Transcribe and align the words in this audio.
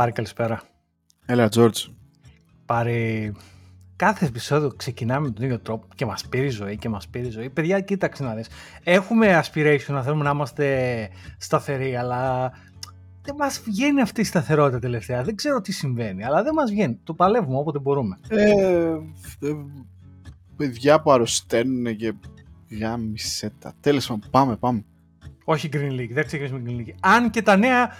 Πάρη, 0.00 0.12
καλησπέρα. 0.12 0.62
Έλα, 1.26 1.48
Τζόρτζ. 1.48 1.86
Πάρη, 2.66 3.32
κάθε 3.96 4.26
επεισόδιο 4.26 4.72
ξεκινάμε 4.76 5.26
με 5.26 5.32
τον 5.32 5.44
ίδιο 5.44 5.58
τρόπο 5.58 5.86
και 5.94 6.06
μας 6.06 6.28
πήρε 6.28 6.44
η 6.44 6.48
ζωή 6.48 6.76
και 6.76 6.88
μας 6.88 7.08
πήρε 7.08 7.26
η 7.26 7.30
ζωή. 7.30 7.50
Παιδιά, 7.50 7.80
κοίταξε 7.80 8.22
να 8.22 8.34
δεις. 8.34 8.48
Έχουμε 8.84 9.40
aspiration 9.44 9.86
να 9.88 10.02
θέλουμε 10.02 10.24
να 10.24 10.30
είμαστε 10.30 11.08
σταθεροί, 11.38 11.96
αλλά 11.96 12.52
δεν 13.22 13.34
μας 13.38 13.60
βγαίνει 13.64 14.00
αυτή 14.00 14.20
η 14.20 14.24
σταθερότητα 14.24 14.78
τελευταία. 14.78 15.22
Δεν 15.22 15.34
ξέρω 15.34 15.60
τι 15.60 15.72
συμβαίνει, 15.72 16.24
αλλά 16.24 16.42
δεν 16.42 16.54
μας 16.54 16.70
βγαίνει. 16.70 16.98
Το 17.04 17.14
παλεύουμε 17.14 17.58
όποτε 17.58 17.78
μπορούμε. 17.78 18.18
Ε, 18.28 18.50
ε, 18.50 19.54
παιδιά 20.56 21.00
που 21.00 21.12
αρρωσταίνουν 21.12 21.96
και 21.96 22.14
γάμισε 22.80 23.52
τα. 23.58 23.74
Τέλος 23.80 24.06
πάντων, 24.06 24.30
πάμε, 24.30 24.56
πάμε. 24.56 24.84
Όχι 25.44 25.68
Green 25.72 26.00
League, 26.00 26.12
δεν 26.12 26.26
ξεκινήσουμε 26.26 26.62
Green 26.66 26.80
League. 26.80 26.94
Αν 27.00 27.30
και 27.30 27.42
τα 27.42 27.56
νέα 27.56 27.90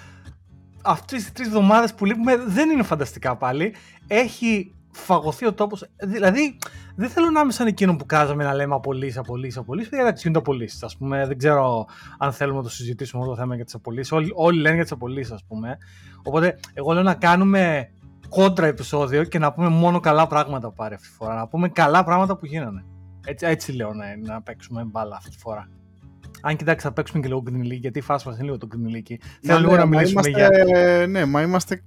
αυτές 0.82 1.22
τις 1.22 1.32
τρεις 1.32 1.46
εβδομάδες 1.46 1.94
που 1.94 2.04
λείπουμε 2.04 2.36
δεν 2.36 2.70
είναι 2.70 2.82
φανταστικά 2.82 3.36
πάλι. 3.36 3.74
Έχει 4.06 4.74
φαγωθεί 4.92 5.46
ο 5.46 5.52
τόπος. 5.52 5.86
Δηλαδή, 6.02 6.58
δεν 6.96 7.08
θέλω 7.08 7.30
να 7.30 7.40
είμαι 7.40 7.52
σαν 7.52 7.66
εκείνο 7.66 7.96
που 7.96 8.06
κάζαμε 8.06 8.44
να 8.44 8.54
λέμε 8.54 8.74
απολύσει, 8.74 9.18
απολύσει, 9.18 9.58
απολύσει. 9.58 9.88
Γιατί 9.88 10.04
εντάξει, 10.04 10.22
γίνονται 10.22 10.38
απολύσεις. 10.38 10.82
Α 10.82 10.88
πούμε, 10.98 11.26
δεν 11.26 11.38
ξέρω 11.38 11.86
αν 12.18 12.32
θέλουμε 12.32 12.56
να 12.56 12.62
το 12.62 12.70
συζητήσουμε 12.70 13.22
αυτό 13.22 13.34
το 13.34 13.40
θέμα 13.40 13.54
για 13.54 13.64
τις 13.64 13.74
απολύσεις. 13.74 14.12
Όλοι, 14.12 14.32
όλοι 14.34 14.60
λένε 14.60 14.74
για 14.74 14.82
τις 14.82 14.92
απολύσεις, 14.92 15.32
ας 15.32 15.44
πούμε. 15.48 15.78
Οπότε, 16.22 16.58
εγώ 16.72 16.92
λέω 16.92 17.02
να 17.02 17.14
κάνουμε 17.14 17.92
κόντρα 18.28 18.66
επεισόδιο 18.66 19.24
και 19.24 19.38
να 19.38 19.52
πούμε 19.52 19.68
μόνο 19.68 20.00
καλά 20.00 20.26
πράγματα 20.26 20.72
πάρει 20.72 20.94
αυτή 20.94 21.08
τη 21.08 21.14
φορά. 21.14 21.34
Να 21.34 21.48
πούμε 21.48 21.68
καλά 21.68 22.04
πράγματα 22.04 22.36
που 22.36 22.46
γίνανε. 22.46 22.84
Έτσι, 23.26 23.46
έτσι 23.46 23.72
λέω 23.72 23.94
να, 23.94 24.32
να 24.32 24.42
παίξουμε 24.42 24.84
μπάλα 24.84 25.16
αυτή 25.16 25.30
τη 25.30 25.38
φορά. 25.38 25.68
Αν 26.40 26.56
κοιτάξει, 26.56 26.86
θα 26.86 26.92
παίξουμε 26.92 27.20
και 27.20 27.28
λίγο 27.28 27.42
Green 27.46 27.72
League, 27.72 27.80
γιατί 27.80 27.98
η 27.98 28.02
φάση 28.02 28.28
μας 28.28 28.36
είναι 28.36 28.44
λίγο 28.44 28.58
το 28.58 28.68
Green 28.72 28.96
League. 28.96 29.16
Θέλω 29.42 29.58
λίγο 29.58 29.76
να 29.76 29.86
μιλήσουμε 29.86 30.22
είμαστε, 30.28 30.58
για. 30.58 31.06
Ναι, 31.06 31.24
μα 31.24 31.42
είμαστε. 31.42 31.82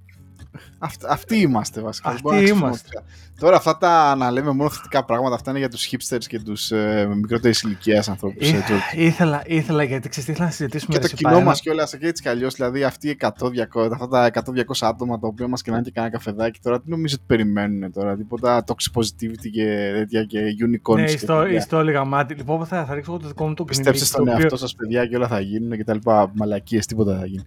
αυτοί 1.08 1.36
είμαστε 1.36 1.80
βασικά. 1.80 2.10
Αυτοί 2.10 2.48
είμαστε. 2.48 3.02
Τώρα 3.38 3.56
αυτά 3.56 3.78
τα 3.78 4.14
να 4.14 4.30
λέμε 4.30 4.50
μόνο 4.50 4.70
θετικά 4.70 5.04
πράγματα, 5.04 5.34
αυτά 5.34 5.50
είναι 5.50 5.58
για 5.58 5.68
τους 5.68 5.88
hipsters 5.90 6.24
και 6.26 6.40
τους 6.40 6.70
ε, 6.70 7.08
μικρότερης 7.14 7.62
ηλικίας 7.62 8.08
ανθρώπους. 8.08 8.50
Ε, 8.50 8.64
ήθελα, 8.94 9.42
ήθελα, 9.46 9.82
γιατί 9.82 10.08
ξέρετε, 10.08 10.32
ήθελα 10.32 10.46
να 10.46 10.52
συζητήσουμε 10.52 10.98
Και 10.98 11.08
το 11.08 11.14
κοινό 11.14 11.40
μας 11.40 11.60
κιόλας 11.60 11.96
και 11.96 12.06
έτσι 12.06 12.22
κι 12.22 12.28
αλλιώς. 12.28 12.54
Δηλαδή 12.54 12.84
αυτοί 12.84 13.08
οι 13.08 13.16
100, 13.20 13.28
200, 13.74 13.90
αυτά 13.92 14.08
τα 14.08 14.30
100-200 14.30 14.40
άτομα 14.80 15.18
τα 15.18 15.26
οποία 15.26 15.48
μας 15.48 15.62
κοινάνε 15.62 15.82
και 15.82 15.90
κάνα 15.90 16.10
καφεδάκι 16.10 16.60
τώρα, 16.62 16.80
τι 16.80 16.90
νομίζω 16.90 17.14
ότι 17.18 17.24
περιμένουν 17.26 17.92
τώρα. 17.92 18.16
Τίποτα 18.16 18.64
toxic 18.66 19.00
positivity 19.00 19.50
και 19.52 19.92
τέτοια 19.94 20.24
και 20.24 20.40
unicorns. 20.66 20.96
Ναι, 20.96 21.06
στο, 21.06 21.44
στο 21.60 21.78
έλεγα 21.78 22.04
μάτι. 22.04 22.34
Λοιπόν, 22.34 22.66
θα, 22.66 22.84
θα 22.84 22.94
ρίξω 22.94 23.12
εγώ 23.12 23.20
το 23.20 23.28
δικό 23.28 23.46
μου 23.48 23.54
το 23.54 23.64
Πιστέψτε 23.64 24.04
στον 24.04 24.28
εαυτό 24.28 24.56
σας, 24.56 24.74
παιδιά, 24.74 25.06
και 25.06 25.16
όλα 25.16 25.28
θα 25.28 25.40
γίνουν 25.40 25.76
και 25.76 25.84
τα 25.84 25.94
λοιπά. 25.94 26.30
Μαλακίες, 26.34 26.86
τίποτα 26.86 27.18
θα 27.18 27.26
γίνει. 27.26 27.44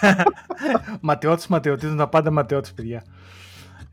ματιώτη, 1.00 1.46
ματιωτή, 1.48 1.96
τα 1.96 2.08
πάντα 2.08 2.30
ματιώτη, 2.30 2.70
παιδιά. 2.74 3.04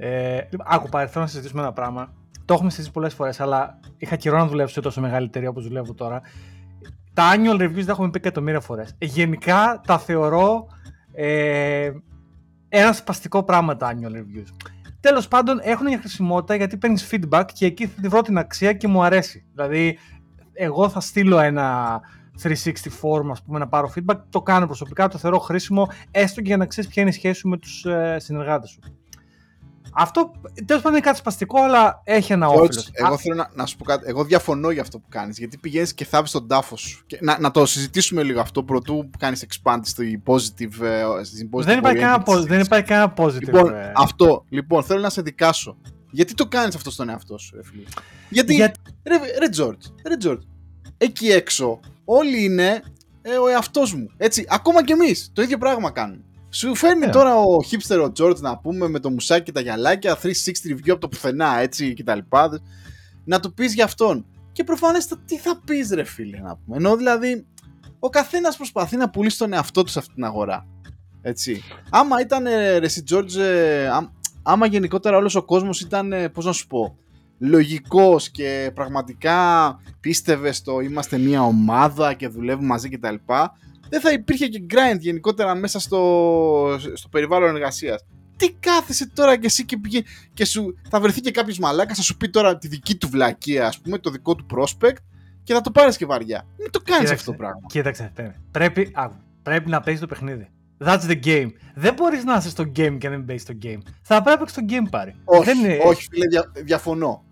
Ε, 0.04 0.48
άκου 0.66 0.90
πάρε, 0.90 1.08
θέλω 1.08 1.24
να 1.24 1.30
συζητήσουμε 1.30 1.62
ένα 1.62 1.74
πράγμα. 1.74 2.14
Το 2.46 2.54
έχουμε 2.54 2.70
συζητήσει 2.70 2.94
πολλές 2.94 3.14
φορές, 3.14 3.40
αλλά 3.40 3.80
είχα 3.98 4.16
καιρό 4.16 4.38
να 4.38 4.46
δουλέψω 4.46 4.74
σε 4.74 4.82
τόσο 4.82 5.02
μεγάλη 5.02 5.26
εταιρεία 5.26 5.50
όπως 5.50 5.68
δουλεύω 5.68 5.94
τώρα. 5.94 6.22
Τα 7.14 7.32
annual 7.36 7.62
reviews 7.62 7.86
τα 7.86 7.92
έχουμε 7.92 8.10
πει 8.10 8.18
εκατομμύρια 8.18 8.60
φορές. 8.60 8.96
Γενικά 9.00 9.82
τα 9.88 10.00
θεωρώ 10.00 10.68
ε, 11.14 11.92
ένα 12.70 12.94
σπαστικό 12.94 13.44
πράγμα 13.44 13.78
τα 13.78 13.94
annual 13.94 14.16
reviews. 14.16 14.70
Τέλος 15.00 15.28
πάντων, 15.28 15.60
έχουν 15.64 15.86
μια 15.86 16.00
χρησιμότητα 16.00 16.56
γιατί 16.56 16.78
παίρνεις 16.78 17.10
feedback 17.12 17.46
και 17.54 17.66
εκεί 17.66 17.88
θα 17.88 18.10
βρω 18.10 18.22
την 18.22 18.38
αξία 18.38 18.74
και 18.74 18.88
μου 18.88 19.04
αρέσει. 19.04 19.46
Δηλαδή, 19.54 19.98
εγώ 20.54 20.90
θα 20.90 21.00
στείλω 21.00 21.40
ένα 21.40 22.00
360 22.44 22.48
form, 23.02 23.30
ας 23.32 23.42
πούμε, 23.42 23.60
να 23.60 23.68
πάρω 23.68 23.94
feedback. 23.96 24.20
Το 24.30 24.42
κάνω 24.42 24.66
προσωπικά, 24.66 25.08
το 25.08 25.18
θεωρώ 25.18 25.40
χρήσιμο, 25.40 25.88
έστω 26.12 26.42
και 26.42 26.48
για 26.48 26.58
να 26.58 26.66
ξέρεις 26.66 26.90
ποια 26.90 27.02
είναι 27.02 27.12
η 27.12 27.14
σχέση 27.14 27.40
σου 27.40 27.48
με 27.48 27.58
τους 27.58 27.86
ε, 27.86 28.18
συνεργάτες 28.20 28.70
σου. 28.70 28.80
Αυτό 29.94 30.32
τέλος 30.66 30.82
πάντων 30.82 30.98
είναι 30.98 31.06
κάτι 31.06 31.18
σπαστικό, 31.18 31.62
αλλά 31.62 32.02
έχει 32.04 32.34
ένα 32.34 32.48
όφελος. 32.48 32.90
Εγώ 32.94 33.18
θέλω 33.18 33.36
να, 33.36 33.50
να, 33.54 33.66
σου 33.66 33.78
πω 33.78 33.84
κάτι. 33.84 34.04
Εγώ 34.08 34.24
διαφωνώ 34.24 34.70
για 34.70 34.82
αυτό 34.82 35.00
που 35.00 35.08
κάνεις. 35.10 35.38
Γιατί 35.38 35.58
πηγαίνεις 35.58 35.94
και 35.94 36.06
θάβεις 36.06 36.32
τον 36.32 36.48
τάφο 36.48 36.78
σου. 36.78 37.04
Και, 37.06 37.18
να, 37.22 37.40
να 37.40 37.52
το 37.52 37.66
συζητήσουμε 37.66 38.24
λίγο 38.24 38.40
αυτό 38.40 38.64
πρωτού 38.64 39.10
που 39.12 39.18
κάνεις 39.18 39.46
expand 39.48 39.80
στη 39.82 40.24
positive. 40.26 40.82
Ε, 40.82 41.24
στην 41.24 41.50
positive 41.52 41.64
δεν, 41.64 41.78
υπάρχει 41.78 42.00
κανένα, 42.00 42.24
δεν 42.48 42.60
υπάρχει 42.60 42.86
κανένα 42.86 43.14
positive. 43.18 43.40
Λοιπόν, 43.40 43.76
ε. 43.76 43.92
αυτό. 43.96 44.46
Λοιπόν, 44.50 44.84
θέλω 44.84 45.02
να 45.02 45.10
σε 45.10 45.22
δικάσω. 45.22 45.78
Γιατί 46.12 46.34
το 46.34 46.46
κάνεις 46.48 46.76
αυτό 46.76 46.92
στον 46.92 47.10
εαυτό 47.10 47.38
σου, 47.38 47.56
ρε 47.56 47.64
φίλε; 47.64 47.84
Γιατί. 48.30 48.54
Για... 48.54 48.74
Ρε, 49.04 49.16
ρε, 49.16 49.48
George, 49.58 50.08
ρε 50.08 50.16
George, 50.24 50.46
εκεί 50.98 51.28
έξω 51.28 51.80
όλοι 52.06 52.44
είναι 52.44 52.82
ε, 53.22 53.38
ο 53.38 53.48
εαυτός 53.48 53.94
μου. 53.94 54.12
Έτσι, 54.18 54.46
ακόμα 54.50 54.84
κι 54.84 54.92
εμείς 54.92 55.32
το 55.34 55.42
ίδιο 55.42 55.58
πράγμα 55.58 55.92
κάνουμε. 55.92 56.24
Σου 56.54 56.76
φέρνει 56.76 57.06
yeah. 57.08 57.12
τώρα 57.12 57.36
ο 57.36 57.58
hipster 57.72 58.10
ο 58.10 58.12
George 58.20 58.40
να 58.40 58.58
πούμε 58.58 58.88
με 58.88 59.00
το 59.00 59.10
μουσάκι 59.10 59.44
και 59.44 59.52
τα 59.52 59.62
γυαλάκια, 59.62 60.18
360 60.22 60.28
review 60.72 60.90
από 60.90 61.00
το 61.00 61.08
πουθενά 61.08 61.60
έτσι 61.60 61.94
και 61.94 62.04
τα 62.04 62.16
λοιπά. 62.16 62.62
Να 63.26 63.40
του 63.40 63.54
πεις 63.54 63.74
για 63.74 63.84
αυτόν. 63.84 64.26
Και 64.52 64.64
προφανέστα 64.64 65.18
τι 65.26 65.38
θα 65.38 65.62
πεις, 65.66 65.92
ρε 65.92 66.04
φίλε, 66.04 66.40
να 66.40 66.58
πούμε. 66.58 66.78
Ενώ 66.78 66.96
δηλαδή 66.96 67.46
ο 68.00 68.10
καθένας 68.10 68.56
προσπαθεί 68.56 68.98
να 68.98 69.10
πουλήσει 69.10 69.38
τον 69.38 69.54
εαυτό 69.54 69.84
του 69.84 69.92
σε 69.92 70.00
αυτή 70.00 70.14
την 70.14 70.24
αγορά. 70.24 70.68
Έτσι. 71.22 71.64
Άμα 71.90 72.22
ήταν 72.22 72.44
ρε 72.44 72.86
εσύ 72.86 73.04
George, 73.12 73.36
ε, 73.38 73.90
άμα 74.44 74.66
γενικότερα 74.66 75.18
όλος 75.18 75.36
ο 75.36 75.44
κόσμος 75.44 75.82
ήταν, 75.82 76.12
ε, 76.12 76.30
πώς 76.30 76.46
να 76.46 76.52
σου 76.52 76.68
πω, 76.68 76.98
λογικός 77.38 78.30
και 78.30 78.72
πραγματικά 78.74 79.80
πίστευε 80.00 80.52
στο 80.52 80.80
είμαστε 80.80 81.18
μια 81.18 81.44
ομάδα 81.44 82.14
και 82.14 82.28
δουλεύουμε 82.28 82.68
μαζί 82.68 82.90
κτλ 82.90 83.16
δεν 83.92 84.02
θα 84.02 84.12
υπήρχε 84.12 84.48
και 84.48 84.66
grind 84.70 85.00
γενικότερα 85.00 85.56
μέσα 85.56 85.80
στο, 85.80 86.78
στο 86.94 87.10
περιβάλλον 87.10 87.56
εργασίας. 87.56 88.06
Τι 88.38 88.52
κάθεσαι 88.52 89.10
τώρα 89.14 89.38
και 89.38 89.46
εσύ 89.46 89.66
και, 89.66 89.78
πήγε, 89.78 90.02
και 90.34 90.46
σου, 90.46 90.78
θα 90.90 91.00
βρεθεί 91.00 91.22
και 91.22 91.32
κάποιος 91.32 91.60
μαλάκας, 91.60 91.98
θα 91.98 92.04
σου 92.04 92.18
πει 92.18 92.30
τώρα 92.30 92.58
τη 92.58 92.68
δική 92.68 92.96
του 92.96 93.10
βλακία, 93.10 93.68
ας 93.68 93.80
πούμε, 93.80 93.98
το 93.98 94.10
δικό 94.10 94.36
του 94.36 94.46
prospect 94.56 94.96
και 95.44 95.54
θα 95.54 95.62
το 95.62 95.72
πάρεις 95.72 95.98
και 95.98 96.06
βαριά. 96.06 96.48
Μην 96.58 96.72
το 96.72 96.82
κάνεις 96.84 97.12
αυτό 97.12 97.32
το 97.32 97.38
πράγμα. 97.38 97.62
Κοίταξε, 97.68 98.14
πρέπει, 98.52 98.92
πρέπει 99.44 99.70
να 99.70 99.82
παίζεις 99.82 100.02
το 100.02 100.08
παιχνίδι. 100.08 100.50
That's 100.86 101.02
the 101.02 101.20
game. 101.26 101.48
Δεν 101.76 101.94
μπορείς 101.94 102.24
να 102.24 102.36
είσαι 102.36 102.50
στο 102.50 102.64
game 102.64 102.98
και 103.00 103.10
να 103.10 103.18
μην 103.18 103.26
παίζεις 103.26 103.46
το 103.46 103.54
game. 103.64 103.80
Θα 104.02 104.22
πρέπει 104.22 104.30
να 104.30 104.38
παίξεις 104.38 104.58
το 104.58 104.66
game 104.70 104.88
πάρει. 104.90 105.16
Όχι, 105.24 105.44
Δεν 105.44 105.80
όχι 105.86 106.08
φίλε, 106.12 106.28
δια, 106.28 106.52
διαφωνώ. 106.66 107.24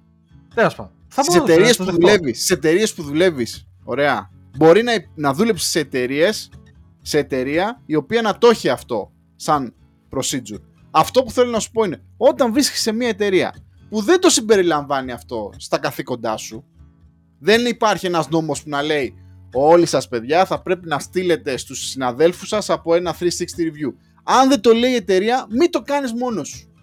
Τέλος 0.56 0.76
πάντων. 0.76 0.92
Στις 1.08 1.36
εταιρείες 1.36 1.78
που 1.78 1.84
δουλεύεις, 1.84 2.94
που 2.96 3.04
δουλεύεις, 3.04 3.68
ωραία, 3.84 4.30
μπορεί 4.60 4.84
να, 4.84 4.92
να 5.16 5.34
δούλεψει 5.34 5.70
σε 5.70 5.80
εταιρείες, 5.80 6.50
σε 7.02 7.18
εταιρεία 7.18 7.82
η 7.86 7.96
οποία 7.96 8.22
να 8.22 8.38
το 8.38 8.48
έχει 8.48 8.70
αυτό 8.70 9.12
σαν 9.36 9.74
procedure. 10.12 10.62
Αυτό 10.92 11.24
που 11.24 11.32
θέλω 11.32 11.52
να 11.52 11.60
σου 11.60 11.72
πω 11.72 11.84
είναι, 11.84 12.04
όταν 12.18 12.54
βρίσκεσαι 12.54 12.82
σε 12.82 12.92
μια 12.92 13.08
εταιρεία 13.08 13.56
που 13.90 14.02
δεν 14.02 14.20
το 14.20 14.30
συμπεριλαμβάνει 14.30 15.12
αυτό 15.12 15.50
στα 15.58 15.78
καθήκοντά 15.78 16.38
σου, 16.38 16.66
δεν 17.40 17.66
υπάρχει 17.66 18.06
ένας 18.06 18.30
νόμος 18.30 18.64
που 18.64 18.70
να 18.70 18.82
λέει 18.82 19.14
όλοι 19.54 19.86
σας 19.86 20.08
παιδιά 20.08 20.46
θα 20.46 20.62
πρέπει 20.62 20.88
να 20.88 21.00
στείλετε 21.00 21.58
στους 21.58 21.90
συναδέλφους 21.90 22.48
σας 22.48 22.70
από 22.70 22.96
ένα 22.96 23.16
360 23.20 23.24
review. 23.24 23.94
Αν 24.24 24.50
δεν 24.50 24.62
το 24.62 24.74
λέει 24.74 24.92
η 24.92 24.96
εταιρεία, 24.96 25.46
μην 25.50 25.72
το 25.72 25.82
κάνεις 25.82 26.14
μόνος 26.14 26.48
σου. 26.48 26.74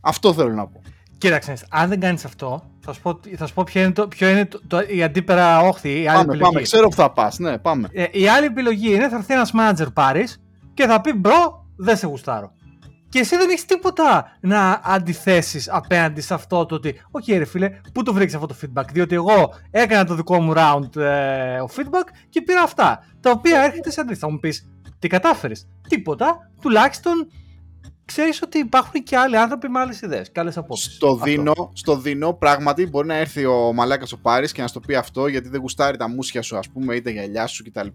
Αυτό 0.00 0.34
θέλω 0.34 0.52
να 0.52 0.68
πω. 0.68 0.79
Κοίταξε, 1.20 1.54
αν 1.70 1.88
δεν 1.88 2.00
κάνεις 2.00 2.24
αυτό, 2.24 2.62
θα 2.80 2.92
σου 2.92 3.00
πω, 3.00 3.20
θα 3.36 3.46
σου 3.46 3.54
πω 3.54 3.62
ποιο 3.62 3.80
είναι, 3.80 3.92
το, 3.92 4.08
ποιο 4.08 4.28
είναι 4.28 4.46
το, 4.46 4.60
το, 4.66 4.80
η 4.88 5.02
αντίπερα 5.02 5.60
όχθη. 5.60 5.88
Η 5.88 5.94
άλλη 5.94 6.06
πάμε, 6.06 6.20
επιλογή. 6.20 6.42
πάμε, 6.42 6.60
ξέρω 6.62 6.88
που 6.88 6.94
θα 6.94 7.12
πας. 7.12 7.38
Ναι, 7.38 7.58
πάμε. 7.58 7.88
Ε, 7.92 8.04
η 8.10 8.28
άλλη 8.28 8.46
επιλογή 8.46 8.94
είναι 8.94 9.08
θα 9.08 9.16
έρθει 9.16 9.32
ένας 9.34 9.52
manager 9.58 9.86
Πάρης 9.92 10.26
και 10.74 10.86
θα 10.86 11.00
πει 11.00 11.12
bro, 11.12 11.66
δεν 11.76 11.96
σε 11.96 12.06
γουστάρω. 12.06 12.52
Και 13.08 13.18
εσύ 13.18 13.36
δεν 13.36 13.48
έχεις 13.48 13.64
τίποτα 13.64 14.36
να 14.40 14.80
αντιθέσεις 14.84 15.70
απέναντι 15.70 16.20
σε 16.20 16.34
αυτό 16.34 16.66
το 16.66 16.74
ότι, 16.74 17.00
Οκ, 17.10 17.24
ρε 17.28 17.44
φίλε, 17.44 17.70
πού 17.92 18.02
το 18.02 18.12
βρήκες 18.12 18.34
αυτό 18.34 18.46
το 18.46 18.54
feedback. 18.62 18.84
Διότι 18.92 19.14
εγώ 19.14 19.54
έκανα 19.70 20.04
το 20.04 20.14
δικό 20.14 20.40
μου 20.40 20.52
round 20.56 20.96
ε, 20.96 21.58
feedback 21.76 22.08
και 22.28 22.42
πήρα 22.42 22.62
αυτά. 22.62 23.04
Τα 23.20 23.30
οποία 23.30 23.60
έρχεται 23.62 23.90
σε 23.90 24.00
αντίθεση. 24.00 24.20
Θα 24.20 24.30
μου 24.30 24.38
πεις, 24.38 24.68
τι 24.98 25.08
κατάφερες. 25.08 25.68
Τίποτα. 25.88 26.50
Τουλάχιστον 26.60 27.30
ξέρεις 28.12 28.42
ότι 28.42 28.58
υπάρχουν 28.58 29.02
και 29.02 29.16
άλλοι 29.16 29.36
άνθρωποι 29.36 29.68
με 29.68 29.78
άλλες 29.78 30.00
ιδέες 30.00 30.30
και 30.30 30.40
άλλες 30.40 30.56
απόψεις. 30.56 30.94
Στο, 30.94 31.16
δίνω, 31.16 31.70
στο 31.72 31.96
δίνω, 31.96 32.32
πράγματι, 32.32 32.86
μπορεί 32.86 33.06
να 33.06 33.14
έρθει 33.14 33.44
ο 33.44 33.72
μαλάκας 33.72 34.12
ο 34.12 34.18
Πάρης 34.18 34.52
και 34.52 34.62
να 34.62 34.66
στο 34.66 34.80
πει 34.80 34.94
αυτό 34.94 35.26
γιατί 35.26 35.48
δεν 35.48 35.60
γουστάρει 35.60 35.96
τα 35.96 36.08
μούσια 36.08 36.42
σου, 36.42 36.56
ας 36.56 36.68
πούμε, 36.68 36.94
είτε 36.94 37.10
γυαλιά 37.10 37.46
σου 37.46 37.64
κτλ. 37.64 37.86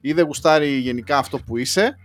ή 0.00 0.12
δεν 0.12 0.24
γουστάρει 0.24 0.68
γενικά 0.68 1.18
αυτό 1.18 1.38
που 1.38 1.56
είσαι. 1.56 1.96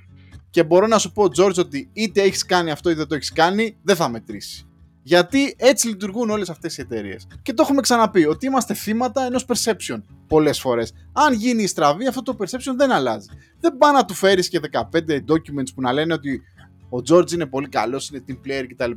Και 0.50 0.64
μπορώ 0.64 0.88
να 0.88 0.98
σου 0.98 1.12
πω, 1.12 1.30
Τζόρτζ, 1.30 1.60
ότι 1.60 1.90
είτε 1.94 2.22
έχεις 2.22 2.46
κάνει 2.46 2.72
αυτό 2.72 2.90
είτε 2.90 3.00
δεν 3.00 3.08
το 3.08 3.16
έχεις 3.16 3.32
κάνει, 3.32 3.78
δεν 3.84 3.96
θα 3.96 4.10
μετρήσει. 4.10 4.68
Γιατί 5.04 5.56
έτσι 5.58 5.88
λειτουργούν 5.88 6.30
όλες 6.30 6.50
αυτές 6.50 6.78
οι 6.78 6.82
εταιρείες. 6.82 7.28
Και 7.42 7.54
το 7.54 7.62
έχουμε 7.62 7.82
ξαναπεί, 7.82 8.26
ότι 8.26 8.46
είμαστε 8.46 8.74
θύματα 8.74 9.26
ενός 9.26 9.46
perception 9.48 10.02
πολλές 10.28 10.60
φορές. 10.60 10.94
Αν 11.14 11.34
γίνει 11.34 11.64
η 11.64 11.68
στραβή, 11.68 12.08
αυτό 12.08 12.22
το 12.22 12.36
perception 12.40 12.76
δεν 12.78 12.92
αλλάζει. 12.92 13.28
Δεν 13.60 13.78
πάει 13.78 13.94
να 13.94 14.06
του 14.06 14.14
φέρεις 14.14 14.50
και 14.50 14.60
15 14.60 15.16
documents 15.16 15.74
που 15.76 15.82
να 15.82 15.94
λένε 15.94 16.14
ότι 16.14 16.42
ο 16.90 16.98
George 17.10 17.32
είναι 17.32 17.46
πολύ 17.46 17.70
καλός, 17.70 18.10
είναι 18.10 18.24
team 18.28 18.48
player 18.48 18.66
κτλ. 18.70 18.92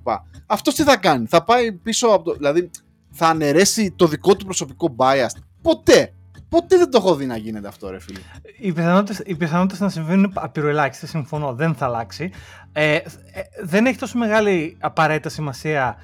Αυτός 0.47 0.75
τι 0.75 0.83
θα 0.83 0.97
κάνει, 0.97 1.27
θα 1.27 1.45
πάει 1.45 1.73
πίσω 1.73 2.07
από 2.07 2.25
το. 2.25 2.35
Δηλαδή, 2.35 2.71
θα 3.11 3.27
αναιρέσει 3.27 3.93
το 3.97 4.07
δικό 4.07 4.37
του 4.37 4.45
προσωπικό 4.45 4.95
bias; 4.99 5.31
Ποτέ. 5.63 6.15
Ποτέ 6.49 6.77
δεν 6.77 6.91
το 6.91 6.99
έχω 6.99 7.15
δει 7.15 7.27
να 7.27 7.37
γίνεται 7.37 7.69
αυτό, 7.69 7.91
ρε 7.91 8.01
φίλε. 8.01 8.19
Οι 8.59 8.73
πιθανότητες 8.73 9.23
οι 9.27 9.35
πιθανότητες 9.35 9.81
να 9.81 9.89
συμβαίνουν 9.89 10.33
απειροελάχιστες, 10.35 11.11
συμφωνώ, 11.11 11.55
δεν 11.55 11.75
θα 11.75 11.87
αλλάξει. 11.87 12.31
Ε, 12.73 12.95
ε, 12.95 13.03
δεν 13.63 13.87
έχει 13.87 13.99
τόσο 13.99 14.19
μεγάλη 14.19 14.77
απαραίτητα 14.81 15.29
σημασία 15.29 15.97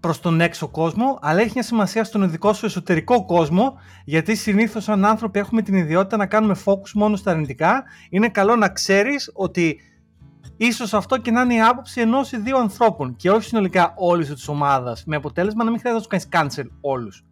προς 0.00 0.20
τον 0.20 0.40
έξω 0.40 0.68
κόσμο, 0.68 1.18
αλλά 1.22 1.40
έχει 1.40 1.50
μια 1.54 1.62
σημασία 1.62 2.04
στον 2.04 2.30
δικό 2.30 2.52
σου 2.52 2.66
εσωτερικό 2.66 3.24
κόσμο, 3.24 3.78
γιατί 4.04 4.34
συνήθως 4.36 4.84
σαν 4.84 5.04
άνθρωποι 5.04 5.38
έχουμε 5.38 5.62
την 5.62 5.74
ιδιότητα 5.74 6.16
να 6.16 6.26
κάνουμε 6.26 6.56
focus 6.64 6.90
μόνο 6.94 7.16
στα 7.16 7.30
αρνητικά. 7.30 7.84
Είναι 8.10 8.28
καλό 8.28 8.56
να 8.56 8.68
ξέρεις 8.68 9.30
ότι 9.34 9.80
ίσως 10.66 10.94
αυτό 10.94 11.18
και 11.18 11.30
να 11.30 11.40
είναι 11.40 11.54
η 11.54 11.60
άποψη 11.60 12.00
ενός 12.00 12.32
ή 12.32 12.36
δύο 12.36 12.58
ανθρώπων 12.58 13.16
και 13.16 13.30
όχι 13.30 13.44
συνολικά 13.44 13.94
όλης 13.96 14.28
της 14.28 14.48
ομάδας, 14.48 15.04
με 15.06 15.16
αποτέλεσμα 15.16 15.64
να 15.64 15.70
μην 15.70 15.80
χρειάζεται 15.80 16.06
να 16.08 16.18
του 16.18 16.28
κάνεις 16.30 16.56
cancel 16.56 16.70
όλους. 16.80 17.24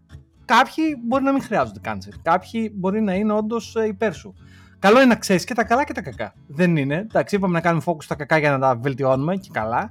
Κάποιοι 0.44 0.84
μπορεί 1.06 1.24
να 1.24 1.32
μην 1.32 1.42
χρειάζονται 1.42 1.80
cancel. 1.84 2.18
Κάποιοι 2.22 2.72
μπορεί 2.74 3.00
να 3.00 3.14
είναι 3.14 3.32
όντως 3.32 3.76
ε, 3.76 3.86
υπέρ 3.86 4.14
σου. 4.14 4.34
Καλό 4.78 4.96
είναι 4.96 5.06
να 5.06 5.16
ξέρεις 5.16 5.44
και 5.44 5.54
τα 5.54 5.64
καλά 5.64 5.84
και 5.84 5.92
τα 5.92 6.02
κακά. 6.02 6.34
Δεν 6.46 6.76
είναι. 6.76 6.94
Εντάξει, 6.94 7.36
είπαμε 7.36 7.52
να 7.52 7.60
κάνουμε 7.60 7.82
focus 7.86 8.02
στα 8.02 8.14
κακά 8.14 8.38
για 8.38 8.50
να 8.50 8.58
τα 8.58 8.76
βελτιώνουμε 8.76 9.36
και 9.36 9.48
καλά. 9.52 9.90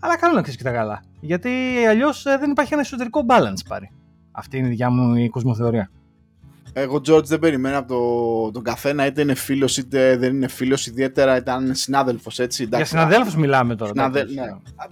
Αλλά 0.00 0.16
καλό 0.16 0.34
να 0.34 0.42
ξέρεις 0.42 0.58
και 0.58 0.64
τα 0.64 0.72
καλά. 0.72 1.02
Γιατί 1.20 1.50
αλλιώς 1.88 2.26
ε, 2.26 2.36
δεν 2.38 2.50
υπάρχει 2.50 2.72
ένα 2.72 2.82
εσωτερικό 2.82 3.24
balance 3.28 3.66
πάρει. 3.68 3.90
Αυτή 4.32 4.56
είναι 4.56 4.66
η 4.66 4.70
δικιά 4.70 4.90
μου 4.90 5.14
η 5.14 5.28
κοσμοθεωρία. 5.28 5.90
Εγώ, 6.72 6.96
George, 6.96 7.24
δεν 7.24 7.38
περιμένω 7.38 7.78
από 7.78 7.88
το, 7.88 8.50
τον 8.50 8.62
καθένα 8.62 9.06
είτε 9.06 9.22
είναι 9.22 9.34
φίλος 9.34 9.76
είτε 9.76 10.16
δεν 10.16 10.34
είναι 10.34 10.48
φίλος, 10.48 10.86
ιδιαίτερα 10.86 11.36
ήταν 11.36 11.74
συνάδελφος. 11.74 12.40
Για 12.58 12.84
συναδέλφους 12.84 13.36
μιλάμε 13.36 13.76
τώρα. 13.76 13.90
Συναδέλ... 13.90 14.34
Ναι. 14.34 14.42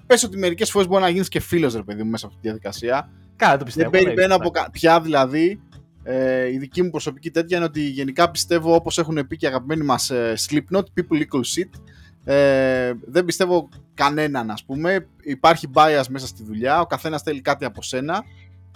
Πες 0.07 0.25
ότι 0.25 0.39
μερικές 0.39 0.71
φορές 0.71 0.89
μπορεί 0.89 1.03
να 1.03 1.09
γίνεις 1.09 1.29
και 1.29 1.41
φίλος, 1.41 1.75
ρε 1.75 1.83
παιδί 1.83 2.03
μου, 2.03 2.11
μέσα 2.11 2.27
από 2.27 2.35
τη 2.35 2.41
διαδικασία. 2.43 3.11
Καλά, 3.37 3.57
το 3.57 3.65
πιστεύω. 3.65 3.91
Δεν 3.91 4.03
περιμένω 4.03 4.35
από 4.35 4.51
πια 4.73 5.01
δηλαδή. 5.01 5.61
Ε, 6.03 6.53
η 6.53 6.59
δική 6.59 6.83
μου 6.83 6.91
προσωπική 6.91 7.31
τέτοια 7.31 7.57
είναι 7.57 7.67
ότι 7.67 7.81
γενικά 7.81 8.31
πιστεύω 8.31 8.75
όπως 8.75 8.99
έχουν 8.99 9.27
πει 9.27 9.37
και 9.37 9.47
αγαπημένοι 9.47 9.85
μας 9.85 10.11
ε, 10.11 10.35
Slipknot, 10.49 10.83
people 10.83 11.19
equal 11.19 11.43
shit. 11.57 11.81
Ε, 12.25 12.93
δεν 13.07 13.25
πιστεύω 13.25 13.69
κανέναν 13.95 14.51
ας 14.51 14.65
πούμε. 14.65 15.07
Υπάρχει 15.23 15.71
bias 15.75 16.05
μέσα 16.09 16.27
στη 16.27 16.43
δουλειά, 16.45 16.81
ο 16.81 16.87
καθένας 16.87 17.23
θέλει 17.23 17.41
κάτι 17.41 17.65
από 17.65 17.83
σένα. 17.83 18.25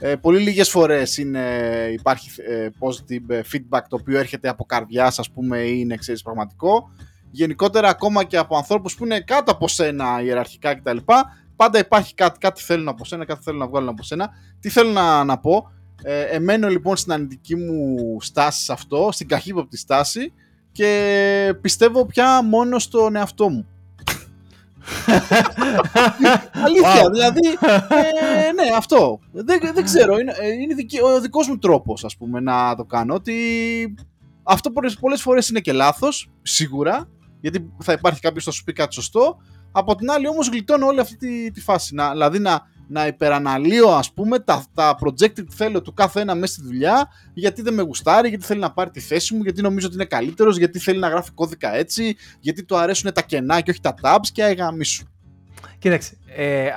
Ε, 0.00 0.16
πολύ 0.16 0.38
λίγες 0.38 0.70
φορές 0.70 1.18
είναι, 1.18 1.48
υπάρχει 1.92 2.30
ε, 2.48 2.68
positive 2.78 3.30
ε, 3.30 3.40
feedback 3.52 3.82
το 3.88 3.96
οποίο 4.00 4.18
έρχεται 4.18 4.48
από 4.48 4.64
καρδιάς 4.64 5.18
ας 5.18 5.30
πούμε 5.30 5.58
ή 5.58 5.76
είναι 5.78 5.96
ξέρεις 5.96 6.22
πραγματικό. 6.22 6.90
Γενικότερα 7.30 7.88
ακόμα 7.88 8.24
και 8.24 8.36
από 8.36 8.56
ανθρώπους 8.56 8.94
που 8.94 9.04
είναι 9.04 9.20
κάτω 9.20 9.52
από 9.52 9.68
σένα 9.68 10.22
ιεραρχικά 10.22 10.74
κτλ. 10.74 10.96
Πάντα 11.56 11.78
υπάρχει 11.78 12.14
κάτι, 12.14 12.38
κάτι 12.38 12.62
θέλουν 12.62 12.88
από 12.88 13.04
σένα, 13.04 13.24
κάτι 13.24 13.42
θέλουν 13.42 13.58
να 13.58 13.66
βγάλουν 13.66 13.88
από 13.88 14.02
σένα. 14.02 14.30
Τι 14.60 14.68
θέλω 14.68 14.90
να, 14.90 15.24
να 15.24 15.38
πω, 15.38 15.70
ε, 16.02 16.22
εμένω 16.22 16.68
λοιπόν 16.68 16.96
στην 16.96 17.12
αρνητική 17.12 17.56
μου 17.56 17.96
στάση 18.20 18.64
σε 18.64 18.72
αυτό, 18.72 19.08
στην 19.12 19.28
καχύποπτη 19.28 19.76
στάση 19.76 20.32
και 20.72 21.54
πιστεύω 21.60 22.06
πια 22.06 22.42
μόνο 22.42 22.78
στον 22.78 23.16
εαυτό 23.16 23.48
μου. 23.48 23.66
Αλήθεια, 26.52 27.10
δηλαδή, 27.12 27.48
ε, 27.88 28.52
ναι, 28.52 28.76
αυτό. 28.76 29.18
Δεν, 29.32 29.60
δεν 29.74 29.84
ξέρω, 29.84 30.18
είναι, 30.18 30.32
ε, 30.40 30.48
είναι 30.48 30.74
ο 31.14 31.20
δικός 31.20 31.48
μου 31.48 31.58
τρόπος, 31.58 32.04
ας 32.04 32.16
πούμε, 32.16 32.40
να 32.40 32.74
το 32.76 32.84
κάνω, 32.84 33.14
ότι 33.14 33.34
αυτό 34.42 34.70
πολλές 35.00 35.22
φορές 35.22 35.48
είναι 35.48 35.60
και 35.60 35.72
λάθος, 35.72 36.30
σίγουρα, 36.42 37.08
γιατί 37.40 37.72
θα 37.82 37.92
υπάρχει 37.92 38.20
κάποιος 38.20 38.44
που 38.44 38.50
θα 38.50 38.56
σου 38.56 38.64
πει 38.64 38.72
κάτι 38.72 38.94
σωστό, 38.94 39.36
από 39.72 39.94
την 39.94 40.10
άλλη 40.10 40.28
όμως 40.28 40.48
γλιτώνω 40.48 40.86
όλη 40.86 41.00
αυτή 41.00 41.16
τη, 41.16 41.50
τη 41.50 41.60
φάση, 41.60 41.94
να, 41.94 42.10
δηλαδή 42.10 42.38
να, 42.38 42.60
να 42.86 43.06
υπεραναλύω 43.06 43.88
ας 43.88 44.12
πούμε 44.12 44.38
τα, 44.38 44.64
τα 44.74 44.98
projected 45.00 45.44
θέλω 45.50 45.82
του 45.82 45.92
κάθε 45.92 46.20
ένα 46.20 46.34
μέσα 46.34 46.52
στη 46.52 46.62
δουλειά 46.62 47.08
γιατί 47.34 47.62
δεν 47.62 47.74
με 47.74 47.82
γουστάρει, 47.82 48.28
γιατί 48.28 48.44
θέλει 48.44 48.60
να 48.60 48.72
πάρει 48.72 48.90
τη 48.90 49.00
θέση 49.00 49.34
μου, 49.34 49.42
γιατί 49.42 49.62
νομίζω 49.62 49.86
ότι 49.86 49.94
είναι 49.94 50.04
καλύτερος, 50.04 50.56
γιατί 50.56 50.78
θέλει 50.78 50.98
να 50.98 51.08
γράφει 51.08 51.30
κώδικα 51.30 51.74
έτσι, 51.74 52.16
γιατί 52.40 52.64
του 52.64 52.76
αρέσουν 52.76 53.12
τα 53.12 53.22
κενά 53.22 53.60
και 53.60 53.70
όχι 53.70 53.80
τα 53.80 53.94
tabs 54.02 54.26
και 54.32 54.42
αγαμί 54.44 54.84
σου. 54.84 55.08
Κοίταξε, 55.78 56.16
ε, 56.36 56.68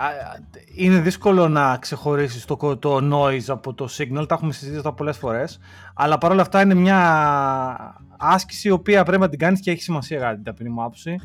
είναι 0.76 1.00
δύσκολο 1.00 1.48
να 1.48 1.78
ξεχωρίσεις 1.78 2.46
το, 2.46 2.78
το 2.78 3.00
noise 3.14 3.44
από 3.48 3.74
το 3.74 3.90
signal, 3.98 4.28
τα 4.28 4.36
έχουμε 4.36 4.52
συζητήσει 4.52 4.78
αυτά 4.78 4.94
πολλές 4.94 5.18
φορές, 5.18 5.60
αλλά 5.94 6.18
παρόλα 6.18 6.42
αυτά 6.42 6.62
είναι 6.62 6.74
μια 6.74 7.96
άσκηση 8.18 8.68
η 8.68 8.72
οποία 8.72 9.04
πρέπει 9.04 9.22
να 9.22 9.30
την 9.30 9.40
κάνεις 9.40 9.60
και 9.60 9.72
έχει 9.72 9.82
σημασία 9.82 10.18
για 10.18 10.34
την 10.34 10.44
ταπεινή 10.44 10.70
μου 10.70 10.82
άποψη. 10.82 11.16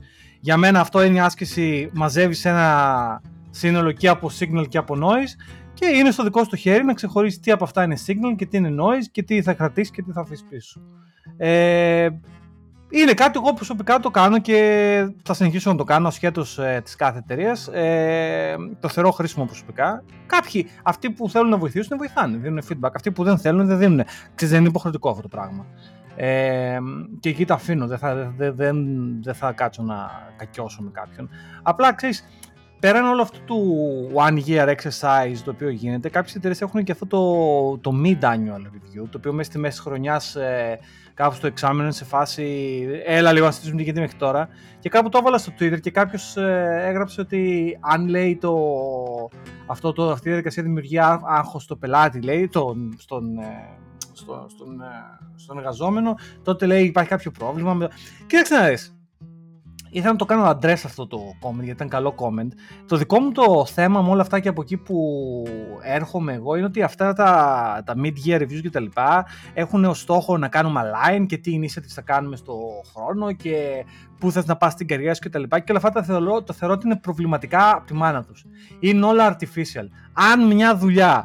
Για 0.41 0.57
μένα 0.57 0.81
αυτό 0.81 1.03
είναι 1.03 1.17
η 1.17 1.21
άσκηση, 1.21 1.91
μαζεύεις 1.93 2.45
ένα 2.45 3.21
σύνολο 3.53 3.93
και 3.93 4.09
από 4.09 4.31
signal 4.39 4.69
και 4.69 4.79
από 4.79 4.95
noise 5.01 5.43
και 5.75 5.87
είναι 5.87 6.11
στο 6.11 6.23
δικό 6.23 6.43
σου 6.43 6.51
το 6.51 6.57
χέρι 6.57 6.85
να 6.85 6.95
ξεχωρίσει 6.95 7.41
τι 7.41 7.51
από 7.51 7.65
αυτά 7.65 7.83
είναι 7.83 7.97
signal 8.07 8.37
και 8.37 8.47
τι 8.47 8.57
είναι 8.57 8.75
noise 8.79 9.07
και 9.11 9.23
τι 9.23 9.43
θα 9.43 9.53
κρατήσει 9.53 9.91
και 9.91 10.03
τι 10.03 10.13
θα 10.13 10.21
αφήσει 10.21 10.45
πίσω. 10.49 10.81
Ε, 11.37 12.09
είναι 12.95 13.13
κάτι 13.13 13.39
εγώ 13.43 13.55
προσωπικά 13.55 13.99
το 13.99 14.11
κάνω 14.11 14.39
και 14.39 15.09
θα 15.23 15.35
συνεχίσω 15.35 15.71
να 15.71 15.77
το 15.77 15.85
κάνω 15.85 16.09
ασχέτως 16.09 16.59
ε, 16.59 16.81
της 16.85 16.97
κάθε 16.97 17.19
εταιρείας. 17.19 17.69
Ε, 17.69 18.57
το 18.81 18.89
θεωρώ 18.89 19.11
χρήσιμο 19.11 19.45
προσωπικά. 19.45 20.05
Κάποιοι, 20.27 20.67
αυτοί 20.83 21.11
που 21.11 21.29
θέλουν 21.29 21.49
να 21.49 21.57
βοηθήσουν, 21.57 21.99
βοηθάνε, 21.99 22.37
δίνουν 22.37 22.63
feedback. 22.69 22.91
Αυτοί 22.95 23.13
που 23.13 23.25
δεν 23.25 23.39
θέλουν, 23.39 23.67
δεν 23.67 23.79
δίνουν. 23.79 24.05
Ξέρεις, 24.35 24.53
δεν 24.53 24.61
είναι 24.61 24.69
υποχρεωτικό 24.69 25.11
αυτό 25.11 25.23
το 25.23 25.29
πράγμα. 25.29 25.67
Ε, 26.17 26.79
και 27.21 27.29
εκεί 27.29 27.45
τα 27.45 27.55
αφήνω, 27.55 27.87
δεν 27.87 27.99
θα, 27.99 28.33
δεν, 28.37 28.55
δεν, 28.57 28.87
δεν 29.23 29.35
θα 29.35 29.53
κάτσω 29.53 29.83
να 29.83 30.11
κακιώσω 30.37 30.83
με 30.83 30.91
κάποιον. 30.93 31.29
Απλά 31.63 31.95
ξέρεις, 31.95 32.29
πέραν 32.83 33.05
όλο 33.05 33.23
αυτό 33.23 33.39
του 33.45 34.11
one 34.15 34.39
year 34.47 34.75
exercise 34.75 35.37
το 35.45 35.51
οποίο 35.51 35.69
γίνεται, 35.69 36.09
κάποιες 36.09 36.35
εταιρείες 36.35 36.61
έχουν 36.61 36.85
και 36.85 36.93
αυτό 36.93 37.07
το, 37.07 37.79
το 37.79 38.01
mid-annual 38.05 38.61
review, 38.61 39.07
το 39.11 39.19
οποίο 39.19 39.33
μέσα 39.33 39.51
στη 39.51 39.59
μέση 39.59 39.73
της 39.77 39.81
χρονιάς 39.81 40.37
ε, 40.37 40.79
κάπου 41.15 41.35
στο 41.35 41.47
εξάμεινο 41.47 41.83
είναι 41.83 41.93
σε 41.93 42.05
φάση 42.05 42.45
έλα 43.05 43.33
λίγο 43.33 43.45
να 43.45 43.51
συζητήσουμε 43.51 43.83
γιατί 43.83 44.01
μέχρι 44.01 44.17
τώρα 44.17 44.49
και 44.79 44.89
κάπου 44.89 45.09
το 45.09 45.19
έβαλα 45.19 45.39
στο 45.39 45.53
Twitter 45.59 45.81
και 45.81 45.91
κάποιος 45.91 46.37
ε, 46.37 46.83
έγραψε 46.85 47.21
ότι 47.21 47.77
αν 47.81 48.09
λέει 48.09 48.37
το, 48.37 48.55
αυτό 49.67 49.93
το, 49.93 50.11
αυτή 50.11 50.27
η 50.27 50.31
διαδικασία 50.31 50.63
δημιουργεί 50.63 50.99
άγχος 51.23 51.63
στο 51.63 51.77
πελάτη, 51.77 52.21
λέει, 52.21 52.49
τον, 52.49 52.97
στον, 52.99 53.39
ε, 53.39 53.79
στο, 54.13 54.47
στον, 54.49 54.81
ε, 54.81 54.85
στον 55.37 55.59
εργαζόμενο, 55.59 56.15
τότε 56.43 56.67
λέει 56.67 56.85
υπάρχει 56.85 57.11
κάποιο 57.11 57.31
πρόβλημα. 57.31 57.89
Κοίταξε 58.27 58.55
να 58.55 58.69
δεις. 58.69 58.97
Ήθελα 59.95 60.13
να 60.13 60.19
το 60.19 60.25
κάνω 60.25 60.51
address 60.51 60.81
αυτό 60.85 61.07
το 61.07 61.19
comment 61.43 61.55
γιατί 61.55 61.71
ήταν 61.71 61.89
καλό 61.89 62.15
comment. 62.19 62.49
Το 62.87 62.97
δικό 62.97 63.21
μου 63.21 63.33
το 63.33 63.67
θέμα 63.67 64.03
με 64.03 64.11
όλα 64.11 64.21
αυτά 64.21 64.41
και 64.41 64.49
από 64.49 64.63
εκεί 64.63 64.77
που 64.77 64.97
έρχομαι 65.83 66.33
εγώ 66.33 66.57
είναι 66.57 66.67
ότι 66.67 66.83
αυτά 66.83 67.13
τα, 67.13 67.83
τα 67.87 67.95
mid-year 67.97 68.41
reviews 68.41 68.61
και 68.63 68.71
τα 68.71 68.81
λοιπά 68.81 69.27
έχουν 69.55 69.85
ως 69.85 70.01
στόχο 70.01 70.39
να 70.39 70.49
κάνουμε 70.49 70.81
align 70.81 71.27
και 71.27 71.37
τι 71.37 71.61
initiatives 71.63 71.93
θα 71.95 72.01
κάνουμε 72.01 72.37
στο 72.37 72.59
χρόνο 72.95 73.33
και 73.33 73.85
πού 74.19 74.31
θες 74.31 74.47
να 74.47 74.57
πας 74.57 74.73
στην 74.73 74.87
καριέρα 74.87 75.15
σου 75.15 75.21
και 75.21 75.29
τα 75.29 75.39
λοιπά 75.39 75.59
και 75.59 75.73
όλα 75.73 75.81
αυτά 75.85 76.01
τα 76.01 76.03
θεωρώ, 76.03 76.43
το 76.43 76.53
θεωρώ 76.53 76.75
ότι 76.75 76.87
είναι 76.87 76.97
προβληματικά 76.97 77.77
από 77.77 77.87
τη 77.87 77.95
μάνα 77.95 78.25
τους. 78.25 78.45
Είναι 78.79 79.07
όλα 79.07 79.37
artificial. 79.37 79.87
Αν 80.13 80.47
μια 80.47 80.77
δουλειά 80.77 81.25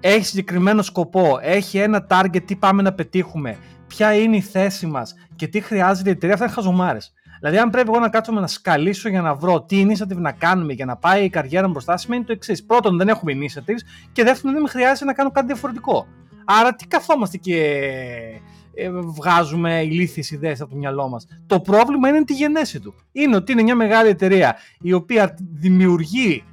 έχει 0.00 0.24
συγκεκριμένο 0.24 0.82
σκοπό, 0.82 1.38
έχει 1.40 1.78
ένα 1.78 2.06
target, 2.10 2.42
τι 2.44 2.56
πάμε 2.56 2.82
να 2.82 2.92
πετύχουμε, 2.92 3.56
ποια 3.86 4.14
είναι 4.14 4.36
η 4.36 4.40
θέση 4.40 4.86
μας 4.86 5.14
και 5.36 5.46
τι 5.46 5.60
χρειάζεται 5.60 6.08
η 6.08 6.12
εταιρεία, 6.12 6.34
αυτά 6.34 6.46
είναι 6.46 6.54
χαζομάρες. 6.54 7.12
Δηλαδή, 7.42 7.60
αν 7.60 7.70
πρέπει 7.70 7.88
εγώ 7.88 7.98
να 7.98 8.08
κάτσω 8.08 8.32
να 8.32 8.46
σκαλίσω 8.46 9.08
για 9.08 9.22
να 9.22 9.34
βρω 9.34 9.62
τι 9.62 9.86
initiative 9.86 10.16
να 10.16 10.32
κάνουμε 10.32 10.72
για 10.72 10.84
να 10.84 10.96
πάει 10.96 11.24
η 11.24 11.28
καριέρα 11.28 11.66
μου 11.66 11.72
μπροστά, 11.72 11.96
σημαίνει 11.96 12.24
το 12.24 12.32
εξής. 12.32 12.64
Πρώτον, 12.64 12.96
δεν 12.96 13.08
έχουμε 13.08 13.32
initiatives 13.34 14.08
και 14.12 14.24
δεύτερον, 14.24 14.52
δεν 14.52 14.62
με 14.62 14.68
χρειάζεται 14.68 15.04
να 15.04 15.12
κάνω 15.12 15.30
κάτι 15.30 15.46
διαφορετικό. 15.46 16.06
Άρα, 16.44 16.74
τι 16.74 16.86
καθόμαστε 16.86 17.36
και 17.36 17.56
ε, 18.74 18.90
βγάζουμε 18.90 19.82
ηλίθιες 19.82 20.30
ιδέες 20.30 20.60
από 20.60 20.70
το 20.70 20.76
μυαλό 20.76 21.08
μας. 21.08 21.26
Το 21.46 21.60
πρόβλημα 21.60 22.08
είναι 22.08 22.24
τη 22.24 22.34
γενέση 22.34 22.80
του. 22.80 22.94
Είναι 23.12 23.36
ότι 23.36 23.52
είναι 23.52 23.62
μια 23.62 23.76
μεγάλη 23.76 24.08
εταιρεία 24.08 24.56
η 24.80 24.92
οποία 24.92 25.36
δημιουργεί 25.52 26.44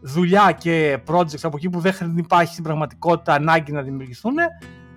δουλειά 0.00 0.52
και 0.58 0.98
projects 1.06 1.42
από 1.42 1.56
εκεί 1.56 1.70
που 1.70 1.80
δεν 1.80 2.14
υπάρχει 2.16 2.52
στην 2.52 2.64
πραγματικότητα 2.64 3.32
ανάγκη 3.32 3.72
να 3.72 3.82
δημιουργηθούν 3.82 4.34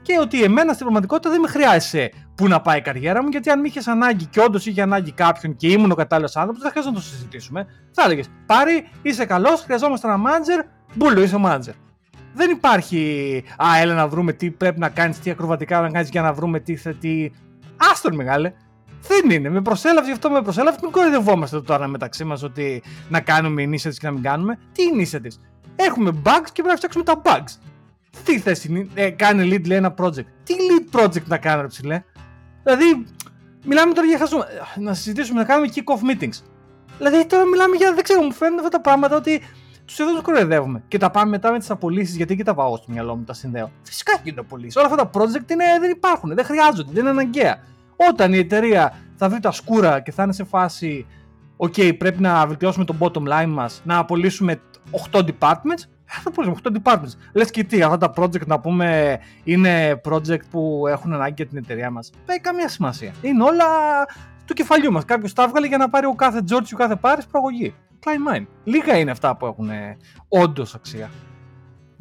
και 0.01 0.17
ότι 0.21 0.43
εμένα 0.43 0.67
στην 0.67 0.79
πραγματικότητα 0.79 1.29
δεν 1.29 1.39
με 1.39 1.47
χρειάζεσαι 1.47 2.11
που 2.35 2.47
να 2.47 2.61
πάει 2.61 2.77
η 2.77 2.81
καριέρα 2.81 3.23
μου, 3.23 3.29
γιατί 3.29 3.49
αν 3.49 3.59
με 3.59 3.67
είχες 3.67 3.87
ανάγκη 3.87 4.25
και 4.25 4.39
όντως 4.39 4.65
είχε 4.65 4.81
ανάγκη 4.81 5.11
κάποιον 5.11 5.55
και 5.55 5.67
ήμουν 5.67 5.91
ο 5.91 5.95
κατάλληλος 5.95 6.35
άνθρωπος, 6.35 6.61
δεν 6.61 6.71
χρειάζεται 6.71 6.95
να 6.95 7.01
το 7.01 7.07
συζητήσουμε. 7.07 7.65
Θα 7.91 8.03
έλεγες 8.03 8.29
Πάρη, 8.45 8.89
είσαι 9.01 9.25
καλός, 9.25 9.61
χρειαζόμαστε 9.61 10.07
ένα 10.07 10.17
manager, 10.17 10.65
μπούλο, 10.93 11.21
είσαι 11.21 11.35
ο 11.35 11.41
manager. 11.45 11.73
Δεν 12.33 12.49
υπάρχει, 12.49 13.43
Α, 13.57 13.79
έλα 13.79 13.93
να 13.93 14.07
βρούμε 14.07 14.33
τι 14.33 14.51
πρέπει 14.51 14.79
να 14.79 14.89
κάνεις, 14.89 15.19
τι 15.19 15.29
ακροβατικά 15.29 15.81
να 15.81 15.89
κάνεις 15.89 16.09
για 16.09 16.21
να 16.21 16.33
βρούμε 16.33 16.59
τι. 16.59 16.93
τι... 16.93 17.29
Άστον 17.91 18.15
μεγάλε. 18.15 18.53
Δεν 19.07 19.29
είναι. 19.29 19.49
Με 19.49 19.61
προσέλαβε 19.61 20.05
γι' 20.05 20.13
αυτό 20.13 20.29
με 20.29 20.41
προσέλαβε. 20.41 20.77
Μην 20.81 20.91
κοροϊδευόμαστε 20.91 21.61
τώρα 21.61 21.87
μεταξύ 21.87 22.23
μας 22.23 22.43
ότι 22.43 22.83
να 23.09 23.19
κάνουμε 23.19 23.63
initiatives 23.63 23.95
και 23.97 24.05
να 24.05 24.11
μην 24.11 24.21
κάνουμε. 24.21 24.59
Τι 24.71 24.83
initiatives. 24.95 25.39
Έχουμε 25.75 26.11
bugs 26.23 26.49
και 26.53 26.61
πρέπει 26.61 26.67
να 26.67 26.75
φτιάξουμε 26.75 27.03
τα 27.03 27.21
bugs. 27.23 27.70
Τι 28.23 28.39
θες, 28.39 28.67
ε, 28.93 29.09
κάνει 29.09 29.49
lead 29.53 29.67
λέει 29.67 29.77
ένα 29.77 29.93
project. 29.97 30.25
Τι 30.43 30.53
lead 30.53 30.99
project 30.99 31.25
να 31.25 31.37
κάνω, 31.37 31.67
ψηλέ; 31.67 32.03
Δηλαδή, 32.63 33.05
μιλάμε 33.65 33.93
τώρα 33.93 34.07
για 34.07 34.17
χασμό. 34.17 34.43
Να 34.75 34.93
συζητήσουμε 34.93 35.39
να 35.39 35.45
κάνουμε 35.45 35.71
kick-off 35.75 36.11
meetings. 36.11 36.43
Δηλαδή, 36.97 37.25
τώρα 37.25 37.45
μιλάμε 37.45 37.75
για. 37.75 37.93
Δεν 37.93 38.03
ξέρω, 38.03 38.21
μου 38.21 38.31
φαίνονται 38.31 38.61
αυτά 38.61 38.69
τα 38.69 38.81
πράγματα 38.81 39.15
ότι 39.15 39.41
τους 39.85 39.99
εδώ 39.99 40.11
τους 40.11 40.21
κοροϊδεύουμε. 40.21 40.83
Και 40.87 40.97
τα 40.97 41.11
πάμε 41.11 41.29
μετά 41.29 41.51
με 41.51 41.59
τις 41.59 41.69
απολύσεις, 41.69 42.15
γιατί 42.15 42.35
και 42.35 42.43
τα 42.43 42.53
πάω 42.53 42.77
στο 42.77 42.85
μυαλό 42.91 43.15
μου, 43.15 43.23
τα 43.23 43.33
συνδέω. 43.33 43.71
Φυσικά 43.83 44.13
και 44.13 44.21
γίνονται 44.23 44.41
απολύσεις. 44.41 44.75
Όλα 44.75 44.85
αυτά 44.85 45.09
τα 45.09 45.09
project 45.19 45.51
είναι, 45.51 45.65
δεν 45.79 45.89
υπάρχουν, 45.89 46.35
δεν 46.35 46.45
χρειάζονται, 46.45 46.91
δεν 46.91 47.01
είναι 47.01 47.09
αναγκαία. 47.09 47.57
Όταν 48.09 48.33
η 48.33 48.37
εταιρεία 48.37 48.93
θα 49.15 49.29
βρει 49.29 49.39
τα 49.39 49.51
σκούρα 49.51 49.99
και 49.99 50.11
θα 50.11 50.23
είναι 50.23 50.33
σε 50.33 50.43
φάση, 50.43 51.05
OK, 51.57 51.97
πρέπει 51.97 52.21
να 52.21 52.47
βελτιώσουμε 52.47 52.85
το 52.85 52.95
bottom 52.99 53.43
line 53.43 53.47
μας, 53.47 53.81
να 53.83 53.97
απολύσουμε 53.97 54.61
8 55.11 55.19
departments, 55.19 55.83
θα 56.19 56.29
απολύσουμε 56.29 56.59
8 56.63 56.69
departments. 56.83 57.13
Λες 57.33 57.51
και 57.51 57.63
τι, 57.63 57.81
αυτά 57.81 57.97
τα 57.97 58.13
project 58.15 58.45
να 58.45 58.59
πούμε 58.59 59.19
είναι 59.43 60.01
project 60.09 60.41
που 60.49 60.83
έχουν 60.87 61.13
ανάγκη 61.13 61.33
για 61.37 61.45
την 61.45 61.57
εταιρεία 61.57 61.89
μας. 61.89 62.09
Δεν 62.13 62.35
έχει 62.35 62.39
καμία 62.39 62.67
σημασία. 62.67 63.13
Είναι 63.21 63.43
όλα 63.43 63.65
του 64.45 64.53
κεφαλιού 64.53 64.91
μας. 64.91 65.05
Κάποιος 65.05 65.33
τα 65.33 65.43
έβγαλε 65.43 65.67
για 65.67 65.77
να 65.77 65.89
πάρει 65.89 66.05
ο 66.05 66.15
κάθε 66.15 66.39
George 66.49 66.63
και 66.63 66.73
ο 66.73 66.77
κάθε 66.77 66.95
Πάρη 66.95 67.21
προαγωγή. 67.31 67.75
Klein 68.05 68.45
Λίγα 68.63 68.97
είναι 68.97 69.11
αυτά 69.11 69.37
που 69.37 69.45
έχουν 69.45 69.69
όντως 70.27 70.75
αξία. 70.75 71.09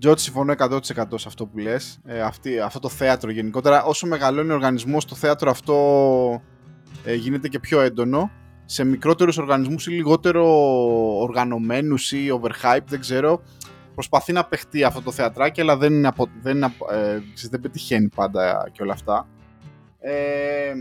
George, 0.07 0.19
συμφωνώ 0.19 0.55
100% 0.59 0.79
σε 1.15 1.25
αυτό 1.27 1.47
που 1.47 1.59
λες. 1.59 1.99
Ε, 2.05 2.21
αυτό 2.65 2.79
το 2.79 2.89
θέατρο 2.89 3.31
γενικότερα, 3.31 3.83
όσο 3.83 4.07
μεγαλώνει 4.07 4.51
ο 4.51 4.55
οργανισμός, 4.55 5.05
το 5.05 5.15
θέατρο 5.15 5.51
αυτό 5.51 6.43
ε, 7.05 7.15
γίνεται 7.15 7.49
και 7.49 7.59
πιο 7.59 7.81
έντονο. 7.81 8.31
Σε 8.65 8.85
μικρότερους 8.85 9.39
οργανισμούς 9.39 9.87
ή 9.87 9.91
λιγότερο 9.91 10.45
οργανωμένους 11.21 12.13
ή 12.13 12.41
overhyped, 12.41 12.87
δεν 12.87 13.01
ξέρω, 13.01 13.43
προσπαθεί 14.01 14.33
να 14.33 14.45
παιχτεί 14.45 14.85
αυτό 14.85 15.03
το 15.03 15.11
θεατράκι, 15.11 15.61
αλλά 15.61 15.77
δεν, 15.77 15.93
είναι 15.93 16.09
απο, 16.09 16.29
δεν, 16.41 16.63
ε, 16.63 16.69
δεν 17.51 17.61
πετυχαίνει 17.61 18.09
πάντα 18.09 18.69
και 18.73 18.83
όλα 18.83 18.93
αυτά. 18.93 19.29
Ε, 19.99 20.73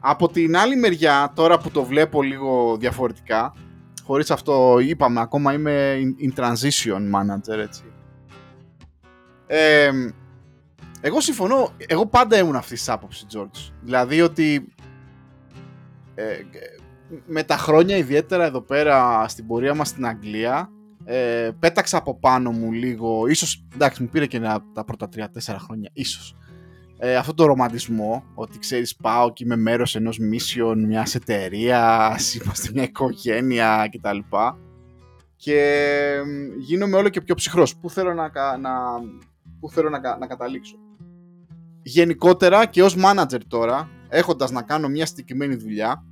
από 0.00 0.28
την 0.28 0.56
άλλη 0.56 0.76
μεριά, 0.76 1.32
τώρα 1.34 1.58
που 1.58 1.70
το 1.70 1.84
βλέπω 1.84 2.22
λίγο 2.22 2.76
διαφορετικά, 2.76 3.54
χωρίς 4.04 4.30
αυτό 4.30 4.78
είπαμε, 4.80 5.20
ακόμα 5.20 5.52
είμαι 5.52 5.96
in, 6.20 6.40
transition 6.40 7.00
manager, 7.14 7.58
έτσι. 7.58 7.84
Ε, 9.46 9.90
εγώ 11.00 11.20
συμφωνώ, 11.20 11.70
εγώ 11.76 12.06
πάντα 12.06 12.38
ήμουν 12.38 12.56
αυτής 12.56 12.78
της 12.78 12.88
άποψης, 12.88 13.26
George. 13.36 13.72
Δηλαδή 13.82 14.20
ότι 14.20 14.74
ε, 16.14 16.24
με 17.26 17.42
τα 17.42 17.56
χρόνια, 17.56 17.96
ιδιαίτερα 17.96 18.44
εδώ 18.44 18.60
πέρα 18.60 19.28
στην 19.28 19.46
πορεία 19.46 19.74
μας 19.74 19.88
στην 19.88 20.06
Αγγλία, 20.06 20.70
ε, 21.08 21.50
πέταξα 21.58 21.98
από 21.98 22.18
πάνω 22.18 22.50
μου 22.50 22.72
λίγο, 22.72 23.26
ίσως, 23.26 23.66
εντάξει 23.74 24.02
μου 24.02 24.08
πήρε 24.08 24.26
και 24.26 24.40
τα 24.72 24.84
πρώτα 24.86 25.08
3-4 25.16 25.26
χρόνια, 25.58 25.90
ίσως, 25.92 26.36
ε, 26.98 27.16
αυτό 27.16 27.34
το 27.34 27.46
ρομαντισμό, 27.46 28.24
ότι 28.34 28.58
ξέρεις 28.58 28.96
πάω 28.96 29.32
και 29.32 29.44
είμαι 29.44 29.56
μέρος 29.56 29.94
ενός 29.94 30.18
mission, 30.20 30.74
μιας 30.76 31.14
εταιρείας, 31.14 32.34
είμαστε 32.34 32.70
μια 32.74 32.82
οικογένεια 32.82 33.88
κτλ. 33.92 34.18
Και 35.36 36.22
γίνομαι 36.58 36.96
όλο 36.96 37.08
και 37.08 37.20
πιο 37.20 37.34
ψυχρός. 37.34 37.76
Πού 37.76 37.90
θέλω 37.90 38.14
να, 38.14 38.30
να, 38.58 38.70
πού 39.60 39.70
θέλω 39.70 39.88
να, 39.88 40.18
να 40.18 40.26
καταλήξω. 40.26 40.76
Γενικότερα 41.82 42.66
και 42.66 42.82
ως 42.82 42.96
manager 42.98 43.40
τώρα, 43.48 43.88
έχοντας 44.08 44.50
να 44.50 44.62
κάνω 44.62 44.88
μια 44.88 45.06
συγκεκριμένη 45.06 45.54
δουλειά 45.54 46.04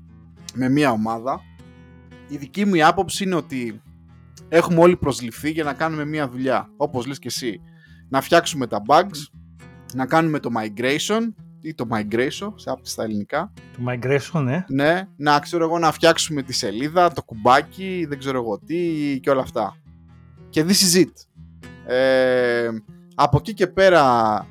με 0.55 0.69
μια 0.69 0.91
ομάδα, 0.91 1.41
η 2.29 2.37
δική 2.37 2.65
μου 2.65 2.87
άποψη 2.87 3.25
είναι 3.25 3.35
ότι 3.35 3.83
έχουμε 4.55 4.81
όλοι 4.81 4.97
προσληφθεί 4.97 5.51
για 5.51 5.65
να 5.65 5.73
κάνουμε 5.73 6.05
μια 6.05 6.29
δουλειά. 6.29 6.71
Όπως 6.77 7.07
λες 7.07 7.19
και 7.19 7.29
εσύ, 7.29 7.61
να 8.09 8.21
φτιάξουμε 8.21 8.67
τα 8.67 8.83
bugs, 8.89 9.37
να 9.95 10.07
κάνουμε 10.07 10.39
το 10.39 10.51
migration 10.59 11.21
ή 11.61 11.75
το 11.75 11.87
migration, 11.91 12.53
σε 12.55 12.71
άπτη 12.71 12.89
στα 12.89 13.03
ελληνικά. 13.03 13.53
Το 13.77 13.83
migration, 13.89 14.43
ναι. 14.43 14.65
Ναι, 14.69 15.09
να 15.17 15.39
ξέρω 15.39 15.65
εγώ 15.65 15.79
να 15.79 15.93
φτιάξουμε 15.93 16.43
τη 16.43 16.53
σελίδα, 16.53 17.13
το 17.13 17.23
κουμπάκι, 17.23 18.07
δεν 18.09 18.19
ξέρω 18.19 18.39
εγώ 18.39 18.59
τι 18.59 19.19
και 19.23 19.31
όλα 19.31 19.41
αυτά. 19.41 19.77
Και 20.49 20.65
this 20.69 20.97
is 20.97 21.05
it. 21.05 21.13
Ε, 21.93 22.69
από 23.15 23.37
εκεί 23.37 23.55
και 23.55 23.67
πέρα 23.67 24.47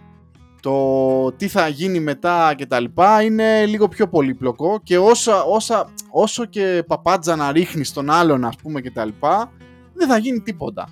το 0.61 1.31
τι 1.31 1.47
θα 1.47 1.67
γίνει 1.67 1.99
μετά 1.99 2.53
και 2.57 2.65
τα 2.65 2.79
λοιπά 2.79 3.21
είναι 3.21 3.65
λίγο 3.65 3.87
πιο 3.87 4.07
πολύπλοκο 4.07 4.79
και 4.83 4.97
όσα, 4.97 5.43
όσα, 5.43 5.87
όσο 6.11 6.45
και 6.45 6.83
παπάντζα 6.87 7.35
να 7.35 7.51
ρίχνεις 7.51 7.87
στον 7.87 8.09
άλλον 8.09 8.45
ας 8.45 8.55
πούμε 8.55 8.81
και 8.81 8.91
τα 8.91 9.05
λοιπά 9.05 9.51
δεν 9.93 10.07
θα 10.07 10.17
γίνει 10.17 10.41
τίποτα. 10.41 10.89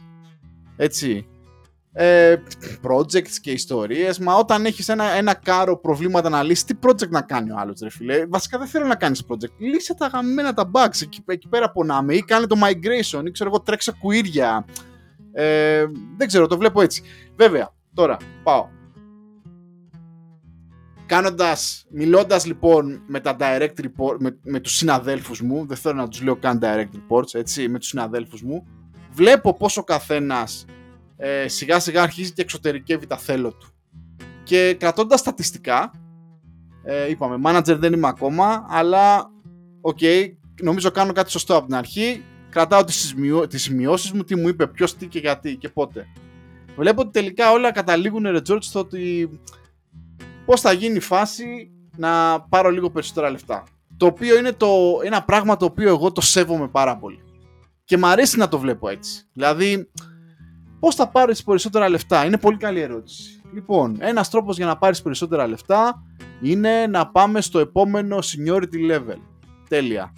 Έτσι. 0.76 1.26
Ε, 1.94 2.36
projects 2.88 3.32
και 3.42 3.52
ιστορίες 3.52 4.20
μα 4.20 4.36
όταν 4.36 4.66
έχεις 4.66 4.90
ένα, 4.90 5.04
ένα 5.04 5.34
κάρο 5.34 5.78
προβλήματα 5.78 6.30
να 6.30 6.44
λύσεις 6.44 6.64
τι 6.64 6.74
project 6.82 7.10
να 7.10 7.22
κάνει 7.22 7.52
ο 7.52 7.56
άλλος 7.58 7.80
ρε 7.84 7.90
φίλε; 7.90 8.26
Βασικά 8.26 8.58
δεν 8.58 8.68
θέλω 8.68 8.86
να 8.86 8.96
κάνεις 8.96 9.24
project. 9.28 9.58
Λύσε 9.58 9.96
τα 9.96 10.08
γαμμένα 10.08 10.54
τα 10.54 10.72
bugs. 10.74 11.02
Εκεί, 11.02 11.24
εκεί 11.26 11.48
πέρα 11.48 11.72
πονάμε 11.72 12.16
ή 12.16 12.22
κάνε 12.22 12.48
το 12.48 12.56
migration 12.64 13.24
ή 13.26 13.32
ξέρω 13.32 13.50
εγώ 13.50 13.62
τρέξε 13.62 13.92
κουίρια. 14.00 14.66
Ε, 15.34 15.86
δεν 16.18 16.28
ξέρω 16.28 16.48
το 16.48 16.58
βλέπω 16.58 16.82
έτσι. 16.82 17.04
Βέβαια 17.36 17.74
τώρα 17.94 18.18
πάω. 18.44 18.68
Κάνοντας, 21.06 21.86
μιλώντας 21.90 22.46
λοιπόν 22.46 23.04
με 23.08 23.20
τα 23.20 23.36
direct 23.40 23.80
reports, 23.82 24.16
με, 24.20 24.38
με 24.44 24.60
τους 24.60 24.76
συναδέλφους 24.76 25.42
μου, 25.42 25.66
δεν 25.66 25.78
θέλω 25.78 25.96
να 25.96 26.08
τους 26.08 26.22
λέω 26.22 26.36
καν 26.36 26.60
direct 26.64 26.90
reports, 26.96 27.34
έτσι, 27.34 27.70
με 27.70 27.80
τους 27.80 27.88
συναδέλφους 27.88 28.42
μου, 28.42 28.68
βλέπω 29.12 29.54
πως 29.54 29.78
ο 29.78 29.84
καθένας 29.84 30.66
ε, 31.18 31.48
σιγά 31.48 31.80
σιγά 31.80 32.02
αρχίζει 32.02 32.34
και 32.34 32.42
εξωτερικεύει 32.42 33.08
τα 33.08 33.18
θέλω 33.18 33.52
του. 33.52 33.68
Και 34.44 34.76
κρατώντας 34.80 35.20
στατιστικά, 35.20 35.92
ε, 36.84 37.10
είπαμε, 37.10 37.50
manager 37.50 37.76
δεν 37.78 37.94
είμαι 37.94 38.08
ακόμα, 38.08 38.66
αλλά 38.70 39.32
OK, 39.82 39.98
okay, 40.02 40.32
νομίζω 40.62 40.92
κάνω 40.92 41.14
κάτι 41.14 41.32
σωστό 41.32 41.56
από 41.56 41.66
την 41.66 41.76
αρχή. 41.76 42.24
Κρατάω 42.50 42.84
τις, 42.84 43.16
τις 43.50 43.62
σημειώσεις 43.62 44.12
μου, 44.12 44.24
τι 44.24 44.36
μου 44.36 44.48
είπε, 44.48 44.68
ποιος 44.68 44.96
τι 44.96 45.08
και 45.08 45.20
γιατί 45.20 45.56
και 45.56 45.70
πότε. 45.70 46.06
Βλέπω 46.76 47.02
ότι 47.02 47.12
τελικά 47.12 47.52
όλα 47.52 47.72
καταλήγουν, 47.72 48.24
ρε 48.24 48.40
George, 48.50 48.62
στο 48.62 48.80
ότι 48.80 49.30
πώς 50.46 50.62
θα 50.62 50.72
γίνει 50.72 50.96
η 50.96 51.00
φάση 51.00 51.72
να 51.98 52.42
πάρω 52.42 52.70
λίγο 52.70 52.92
περισσότερα 52.92 53.30
λεφτά. 53.30 53.64
Το 53.98 54.06
οποίο 54.06 54.38
είναι 54.38 54.52
το, 54.52 55.00
ένα 55.04 55.24
πράγμα 55.24 55.58
το 55.58 55.66
οποίο 55.66 55.90
εγώ 55.90 56.12
το 56.12 56.22
σέβομαι 56.22 56.68
πάρα 56.68 56.98
πολύ. 56.98 57.20
Και 57.92 57.98
μου 57.98 58.08
αρέσει 58.08 58.38
να 58.38 58.48
το 58.48 58.60
βλέπω 58.60 58.90
έτσι. 58.90 59.24
Δηλαδή, 59.34 59.90
Πώς 60.80 60.96
θα 60.96 61.10
πάρεις 61.10 61.44
περισσότερα 61.44 61.90
λεφτά, 61.90 62.26
είναι 62.26 62.38
πολύ 62.38 62.58
καλή 62.58 62.80
ερώτηση. 62.80 63.42
Λοιπόν, 63.54 63.98
ένας 64.00 64.30
τρόπος 64.30 64.58
για 64.58 64.66
να 64.66 64.78
πάρεις 64.78 65.02
περισσότερα 65.02 65.48
λεφτά 65.48 66.04
είναι 66.42 66.88
να 66.88 67.08
πάμε 67.08 67.42
στο 67.42 67.60
επόμενο 67.60 68.18
seniority 68.18 68.92
level. 68.92 69.18
Τέλεια. 69.70 70.14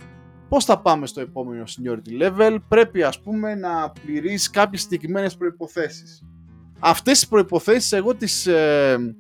Πώς 0.50 0.66
θα 0.66 0.80
πάμε 0.80 1.08
στο 1.08 1.22
επόμενο 1.22 1.64
seniority 1.64 2.22
level, 2.22 2.58
πρέπει 2.68 3.04
ας 3.04 3.22
πούμε 3.22 3.56
να 3.56 3.92
πληρείς 4.06 4.50
κάποιες 4.50 4.82
συγκεκριμένες 4.82 5.38
προποθέσει. 5.38 6.04
Αυτές 6.80 7.20
τις 7.20 7.28
προποθέσει 7.28 7.96
εγώ 7.96 8.16
τις 8.16 8.48
ε, 8.48 9.16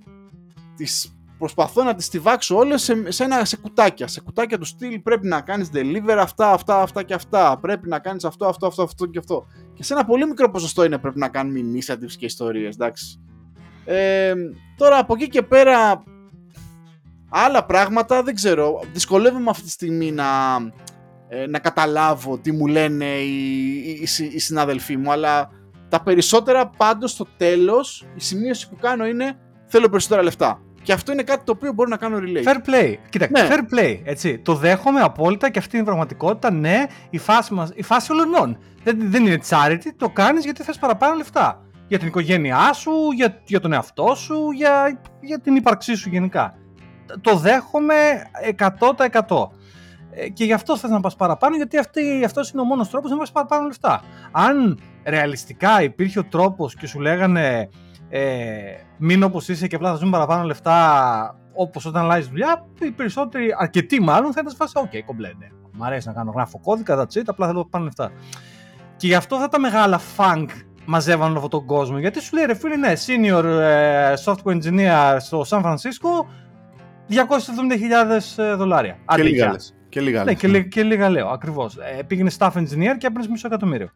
τις 0.75 1.15
προσπαθώ 1.37 1.83
να 1.83 1.95
τις 1.95 2.05
στιβάξω 2.05 2.57
όλες 2.57 2.81
σε, 2.81 3.11
σε, 3.11 3.23
ένα, 3.23 3.45
σε 3.45 3.57
κουτάκια. 3.57 4.07
Σε 4.07 4.21
κουτάκια 4.21 4.57
του 4.57 4.65
στυλ 4.65 4.99
πρέπει 4.99 5.27
να 5.27 5.41
κάνεις 5.41 5.69
deliver 5.73 6.17
αυτά, 6.19 6.51
αυτά, 6.51 6.81
αυτά 6.81 7.03
και 7.03 7.13
αυτά. 7.13 7.57
Πρέπει 7.61 7.87
να 7.87 7.99
κάνεις 7.99 8.23
αυτό, 8.23 8.45
αυτό, 8.45 8.67
αυτό, 8.67 8.83
αυτό 8.83 9.05
και 9.05 9.17
αυτό. 9.17 9.45
Και 9.73 9.83
σε 9.83 9.93
ένα 9.93 10.05
πολύ 10.05 10.27
μικρό 10.27 10.49
ποσοστό 10.49 10.83
είναι 10.83 10.97
πρέπει 10.97 11.19
να 11.19 11.29
κάνουμε 11.29 11.59
initiatives 11.59 12.11
και 12.17 12.25
ιστορίες, 12.25 12.73
εντάξει. 12.75 13.19
Ε, 13.85 14.33
τώρα 14.77 14.97
από 14.97 15.13
εκεί 15.13 15.27
και 15.27 15.41
πέρα 15.41 16.03
άλλα 17.29 17.65
πράγματα 17.65 18.23
δεν 18.23 18.35
ξέρω. 18.35 18.79
Δυσκολεύομαι 18.93 19.49
αυτή 19.49 19.63
τη 19.63 19.69
στιγμή 19.69 20.11
να, 20.11 20.25
ε, 21.27 21.47
να 21.47 21.59
καταλάβω 21.59 22.37
τι 22.37 22.51
μου 22.51 22.67
λένε 22.67 23.05
οι, 23.05 23.77
οι, 23.77 24.07
οι, 24.33 24.39
συναδελφοί 24.39 24.97
μου, 24.97 25.11
αλλά 25.11 25.49
τα 25.89 26.03
περισσότερα 26.03 26.69
πάντως 26.69 27.11
στο 27.11 27.27
τέλος 27.37 28.05
η 28.15 28.19
σημείωση 28.19 28.69
που 28.69 28.75
κάνω 28.75 29.05
είναι 29.05 29.37
θέλω 29.67 29.89
περισσότερα 29.89 30.23
λεφτά. 30.23 30.61
Και 30.83 30.93
αυτό 30.93 31.11
είναι 31.11 31.23
κάτι 31.23 31.43
το 31.43 31.51
οποίο 31.51 31.73
μπορεί 31.73 31.89
να 31.89 31.97
κάνω 31.97 32.17
relate. 32.17 32.43
Fair 32.43 32.57
play. 32.69 32.95
Κοίταξε, 33.09 33.43
ναι. 33.43 33.49
fair 33.55 33.73
play. 33.73 33.99
Έτσι. 34.03 34.39
Το 34.39 34.55
δέχομαι 34.55 35.01
απόλυτα 35.01 35.49
και 35.49 35.59
αυτή 35.59 35.75
είναι 35.75 35.83
η 35.83 35.85
πραγματικότητα. 35.85 36.51
Ναι, 36.51 36.83
η 37.09 37.17
φάση, 37.17 37.53
μας, 37.53 37.71
η 37.75 37.83
φάση 37.83 38.11
όλων. 38.11 38.57
Δεν, 38.83 38.97
δεν 38.99 39.25
είναι 39.25 39.39
charity, 39.49 39.87
το 39.97 40.09
κάνεις 40.09 40.43
γιατί 40.43 40.63
θες 40.63 40.77
παραπάνω 40.77 41.15
λεφτά. 41.15 41.61
Για 41.87 41.99
την 41.99 42.07
οικογένειά 42.07 42.73
σου, 42.73 42.91
για, 43.15 43.41
για 43.45 43.59
τον 43.59 43.73
εαυτό 43.73 44.15
σου, 44.15 44.51
για, 44.51 45.01
για 45.21 45.39
την 45.39 45.55
ύπαρξή 45.55 45.95
σου 45.95 46.09
γενικά. 46.09 46.57
Το 47.21 47.35
δέχομαι 47.35 47.95
100%. 49.27 49.49
Ε, 50.15 50.29
και 50.29 50.43
γι' 50.43 50.53
αυτό 50.53 50.77
θες 50.77 50.89
να 50.89 50.99
πας 50.99 51.15
παραπάνω, 51.15 51.55
γιατί 51.55 51.77
αυτή, 51.77 52.23
αυτός 52.25 52.51
είναι 52.51 52.61
ο 52.61 52.65
μόνος 52.65 52.89
τρόπος 52.89 53.11
να 53.11 53.17
πας 53.17 53.31
παραπάνω 53.31 53.67
λεφτά. 53.67 54.03
Αν 54.31 54.79
ρεαλιστικά 55.03 55.83
υπήρχε 55.83 56.19
ο 56.19 56.23
τρόπος 56.23 56.75
και 56.75 56.87
σου 56.87 56.99
λέγανε 56.99 57.69
ε, 58.15 58.75
μην 58.97 59.23
όπως 59.23 59.47
είσαι 59.47 59.67
και 59.67 59.75
απλά 59.75 59.89
θα 59.89 59.95
ζούμε 59.95 60.11
παραπάνω 60.11 60.43
λεφτά 60.43 61.39
όπως 61.53 61.85
όταν 61.85 62.03
αλλάζεις 62.03 62.27
δουλειά, 62.27 62.65
οι 62.81 62.91
περισσότεροι, 62.91 63.55
αρκετοί 63.57 64.01
μάλλον, 64.01 64.33
θα 64.33 64.41
ήταν 64.41 64.67
σε 64.67 64.73
OK, 64.75 65.01
κομπλέντε. 65.05 65.51
Μ' 65.71 65.83
αρέσει 65.83 66.07
να 66.07 66.13
κάνω 66.13 66.31
γράφω 66.31 66.59
κώδικα, 66.59 66.97
that's 66.97 67.17
it, 67.17 67.23
απλά 67.25 67.47
θέλω 67.47 67.65
πάνω 67.65 67.83
λεφτά. 67.83 68.11
Και 68.95 69.07
γι' 69.07 69.15
αυτό 69.15 69.35
αυτά 69.35 69.47
τα 69.47 69.59
μεγάλα 69.59 69.99
funk 70.17 70.45
μαζεύαν 70.85 71.27
όλο 71.27 71.35
αυτόν 71.35 71.49
τον 71.49 71.65
κόσμο. 71.65 71.99
Γιατί 71.99 72.21
σου 72.21 72.35
λέει 72.35 72.45
ρε 72.45 72.55
φίλε, 72.55 72.75
ναι, 72.75 72.93
senior 73.05 73.43
ε, 73.43 74.13
software 74.25 74.61
engineer 74.61 75.15
στο 75.19 75.45
San 75.49 75.61
Francisco, 75.61 76.25
270.000 77.09 78.43
ε, 78.43 78.53
δολάρια. 78.53 78.97
Και 79.15 79.23
λίγα 79.23 79.51
λες. 79.51 79.75
Και 79.89 80.01
λίγα, 80.01 80.23
ναι, 80.23 80.33
και, 80.33 80.61
και 80.61 80.83
λίγα 80.83 81.09
λέω, 81.09 81.27
ακριβώς. 81.27 81.77
Ε, 81.77 82.03
πήγαινε 82.03 82.31
staff 82.37 82.51
engineer 82.51 82.95
και 82.97 83.07
έπαιρνες 83.07 83.27
μισό 83.27 83.47
εκατομμύριο. 83.47 83.89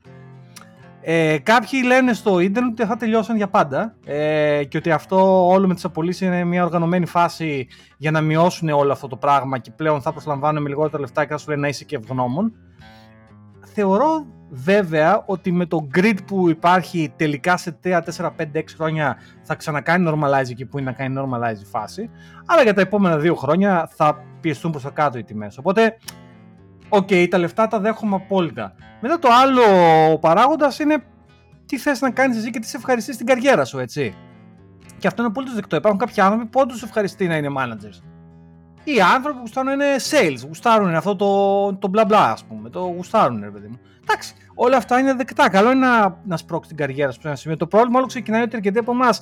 Ε, 1.10 1.38
κάποιοι 1.38 1.82
λένε 1.86 2.14
στο 2.14 2.40
ίντερνετ 2.40 2.80
ότι 2.80 2.90
θα 2.90 2.98
τελειώσαν 2.98 3.36
για 3.36 3.48
πάντα 3.48 3.96
ε, 4.06 4.64
και 4.64 4.78
ότι 4.78 4.92
αυτό 4.92 5.48
όλο 5.48 5.68
με 5.68 5.74
τις 5.74 5.86
απολύσεις 5.86 6.28
είναι 6.28 6.44
μια 6.44 6.64
οργανωμένη 6.64 7.06
φάση 7.06 7.68
για 7.98 8.12
να 8.12 8.22
μειώσουν 8.22 8.70
όλο 8.70 8.92
αυτό 8.92 9.08
το 9.08 9.16
πράγμα 9.16 9.58
και 9.58 9.72
πλέον 9.72 10.02
θα 10.02 10.12
προσλαμβάνουν 10.12 10.64
με 10.64 10.70
λιγότερα 10.70 11.00
λεφτά 11.00 11.26
και 11.26 11.32
θα 11.32 11.38
σου 11.38 11.50
λένε 11.50 11.62
να 11.62 11.68
είσαι 11.68 11.84
και 11.84 11.96
ευγνώμων. 11.96 12.54
Θεωρώ 13.74 14.26
βέβαια 14.50 15.24
ότι 15.26 15.52
με 15.52 15.66
το 15.66 15.88
greed 15.96 16.18
που 16.26 16.50
υπάρχει 16.50 17.14
τελικά 17.16 17.58
σε 17.58 17.80
3, 17.84 18.00
4, 18.18 18.26
5, 18.26 18.30
6 18.54 18.64
χρόνια 18.78 19.18
θα 19.44 19.56
ξανακάνει 19.56 20.12
normalize 20.14 20.50
εκεί 20.50 20.66
που 20.66 20.78
είναι 20.80 20.90
να 20.90 20.96
κάνει 20.96 21.16
normalize 21.18 21.62
η 21.62 21.66
φάση 21.66 22.10
αλλά 22.46 22.64
για 22.64 22.74
τα 22.74 22.82
επόμενα 22.82 23.18
δύο 23.18 23.36
χρόνια 23.36 23.90
θα 23.96 24.24
πιεστούν 24.42 24.72
προς 24.72 24.84
τα 24.84 24.90
κάτω 24.90 25.18
οι 25.18 25.24
τιμές. 25.24 25.58
Οπότε 25.58 25.98
OK, 26.90 27.08
okay, 27.08 27.28
τα 27.30 27.38
λεφτά 27.38 27.68
τα 27.68 27.80
δέχομαι 27.80 28.16
απόλυτα. 28.16 28.74
Μετά 29.02 29.20
το 29.20 29.28
άλλο 29.32 29.62
παράγοντας 30.20 30.80
είναι 30.80 31.04
τι 31.66 31.78
θες 31.78 32.02
να 32.02 32.12
κάνεις 32.12 32.38
εσύ 32.38 32.50
και 32.50 32.60
τι 32.60 32.68
σε 32.68 32.78
ευχαριστεί 32.78 33.14
στην 33.14 33.26
καριέρα 33.26 33.66
σου, 33.66 33.80
έτσι. 33.80 34.16
Και 34.98 35.08
αυτό 35.08 35.24
είναι 35.24 35.32
πολύ 35.32 35.50
δεκτό. 35.56 35.76
Υπάρχουν 35.76 36.00
κάποιοι 36.00 36.22
άνθρωποι 36.22 36.46
που 36.46 36.60
όντως 36.60 36.84
ευχαριστεί 36.84 37.28
να 37.28 37.36
είναι 37.36 37.50
managers. 37.58 38.04
Οι 38.84 39.02
άνθρωποι 39.02 39.36
που 39.36 39.40
γουστάρουν 39.42 39.72
είναι 39.72 39.96
sales, 40.10 40.48
γουστάρουν 40.48 40.96
αυτό 40.96 41.16
το, 41.16 41.74
το 41.74 41.88
μπλα 41.88 42.06
μπλα, 42.06 42.32
ας 42.32 42.44
πούμε. 42.44 42.70
Το 42.70 42.80
γουστάρουν, 42.80 43.40
ρε 43.44 43.50
παιδί 43.50 43.68
μου. 43.68 43.80
Εντάξει, 44.04 44.34
όλα 44.56 44.78
αυτά 44.78 45.00
είναι 45.00 45.14
δεκτά. 45.14 45.50
Καλό 45.50 45.72
είναι 45.72 45.86
να, 45.88 46.22
να 46.26 46.38
σπρώξει 46.38 46.68
την 46.70 46.78
καριέρα 46.78 47.12
σου 47.12 47.22
σε 47.22 47.28
ένα 47.28 47.36
σημείο. 47.36 47.58
Το 47.58 47.68
πρόβλημα 47.68 47.98
όλο 47.98 48.08
ξεκινάει 48.08 48.42
ότι 48.42 48.56
αρκετοί 48.56 48.80
από 48.80 48.92
εμάς 48.92 49.22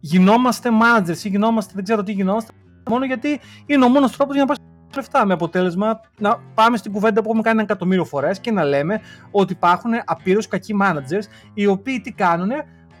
γινόμαστε 0.00 0.70
managers 0.82 1.24
ή 1.24 1.28
γινόμαστε, 1.28 1.72
δεν 1.74 1.84
ξέρω 1.84 2.02
τι 2.02 2.12
γινόμαστε, 2.12 2.52
μόνο 2.88 3.04
γιατί 3.04 3.40
είναι 3.66 3.84
ο 3.84 3.88
μόνος 3.88 4.16
τρόπος 4.16 4.34
για 4.34 4.44
να 4.44 4.54
πάρει 4.54 4.60
λεφτά. 4.96 5.26
Με 5.26 5.32
αποτέλεσμα 5.32 6.00
να 6.18 6.36
πάμε 6.54 6.76
στην 6.76 6.92
κουβέντα 6.92 7.22
που 7.22 7.26
έχουμε 7.26 7.42
κάνει 7.42 7.56
ένα 7.56 7.66
εκατομμύριο 7.70 8.04
φορές 8.04 8.40
και 8.40 8.50
να 8.50 8.64
λέμε 8.64 9.00
ότι 9.30 9.52
υπάρχουν 9.52 9.90
απείρως 10.04 10.48
κακοί 10.48 10.74
managers 10.82 11.24
οι 11.54 11.66
οποίοι 11.66 12.00
τι 12.00 12.12
κάνουν, 12.12 12.50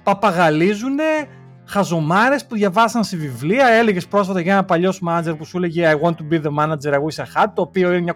παπαγαλίζουν 0.02 0.98
χαζομάρες 1.64 2.46
που 2.46 2.54
διαβάσαν 2.54 3.04
σε 3.04 3.16
βιβλία. 3.16 3.66
Έλεγες 3.66 4.06
πρόσφατα 4.06 4.40
για 4.40 4.52
ένα 4.52 4.64
παλιός 4.64 5.02
manager 5.08 5.34
που 5.38 5.44
σου 5.44 5.56
έλεγε 5.56 5.92
I 5.92 6.06
want 6.06 6.14
to 6.14 6.32
be 6.32 6.42
the 6.42 6.50
manager, 6.58 6.92
I 6.92 6.98
wish 6.98 7.24
I 7.24 7.42
had, 7.42 7.46
το 7.54 7.62
οποίο 7.62 7.92
είναι 7.92 8.00
μια 8.00 8.14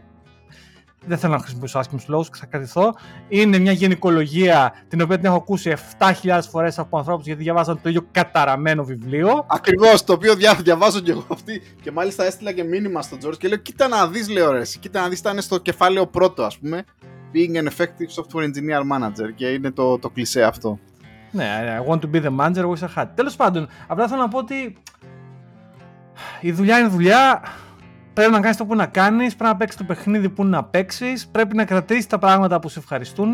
δεν 1.07 1.19
θέλω 1.19 1.33
να 1.33 1.39
χρησιμοποιήσω 1.39 1.79
άσχημους 1.79 2.09
λόγους, 2.09 2.29
θα 2.33 2.47
κρατηθώ. 2.47 2.95
Είναι 3.29 3.59
μια 3.59 3.73
γενικολογία 3.73 4.75
την 4.89 5.01
οποία 5.01 5.17
την 5.17 5.27
έχω 5.27 5.37
ακούσει 5.37 5.75
7.000 6.23 6.41
φορές 6.51 6.79
από 6.79 6.99
ανθρώπους 6.99 7.27
γιατί 7.27 7.43
διαβάζαν 7.43 7.81
το 7.83 7.89
ίδιο 7.89 8.07
καταραμένο 8.11 8.85
βιβλίο. 8.85 9.47
Ακριβώς, 9.49 10.05
το 10.05 10.13
οποίο 10.13 10.35
δια, 10.35 10.55
διαβάζω 10.55 11.01
και 11.01 11.11
εγώ 11.11 11.27
αυτή. 11.29 11.63
Και 11.83 11.91
μάλιστα 11.91 12.25
έστειλα 12.25 12.53
και 12.53 12.65
μήνυμα 12.65 13.03
στον 13.03 13.19
Τζορτ 13.19 13.37
και 13.37 13.49
λέω: 13.49 13.59
Κοίτα 13.59 13.89
να 13.89 14.09
δεις, 14.09 14.29
λέω 14.29 14.51
ρε. 14.51 14.63
Κοίτα 14.81 15.01
να 15.01 15.09
δεις, 15.09 15.19
ήταν 15.19 15.41
στο 15.41 15.59
κεφάλαιο 15.59 16.07
πρώτο, 16.07 16.43
ας 16.43 16.59
πούμε. 16.59 16.85
Being 17.35 17.57
an 17.57 17.67
effective 17.67 18.23
software 18.23 18.45
engineer 18.45 18.83
manager. 18.93 19.33
Και 19.35 19.47
είναι 19.47 19.71
το, 19.71 19.99
το 19.99 20.11
κλισέ 20.11 20.43
αυτό. 20.43 20.79
Ναι, 21.31 21.79
I 21.79 21.91
want 21.91 21.99
to 21.99 22.11
be 22.15 22.25
the 22.25 22.37
manager, 22.41 22.65
wish 22.65 22.89
I 22.89 23.03
had. 23.03 23.07
Τέλος 23.15 23.37
πάντων, 23.37 23.69
απλά 23.87 24.09
θέλω 24.09 24.21
να 24.21 24.29
πω 24.29 24.39
ότι 24.39 24.77
η 26.41 26.53
δουλειά 26.53 26.79
είναι 26.79 26.89
δουλειά. 26.89 27.43
Πρέπει 28.15 28.33
να 28.33 28.41
κάνεις 28.41 28.57
το 28.57 28.67
που 28.67 28.75
να 28.75 28.87
κάνεις, 28.87 29.37
πρέπει 29.37 29.53
να 29.53 29.57
παίξεις 29.57 29.79
το 29.79 29.85
παιχνίδι 29.85 30.29
που 30.29 30.45
να 30.45 30.65
παίξεις, 30.65 31.29
πρέπει 31.29 31.57
να 31.57 31.65
κρατήσεις 31.65 32.07
τα 32.07 32.19
πράγματα 32.19 32.59
που 32.59 32.69
σε 32.69 32.79
ευχαριστούν 32.79 33.33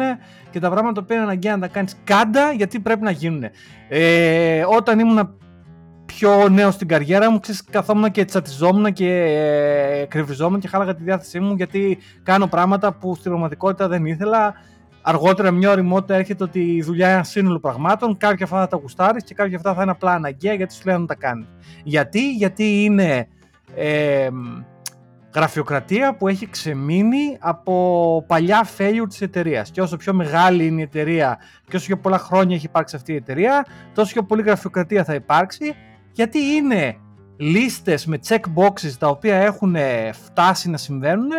και 0.51 0.61
τα 0.61 0.71
πράγματα 0.71 1.03
που 1.03 1.13
είναι 1.13 1.23
αναγκαία 1.23 1.57
να 1.57 1.61
τα 1.61 1.69
κάνεις 1.69 1.97
κάντα 2.05 2.53
γιατί 2.53 2.81
πρέπει 2.81 3.03
να 3.03 3.11
γίνουν. 3.11 3.45
Ε, 3.89 4.65
όταν 4.77 4.99
ήμουν 4.99 5.39
πιο 6.07 6.49
νέος 6.49 6.75
στην 6.75 6.89
καριέρα 6.89 7.31
μου, 7.31 7.41
ξέρεις, 7.41 7.65
καθόμουν 7.65 8.11
και 8.11 8.25
τσατιζόμουν 8.25 8.93
και 8.93 9.09
ε, 9.13 10.05
κρυβιζόμουν 10.05 10.61
και 10.61 10.69
χάλαγα 10.69 10.95
τη 10.95 11.03
διάθεσή 11.03 11.41
μου 11.41 11.55
γιατί 11.55 11.99
κάνω 12.23 12.47
πράγματα 12.47 12.93
που 12.93 13.15
στην 13.15 13.31
πραγματικότητα 13.31 13.89
δεν 13.89 14.07
ήθελα. 14.07 14.55
Αργότερα, 15.03 15.51
μια 15.51 15.71
ωριμότητα 15.71 16.15
έρχεται 16.15 16.45
ότι 16.45 16.61
η 16.61 16.83
δουλειά 16.83 17.07
είναι 17.07 17.15
ένα 17.15 17.25
σύνολο 17.25 17.61
πραγμάτων. 17.61 18.17
Κάποια 18.17 18.45
αυτά 18.45 18.59
θα 18.59 18.67
τα 18.67 18.77
γουστάρεις 18.77 19.25
και 19.25 19.35
κάποια 19.35 19.57
αυτά 19.57 19.75
θα 19.75 19.83
είναι 19.83 19.91
απλά 19.91 20.13
αναγκαία 20.13 20.55
γιατί 20.55 20.75
σου 20.75 20.83
λένε 20.85 20.99
να 20.99 21.07
τα 21.07 21.15
κάνεις. 21.15 21.47
Γιατί, 21.85 22.33
γιατί 22.33 22.85
είναι 22.85 23.29
ε, 23.75 24.29
γραφειοκρατία 25.35 26.17
που 26.17 26.29
έχει 26.29 26.49
ξεμείνει 26.49 27.37
από 27.41 28.25
παλιά 28.27 28.67
failure 28.79 29.09
της 29.09 29.21
εταιρείας. 29.21 29.71
Και 29.71 29.81
όσο 29.81 29.97
πιο 29.97 30.15
μεγάλη 30.15 30.67
είναι 30.67 30.81
η 30.81 30.83
εταιρεία 30.83 31.39
και 31.69 31.77
όσο 31.77 31.87
πιο 31.87 31.99
πολλά 31.99 32.19
χρόνια 32.19 32.57
έχει 32.57 32.67
υπάρξει 32.67 32.97
αυτή 32.97 33.13
η 33.13 33.17
εταιρεία, 33.17 33.67
τόσο 33.95 34.13
πιο 34.13 34.23
πολύ 34.23 34.43
γραφειοκρατία 34.43 35.05
θα 35.05 35.15
υπάρξει, 35.15 35.75
γιατί 36.13 36.39
είναι 36.39 36.97
λίστες 37.37 38.07
με 38.07 38.19
checkboxes 38.29 38.93
τα 38.99 39.09
οποία 39.09 39.37
έχουν 39.37 39.77
φτάσει 40.13 40.71
να 40.71 40.77
συμβαίνουν 40.77 41.31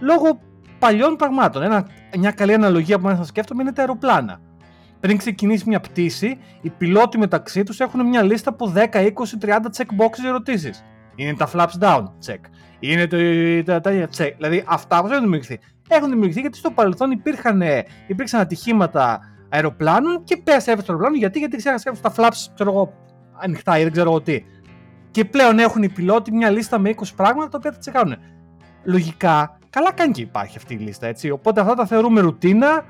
λόγω 0.00 0.40
παλιών 0.78 1.16
πραγμάτων. 1.16 1.62
Ένα, 1.62 1.86
μια 2.18 2.30
καλή 2.30 2.54
αναλογία 2.54 2.98
που 2.98 3.08
να 3.08 3.24
σκέφτομαι 3.24 3.62
είναι 3.62 3.72
τα 3.72 3.80
αεροπλάνα. 3.80 4.40
Πριν 5.00 5.16
ξεκινήσει 5.16 5.64
μια 5.66 5.80
πτήση, 5.80 6.38
οι 6.60 6.70
πιλότοι 6.70 7.18
μεταξύ 7.18 7.62
τους 7.62 7.80
έχουν 7.80 8.06
μια 8.06 8.22
λίστα 8.22 8.50
από 8.50 8.72
10, 8.76 8.78
20, 8.80 9.08
30 9.40 9.52
checkboxes 9.76 10.24
ερωτήσεις. 10.26 10.84
Είναι 11.14 11.34
τα 11.34 11.48
flaps 11.52 11.78
down, 11.80 12.04
check. 12.26 12.40
Είναι 12.80 13.06
το, 13.06 13.16
τα, 13.64 13.80
τα, 13.80 14.08
check. 14.16 14.32
Δηλαδή 14.36 14.64
αυτά 14.66 15.00
πώς 15.00 15.10
έχουν 15.10 15.22
δημιουργηθεί; 15.22 15.58
Έχουν 15.88 16.08
δημιουργηθεί 16.08 16.40
γιατί 16.40 16.56
στο 16.56 16.70
παρελθόν 16.70 17.10
υπήρχαν, 17.10 17.62
υπήρξαν 18.06 18.40
ατυχήματα 18.40 19.20
αεροπλάνων 19.48 20.24
και 20.24 20.36
πέσε 20.36 20.56
έφερε 20.56 20.76
το 20.76 20.84
αεροπλάνο 20.86 21.16
γιατί, 21.16 21.38
γιατί 21.38 21.56
ξέχασε 21.56 21.92
τα 22.02 22.12
flaps 22.16 22.46
ξέρω 22.54 22.70
εγώ, 22.70 22.92
ανοιχτά 23.40 23.78
ή 23.78 23.82
δεν 23.82 23.92
ξέρω 23.92 24.10
εγώ 24.10 24.20
τι. 24.20 24.44
Και 25.10 25.24
πλέον 25.24 25.58
έχουν 25.58 25.82
οι 25.82 25.88
πιλότοι 25.88 26.32
μια 26.32 26.50
λίστα 26.50 26.78
με 26.78 26.94
20 26.96 27.02
πράγματα 27.16 27.48
τα 27.48 27.56
οποία 27.58 27.70
τα 27.72 27.78
τσεκάρουν. 27.78 28.16
Λογικά, 28.84 29.58
καλά 29.70 29.92
κάνει 29.92 30.12
και 30.12 30.20
υπάρχει 30.20 30.56
αυτή 30.56 30.74
η 30.74 30.78
λίστα 30.78 31.06
έτσι. 31.06 31.30
Οπότε 31.30 31.60
αυτά 31.60 31.74
τα 31.74 31.86
θεωρούμε 31.86 32.20
ρουτίνα, 32.20 32.84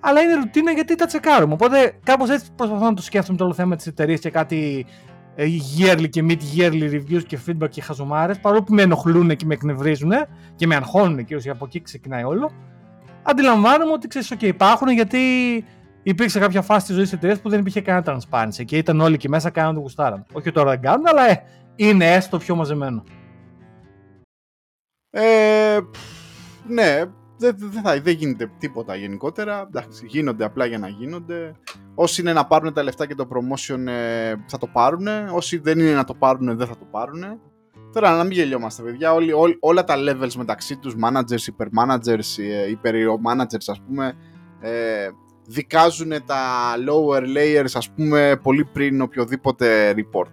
αλλά 0.00 0.20
είναι 0.20 0.34
ρουτίνα 0.34 0.70
γιατί 0.70 0.94
τα 0.94 1.06
τσεκάρουμε. 1.06 1.52
Οπότε 1.52 1.98
κάπως 2.02 2.30
έτσι 2.30 2.46
προσπαθώ 2.56 2.84
να 2.84 2.94
το 2.94 3.02
σκέφτομαι 3.02 3.38
το 3.38 3.44
όλο 3.44 3.52
θέμα 3.52 3.76
της 3.76 3.86
εταιρείας 3.86 4.20
και 4.20 4.30
κάτι 4.30 4.86
ε, 4.86 5.11
yearly 5.36 6.08
και 6.08 6.24
mid-yearly 6.28 6.90
reviews 6.90 7.22
και 7.26 7.38
feedback 7.46 7.68
και 7.70 7.82
χαζομάρες, 7.82 8.38
παρόλο 8.38 8.62
που 8.62 8.74
με 8.74 8.82
ενοχλούν 8.82 9.36
και 9.36 9.46
με 9.46 9.54
εκνευρίζουν 9.54 10.12
και 10.56 10.66
με 10.66 10.74
αγχώνουν 10.74 11.24
και 11.24 11.50
από 11.50 11.64
εκεί 11.64 11.80
ξεκινάει 11.80 12.22
όλο, 12.22 12.50
αντιλαμβάνομαι 13.22 13.92
ότι 13.92 14.08
ξέρεις, 14.08 14.32
OK, 14.34 14.42
υπάρχουν 14.42 14.88
γιατί 14.88 15.18
υπήρξε 16.02 16.38
κάποια 16.38 16.62
φάση 16.62 16.86
τη 16.86 16.92
ζωή 16.92 17.04
τη 17.04 17.10
εταιρεία 17.14 17.40
που 17.42 17.48
δεν 17.48 17.60
υπήρχε 17.60 17.80
κανένα 17.80 18.04
transparency 18.06 18.64
και 18.64 18.76
ήταν 18.76 19.00
όλοι 19.00 19.14
εκεί 19.14 19.28
μέσα, 19.28 19.50
κάναν 19.50 19.74
το 19.74 19.80
γουστάραν. 19.80 20.26
Όχι 20.32 20.52
τώρα 20.52 20.70
δεν 20.70 20.80
κάνουν, 20.80 21.06
αλλά 21.06 21.30
ε, 21.30 21.42
είναι 21.76 22.12
έστω 22.12 22.38
πιο 22.38 22.54
μαζεμένο. 22.54 23.04
Ε, 25.10 25.78
ναι, 26.66 27.02
δεν, 27.42 27.56
δεν, 27.58 28.02
δεν 28.02 28.14
γίνεται 28.14 28.50
τίποτα 28.58 28.94
γενικότερα. 28.94 29.60
Εντάξει, 29.66 30.06
γίνονται 30.06 30.44
απλά 30.44 30.64
για 30.64 30.78
να 30.78 30.88
γίνονται. 30.88 31.54
Όσοι 31.94 32.20
είναι 32.20 32.32
να 32.32 32.46
πάρουν 32.46 32.72
τα 32.72 32.82
λεφτά 32.82 33.06
και 33.06 33.14
το 33.14 33.28
promotion 33.30 33.86
ε, 33.86 34.34
θα 34.46 34.58
το 34.58 34.66
πάρουν. 34.66 35.06
Όσοι 35.32 35.58
δεν 35.58 35.78
είναι 35.78 35.94
να 35.94 36.04
το 36.04 36.14
πάρουν 36.14 36.56
δεν 36.56 36.66
θα 36.66 36.76
το 36.78 36.84
πάρουν. 36.90 37.24
Τώρα 37.92 38.16
να 38.16 38.22
μην 38.22 38.32
γελιόμαστε 38.32 38.82
παιδιά, 38.82 39.14
όλοι, 39.14 39.32
ό, 39.32 39.42
όλα 39.60 39.84
τα 39.84 39.94
levels 39.98 40.34
μεταξύ 40.36 40.76
τους, 40.76 40.94
managers, 41.02 41.50
hypermanagers, 41.50 42.42
ε, 42.82 42.90
managers 43.26 43.66
ας 43.66 43.82
πούμε, 43.86 44.14
ε, 44.60 45.08
δικάζουν 45.46 46.10
τα 46.26 46.40
lower 46.88 47.22
layers 47.22 47.70
ας 47.74 47.90
πούμε 47.90 48.40
πολύ 48.42 48.64
πριν 48.64 49.00
οποιοδήποτε 49.00 49.94
report. 49.96 50.32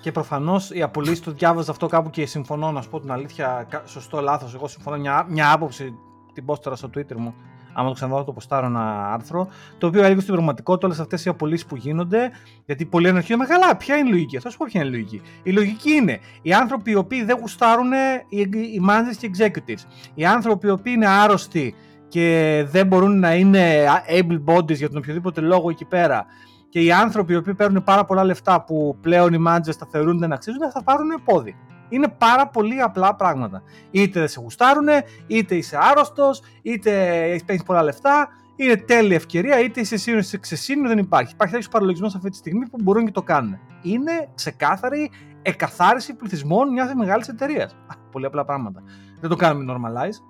Και 0.00 0.12
προφανώς 0.12 0.70
η 0.70 0.82
απολύση 0.82 1.22
του 1.22 1.32
διάβαζα 1.32 1.70
αυτό 1.70 1.86
κάπου 1.86 2.10
και 2.10 2.26
συμφωνώ 2.26 2.72
να 2.72 2.80
σου 2.80 2.90
πω 2.90 3.00
την 3.00 3.12
αλήθεια, 3.12 3.68
σωστό 3.84 4.20
λάθος. 4.20 4.54
Εγώ 4.54 4.68
συμφωνώ 4.68 4.96
μια, 4.96 5.26
μια 5.28 5.52
άποψη 5.52 5.94
την 6.38 6.46
πω 6.46 6.58
τώρα 6.58 6.76
στο 6.76 6.90
Twitter 6.96 7.16
μου, 7.16 7.34
άμα 7.72 7.88
το 7.88 7.94
ξαναδώ 7.94 8.24
το 8.24 8.32
ποστάρω 8.32 8.66
ένα 8.66 9.12
άρθρο, 9.12 9.48
το 9.78 9.86
οποίο 9.86 10.02
έλεγε 10.04 10.20
στην 10.20 10.32
πραγματικότητα 10.32 10.86
όλες 10.86 11.00
αυτές 11.00 11.24
οι 11.24 11.28
απολύσεις 11.28 11.66
που 11.66 11.76
γίνονται, 11.76 12.30
γιατί 12.66 12.84
πολλοί 12.84 13.08
αναρχίζουν 13.08 13.46
καλά. 13.46 13.76
Ποια 13.76 13.96
είναι 13.96 14.08
η 14.08 14.12
λογική, 14.12 14.38
θα 14.38 14.50
σου 14.50 14.56
πω 14.56 14.66
ποια 14.68 14.80
είναι 14.80 14.88
η 14.88 14.92
λογική. 14.92 15.22
Η 15.42 15.52
λογική 15.52 15.90
είναι 15.90 16.18
οι 16.42 16.52
άνθρωποι 16.52 16.90
οι 16.90 16.94
οποίοι 16.94 17.24
δεν 17.24 17.36
γουστάρουν 17.40 17.92
οι, 18.28 18.40
οι 18.50 18.80
managers 18.88 19.16
και 19.20 19.30
executives, 19.34 20.10
οι 20.14 20.26
άνθρωποι 20.26 20.66
οι 20.66 20.70
οποίοι 20.70 20.92
είναι 20.96 21.08
άρρωστοι 21.08 21.74
και 22.08 22.64
δεν 22.68 22.86
μπορούν 22.86 23.18
να 23.18 23.34
είναι 23.34 23.84
able 24.20 24.54
bodies 24.54 24.76
για 24.76 24.88
τον 24.88 24.96
οποιοδήποτε 24.96 25.40
λόγο 25.40 25.70
εκεί 25.70 25.84
πέρα, 25.84 26.26
και 26.68 26.80
οι 26.80 26.92
άνθρωποι 26.92 27.32
οι 27.32 27.36
οποίοι 27.36 27.54
παίρνουν 27.54 27.84
πάρα 27.84 28.04
πολλά 28.04 28.24
λεφτά 28.24 28.64
που 28.64 28.96
πλέον 29.00 29.32
οι 29.32 29.44
managers 29.48 29.76
τα 29.78 29.86
θεωρούν 29.90 30.18
δεν 30.18 30.32
αξίζουν, 30.32 30.70
θα 30.72 30.82
πάρουν 30.82 31.08
πόδι. 31.24 31.56
Είναι 31.88 32.08
πάρα 32.08 32.48
πολύ 32.48 32.80
απλά 32.80 33.14
πράγματα. 33.14 33.62
Είτε 33.90 34.18
δεν 34.18 34.28
σε 34.28 34.40
γουστάρουν, 34.40 34.88
είτε 35.26 35.54
είσαι 35.54 35.78
άρρωστος, 35.80 36.42
είτε 36.62 37.22
έχει 37.22 37.44
παίρνεις 37.44 37.64
πολλά 37.64 37.82
λεφτά, 37.82 38.28
είναι 38.56 38.76
τέλεια 38.76 39.16
ευκαιρία, 39.16 39.60
είτε 39.60 39.80
είσαι 39.80 39.96
σύνολο 39.96 40.20
είσαι 40.20 40.38
ξεσύνολο, 40.38 40.88
δεν 40.88 40.98
υπάρχει. 40.98 41.32
Υπάρχει 41.32 41.54
τέτοιο 41.54 41.70
παραλογισμός 41.70 42.14
αυτή 42.14 42.30
τη 42.30 42.36
στιγμή 42.36 42.68
που 42.68 42.78
μπορούν 42.82 43.04
και 43.04 43.10
το 43.10 43.22
κάνουν. 43.22 43.58
Είναι 43.82 44.28
ξεκάθαρη 44.34 45.10
εκαθάριση 45.42 46.14
πληθυσμών 46.14 46.72
μιας 46.72 46.94
μεγάλης 46.94 47.28
εταιρείας. 47.28 47.76
Πολύ 48.10 48.26
απλά 48.26 48.44
πράγματα. 48.44 48.82
Δεν 49.20 49.30
το 49.30 49.36
κάνουμε 49.36 49.74
normalize. 49.74 50.22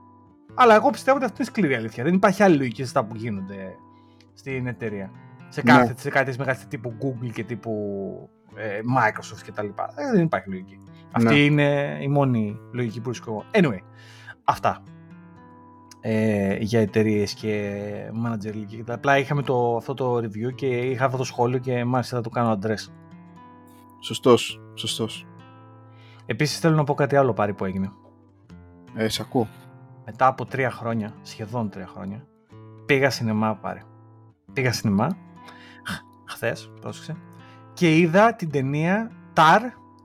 Αλλά 0.55 0.75
εγώ 0.75 0.91
πιστεύω 0.91 1.17
ότι 1.17 1.27
αυτή 1.27 1.37
είναι 1.43 1.51
σκληρή 1.51 1.75
αλήθεια. 1.75 2.05
Δεν 2.05 2.15
υπάρχει 2.15 2.43
άλλη 2.43 2.57
λογική 2.57 2.77
σε 2.77 2.83
αυτά 2.83 3.05
που 3.05 3.17
γίνονται 3.17 3.75
στην 4.35 4.67
εταιρεία. 4.67 5.11
Σε 5.49 5.63
κάθε, 5.63 5.87
ναι. 5.87 5.95
σε 5.97 6.11
κάτι 6.11 6.39
μεγάλη 6.39 6.59
τύπου 6.69 6.95
Google 7.03 7.31
και 7.33 7.45
τύπου 7.45 7.73
ε, 8.57 8.81
Microsoft 8.97 9.43
κτλ. 9.47 9.67
Ε, 9.67 10.11
δεν 10.13 10.23
υπάρχει 10.23 10.51
λογική. 10.51 10.79
Ναι. 11.19 11.25
Αυτή 11.29 11.45
είναι 11.45 11.99
η 12.01 12.09
μόνη 12.09 12.59
λογική 12.73 13.01
που 13.01 13.05
βρίσκω 13.05 13.31
εγώ. 13.31 13.45
Anyway, 13.53 13.81
αυτά. 14.45 14.83
ε, 16.01 16.57
για 16.61 16.81
εταιρείες 16.81 17.35
και 17.35 17.83
manager 18.25 18.55
league. 18.55 18.83
Απλά 18.89 19.19
είχαμε 19.19 19.43
το, 19.43 19.77
αυτό 19.77 19.95
το 19.95 20.17
review 20.17 20.55
και 20.55 20.67
είχα 20.67 21.05
αυτό 21.05 21.17
το 21.17 21.25
σχόλιο 21.25 21.59
και 21.59 21.85
μάλιστα 21.85 22.17
θα 22.17 22.23
το 22.23 22.29
κάνω 22.29 22.59
address. 22.61 22.93
Σωστός, 24.01 24.61
σωστός. 24.75 25.27
Επίσης 26.27 26.59
θέλω 26.59 26.77
να 26.77 26.85
πω 26.85 26.95
κάτι 26.95 27.17
άλλο 27.17 27.33
πάρει 27.33 27.55
που 27.55 27.65
έγινε. 27.65 27.93
Ε, 28.95 29.09
σε 29.09 29.23
ακούω. 29.23 29.49
Μετά 30.05 30.27
από 30.27 30.45
τρία 30.45 30.71
χρόνια, 30.71 31.15
σχεδόν 31.23 31.71
τρία 31.71 31.87
χρόνια, 31.87 32.27
πήγα 32.87 33.11
σινεμά 33.11 33.55
πάρει. 33.55 33.83
Πήγα 34.53 34.73
σινεμά, 34.73 35.17
χθες, 36.27 36.73
πρόσεξε, 36.81 37.17
και 37.73 37.97
είδα 37.97 38.35
την 38.35 38.51
ταινία 38.51 39.11
Tar, 39.35 39.61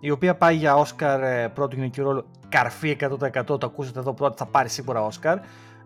η 0.06 0.12
οποία 0.12 0.36
πάει 0.36 0.56
για 0.56 0.76
Όσκαρ 0.76 1.24
ε, 1.24 1.48
πρώτο 1.48 1.76
γυναικείο 1.76 2.04
ρόλο 2.04 2.26
καρφί 2.50 2.98
100% 3.00 3.46
το 3.46 3.58
ακούσετε 3.62 4.00
εδώ 4.00 4.14
πρώτα 4.14 4.36
θα 4.38 4.46
πάρει 4.46 4.70
σίγουρα 4.70 5.06
Όσκαρ 5.06 5.38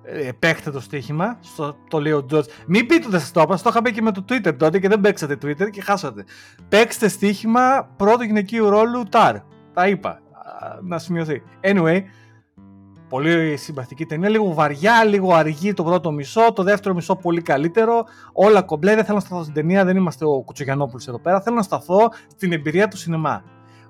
ε, 0.04 0.30
παίχτε 0.40 0.72
το 0.72 0.80
στοίχημα, 0.80 1.38
στο, 1.42 1.76
το 1.88 2.00
λέει 2.00 2.12
ο 2.12 2.26
Τζορτζ. 2.26 2.48
Μην 2.68 2.86
πείτε 2.86 3.08
δεν 3.10 3.20
σας 3.20 3.32
το 3.32 3.42
είπα, 3.42 3.56
το 3.56 3.70
είχα 3.70 3.82
πει 3.82 3.92
και 3.92 4.02
με 4.02 4.12
το 4.12 4.26
Twitter 4.30 4.58
τότε 4.58 4.80
και 4.80 4.88
δεν 4.88 5.02
παίξατε 5.02 5.38
Twitter 5.42 5.70
και 5.70 5.82
χάσατε. 5.82 6.26
Παίξτε 6.70 7.08
στοίχημα 7.08 7.90
πρώτο 7.98 8.24
γυναικείου 8.24 8.70
ρόλου 8.70 9.04
Ταρ. 9.04 9.36
Τα 9.74 9.88
είπα. 9.88 10.20
Να 10.82 10.98
σημειωθεί. 10.98 11.44
Anyway, 11.62 12.02
πολύ 13.10 13.58
συμπαθητική 13.58 14.06
ταινία. 14.06 14.30
Λίγο 14.30 14.54
βαριά, 14.54 15.04
λίγο 15.04 15.34
αργή 15.34 15.74
το 15.74 15.84
πρώτο 15.84 16.12
μισό. 16.12 16.54
Το 16.54 16.64
δεύτερο 16.64 16.96
μισό 16.96 17.16
πολύ 17.16 17.42
καλύτερο. 17.42 18.06
Όλα 18.34 18.62
κομπλέ. 18.62 18.96
Δεν 18.96 19.04
θέλω 19.04 19.18
να 19.18 19.24
σταθώ 19.24 19.42
στην 19.42 19.54
ταινία, 19.54 19.86
δεν 19.86 19.96
είμαστε 19.98 20.26
ο 20.26 20.42
Κουτσογιανόπουλο 20.42 21.04
εδώ 21.08 21.20
πέρα. 21.20 21.42
Θέλω 21.42 21.56
να 21.56 21.62
σταθώ 21.62 22.12
στην 22.28 22.52
εμπειρία 22.52 22.88
του 22.88 22.98
σινεμά. 22.98 23.44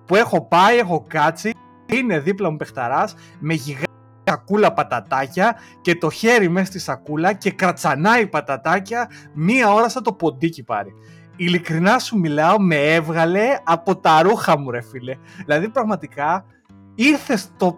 Που 0.07 0.15
έχω 0.15 0.47
πάει, 0.47 0.77
έχω 0.77 1.05
κάτσει. 1.07 1.53
Είναι 1.85 2.19
δίπλα 2.19 2.49
μου 2.49 2.57
παιχταράς 2.57 3.15
με 3.39 3.53
γιγά 3.53 3.85
σακούλα 4.23 4.73
πατατάκια 4.73 5.55
και 5.81 5.95
το 5.95 6.09
χέρι 6.09 6.49
μέσα 6.49 6.65
στη 6.65 6.79
σακούλα 6.79 7.33
και 7.33 7.51
κρατσανάει 7.51 8.27
πατατάκια 8.27 9.09
μία 9.33 9.73
ώρα 9.73 9.89
σαν 9.89 10.03
το 10.03 10.13
ποντίκι 10.13 10.63
πάρει. 10.63 10.93
Ειλικρινά 11.35 11.99
σου 11.99 12.19
μιλάω, 12.19 12.59
με 12.59 12.93
έβγαλε 12.93 13.57
από 13.63 13.97
τα 13.97 14.21
ρούχα 14.21 14.57
μου 14.57 14.71
ρε 14.71 14.81
φίλε. 14.81 15.15
Δηλαδή 15.45 15.69
πραγματικά 15.69 16.45
ήρθες 16.95 17.39
στο... 17.41 17.77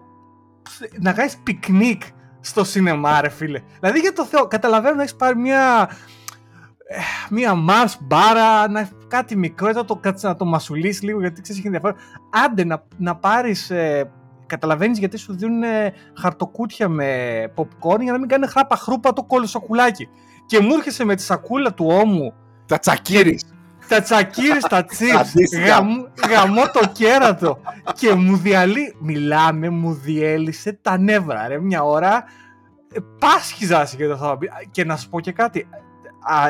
να 0.98 1.12
κάνεις 1.12 1.36
πικνίκ 1.36 2.02
στο 2.40 2.64
σινεμά 2.64 3.20
ρε 3.20 3.28
φίλε. 3.28 3.60
Δηλαδή 3.80 3.98
για 3.98 4.12
το 4.12 4.24
Θεό, 4.24 4.46
καταλαβαίνω 4.46 4.94
να 4.94 5.02
έχεις 5.02 5.16
πάρει 5.16 5.36
μια 5.36 5.90
ε, 6.86 6.98
μία 7.30 7.54
Mars 7.68 7.94
μπάρα, 8.00 8.68
να, 8.70 8.88
κάτι 9.10 9.36
μικρό, 9.36 9.70
να 9.72 9.84
το, 9.84 10.00
να 10.20 10.36
το 10.36 10.44
μασουλείς 10.44 11.02
λίγο 11.02 11.20
γιατί 11.20 11.40
ξέρεις 11.40 11.58
έχει 11.58 11.66
ενδιαφέρον. 11.66 11.96
Άντε 12.44 12.64
να, 12.64 12.84
να 12.96 13.16
πάρεις 13.16 13.70
ε, 13.70 14.10
καταλαβαίνεις 14.46 14.98
γιατί 14.98 15.16
σου 15.16 15.36
δίνουν 15.36 15.62
χαρτοκούτια 16.16 16.88
με 16.88 17.06
popcorn 17.54 18.00
για 18.00 18.12
να 18.12 18.18
μην 18.18 18.28
κάνει 18.28 18.46
χράπα 18.46 18.76
χρούπα 18.76 19.12
το 19.12 19.22
κωλοσακουλάκι. 19.22 20.08
Και 20.46 20.60
μου 20.60 20.74
έρχεσαι 20.74 21.04
με 21.04 21.14
τη 21.14 21.22
σακούλα 21.22 21.74
του 21.74 21.86
ώμου. 21.88 22.34
Τα 22.66 22.78
τσακίρι. 22.78 23.38
Τα 23.88 24.02
τσακίρι, 24.02 24.58
τα 24.68 24.84
τσίπ. 24.90 25.14
γαμώ 26.30 26.62
το 26.72 26.80
κέρατο. 26.92 27.60
και 27.94 28.14
μου 28.14 28.36
διαλύει. 28.36 28.94
Μιλάμε, 29.00 29.68
μου 29.68 29.92
διέλυσε 29.94 30.78
τα 30.82 30.98
νεύρα. 30.98 31.48
Ρε, 31.48 31.58
μια 31.60 31.82
ώρα 31.82 32.24
ε, 32.92 32.98
πάσχιζα 33.18 33.88
και 33.96 34.06
το 34.06 34.38
Και 34.70 34.84
να 34.84 34.96
σου 34.96 35.08
πω 35.08 35.20
και 35.20 35.32
κάτι. 35.32 35.68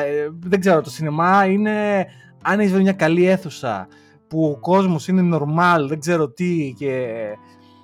Ε, 0.05 0.27
δεν 0.39 0.59
ξέρω, 0.59 0.81
το 0.81 0.89
σινεμά 0.89 1.45
είναι. 1.45 2.05
Αν 2.41 2.59
έχεις 2.59 2.71
βρει 2.71 2.81
μια 2.81 2.93
καλή 2.93 3.25
αίθουσα 3.25 3.87
που 4.27 4.45
ο 4.45 4.59
κόσμος 4.59 5.07
είναι 5.07 5.37
normal, 5.37 5.85
δεν 5.87 5.99
ξέρω 5.99 6.29
τι 6.29 6.73
και 6.77 7.07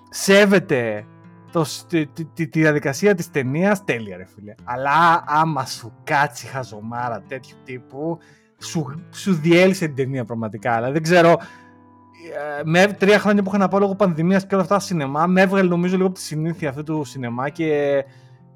σέβεται 0.10 1.06
το, 1.52 1.65
τη, 1.88 2.06
τη, 2.08 2.26
τη, 2.26 2.60
διαδικασία 2.60 3.15
της 3.15 3.32
ταινίας 3.32 3.84
τέλεια 3.84 4.17
ρε 4.17 4.26
φίλε. 4.36 4.56
Αλλά 4.63 5.24
άμα 5.28 5.65
σου 5.65 5.93
κάτσει 6.04 6.48
χαζομάρα 6.48 7.24
τέτοιου 7.28 7.58
τύπου, 7.63 8.17
σου, 8.58 9.04
σου 9.13 9.34
διέλυσε 9.34 9.86
την 9.86 9.96
ταινία 9.96 10.26
πραγματικά. 10.26 10.74
Αλλά 10.74 10.91
δεν 10.91 11.02
ξέρω, 11.02 11.30
ε, 11.30 12.62
με 12.63 12.88
τρία 12.88 13.20
χρόνια 13.20 13.43
που 13.43 13.50
είχα 13.50 13.58
να 13.58 13.67
πάω 13.67 13.80
λόγω 13.80 13.96
πανδημίας 13.96 14.46
και 14.46 14.54
όλα 14.54 14.63
αυτά 14.63 14.80
σινεμά, 14.80 15.28
με 15.28 15.41
έβγαλε 15.41 15.70
νομίζω 15.70 15.96
λίγο 15.96 16.08
από 16.08 16.15
τη 16.15 16.22
συνήθεια 16.22 16.70
αυτού 16.70 16.84
του 16.84 17.04
σινεμά 17.04 17.50
και 17.50 18.04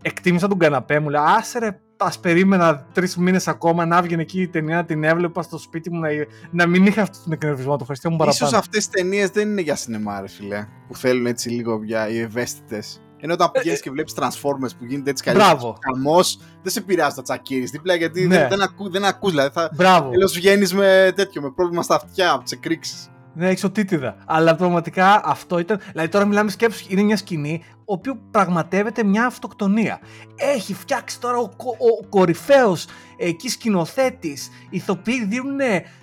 εκτίμησα 0.02 0.48
τον 0.48 0.58
καναπέ 0.58 1.00
μου. 1.00 1.10
Λέω, 1.10 1.22
άσε 1.22 1.60
ρε 1.60 1.80
ας 2.06 2.20
περίμενα 2.20 2.86
τρεις 2.94 3.18
μήνες 3.18 3.48
ακόμα 3.48 3.86
να 3.86 4.02
βγει 4.02 4.16
εκεί 4.20 4.42
η 4.42 4.48
ταινία 4.48 4.76
να 4.76 4.86
την 4.86 5.04
έβλεπα 5.04 5.42
στο 5.42 5.58
σπίτι 5.58 5.92
μου 5.92 6.00
να, 6.00 6.10
να 6.52 6.68
μην 6.68 6.86
είχα 6.86 7.02
αυτό 7.02 7.18
τον 7.24 7.32
εκνευρισμό. 7.32 7.72
Το 7.72 7.78
ευχαριστώ 7.82 8.10
μου 8.10 8.18
παραπάνω. 8.18 8.52
σω 8.52 8.58
αυτές 8.58 8.88
τι 8.88 8.92
ταινίες 8.92 9.30
δεν 9.30 9.50
είναι 9.50 9.62
για 9.62 9.76
σινεμά, 9.76 10.22
ρε 10.22 10.28
φιλέ. 10.28 10.68
Που 10.88 10.96
θέλουν 10.96 11.26
έτσι 11.26 11.50
λίγο 11.50 11.84
για 11.84 12.10
οι 12.10 12.20
ευαίσθητες. 12.20 13.02
Ενώ 13.24 13.34
όταν 13.34 13.52
πηγαίνεις 13.52 13.80
ε, 13.80 13.82
και 13.82 13.90
βλέπεις 13.90 14.14
Transformers 14.18 14.76
που 14.80 14.86
γίνεται 14.86 15.10
έτσι 15.10 15.24
καλή 15.24 15.40
χαμός, 15.80 16.40
δεν 16.64 16.72
σε 16.72 16.82
πειράζει 16.82 17.16
το 17.16 17.22
τσακίρι 17.22 17.66
δίπλα 17.66 17.96
γιατί 17.96 18.28
ναι. 18.28 18.38
δεν, 18.38 18.50
δεν, 18.50 18.62
ακού, 18.62 18.90
δεν 18.90 19.06
ακούς. 19.06 19.30
Δηλαδή 19.30 19.50
θα 19.54 19.70
τέλος 20.12 20.34
βγαίνεις 20.34 20.74
με 20.74 21.12
τέτοιο, 21.16 21.42
με 21.42 21.52
πρόβλημα 21.52 21.82
στα 21.82 21.96
αυτιά 21.96 22.32
από 22.32 22.44
τις 22.44 22.52
εκρήξεις. 22.52 23.10
Ναι, 23.34 23.50
έχεις 23.50 23.64
οτίτιδα. 23.64 24.16
Αλλά 24.26 24.56
πραγματικά 24.56 25.22
αυτό 25.26 25.60
ήταν. 25.60 25.80
Δηλαδή 25.92 26.10
τώρα 26.10 26.26
μιλάμε 26.26 26.50
σκέψης, 26.50 26.86
είναι 26.90 27.02
μια 27.02 27.18
σκηνή 27.18 27.64
ο 27.78 27.94
οποίος 27.94 28.18
πραγματεύεται 28.32 29.04
μια 29.04 29.26
αυτοκτονία. 29.26 30.00
Έχει 30.36 30.74
φτιάξει 30.74 31.20
τώρα 31.20 31.38
ο, 31.38 31.50
ο, 31.58 32.04
ο 32.04 32.08
κορυφαίος 32.10 32.88
εκεί 33.18 33.50
σκηνοθέτης. 33.50 34.50
Ηθοποιοί 34.70 35.26
δίνουν 35.26 35.60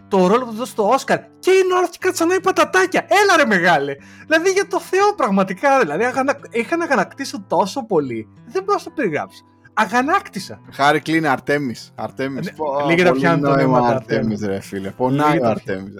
το 0.09 0.27
ρόλο 0.27 0.45
που 0.45 0.51
του 0.51 0.57
δώσει 0.57 0.71
στο 0.71 0.89
Όσκαρ 0.89 1.19
και 1.39 1.51
είναι 1.51 1.75
όλα 1.75 1.89
και 1.89 1.99
κατσανάει 2.01 2.41
πατατάκια. 2.41 3.07
Έλα 3.09 3.37
ρε 3.37 3.47
μεγάλε. 3.47 3.95
Δηλαδή 4.27 4.51
για 4.51 4.67
το 4.67 4.81
Θεό 4.81 5.15
πραγματικά. 5.15 5.79
Δηλαδή 5.81 6.05
είχα 6.51 6.77
να 6.77 6.85
αγανακτήσω 6.85 7.45
τόσο 7.49 7.87
πολύ. 7.87 8.29
Δεν 8.47 8.63
μπορώ 8.63 8.79
να 8.79 8.85
το 8.85 8.91
περιγράψω. 8.91 9.43
Αγανάκτησα. 9.73 10.61
Χάρη 10.73 11.01
κλείνει 11.01 11.27
Αρτέμις. 11.27 11.93
Αρτέμις. 11.95 12.53
Λίγα 12.89 13.05
τα 13.05 13.13
πιάνει 13.13 13.43
το 13.43 13.51
νόημα 13.51 13.79
Αρτέμις, 13.79 14.41
ρε 14.41 14.61
φίλε. 14.61 14.91
Πονάει 14.91 15.39
ο 15.39 15.47
Αρτέμις. 15.49 15.95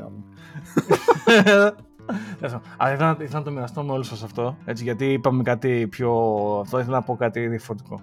Αλλά 2.77 2.93
ήθελα, 2.93 3.17
ήθελα 3.21 3.39
να 3.39 3.43
το 3.43 3.51
μοιραστώ 3.51 3.83
με 3.83 3.93
όλους 3.93 4.07
σας 4.07 4.23
αυτό. 4.23 4.57
Έτσι, 4.65 4.83
γιατί 4.83 5.13
είπαμε 5.13 5.43
κάτι 5.43 5.87
πιο. 5.91 6.13
Αυτό 6.63 6.79
ήθελα 6.79 6.97
να 6.97 7.03
πω 7.03 7.17
κάτι 7.17 7.47
διαφορετικό. 7.47 8.01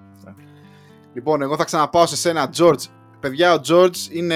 Λοιπόν, 1.13 1.41
εγώ 1.41 1.55
θα 1.55 1.63
ξαναπάω 1.63 2.05
σε 2.05 2.15
σένα, 2.15 2.49
George. 2.57 2.83
Παιδιά, 3.19 3.53
ο 3.53 3.59
George 3.69 3.95
είναι 4.11 4.35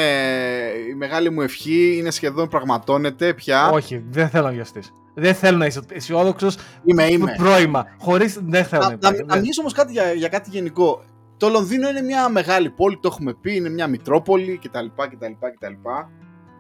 η 0.89 0.93
μεγάλη 0.93 1.29
μου 1.29 1.41
ευχή, 1.41 1.97
είναι 1.97 2.11
σχεδόν 2.11 2.47
πραγματώνεται 2.47 3.33
πια. 3.33 3.69
Όχι, 3.69 4.03
δεν 4.09 4.29
θέλω 4.29 4.45
να 4.45 4.51
βιαστεί. 4.51 4.81
Δεν 5.13 5.35
θέλω 5.35 5.57
να 5.57 5.65
είσαι 5.65 5.81
αισιόδοξος. 5.89 6.57
Είμαι, 6.83 7.05
είμαι. 7.05 7.35
Πρόημα. 7.37 7.85
Χωρί. 7.99 8.35
Δεν 8.45 8.65
θέλω 8.65 8.83
να, 8.83 9.11
να, 9.11 9.23
να, 9.25 9.35
μιλήσω 9.35 9.61
όμως 9.61 9.73
κάτι 9.73 9.91
για, 9.91 10.13
για 10.13 10.27
κάτι 10.27 10.49
γενικό. 10.49 11.01
Το 11.37 11.49
Λονδίνο 11.49 11.89
είναι 11.89 12.01
μια 12.01 12.29
μεγάλη 12.29 12.69
πόλη, 12.69 12.97
το 12.97 13.09
έχουμε 13.11 13.33
πει, 13.33 13.55
είναι 13.55 13.69
μια 13.69 13.87
μητρόπολη 13.87 14.59
κτλ. 14.63 14.85
κτλ, 14.95 15.31
κτλ. 15.55 15.73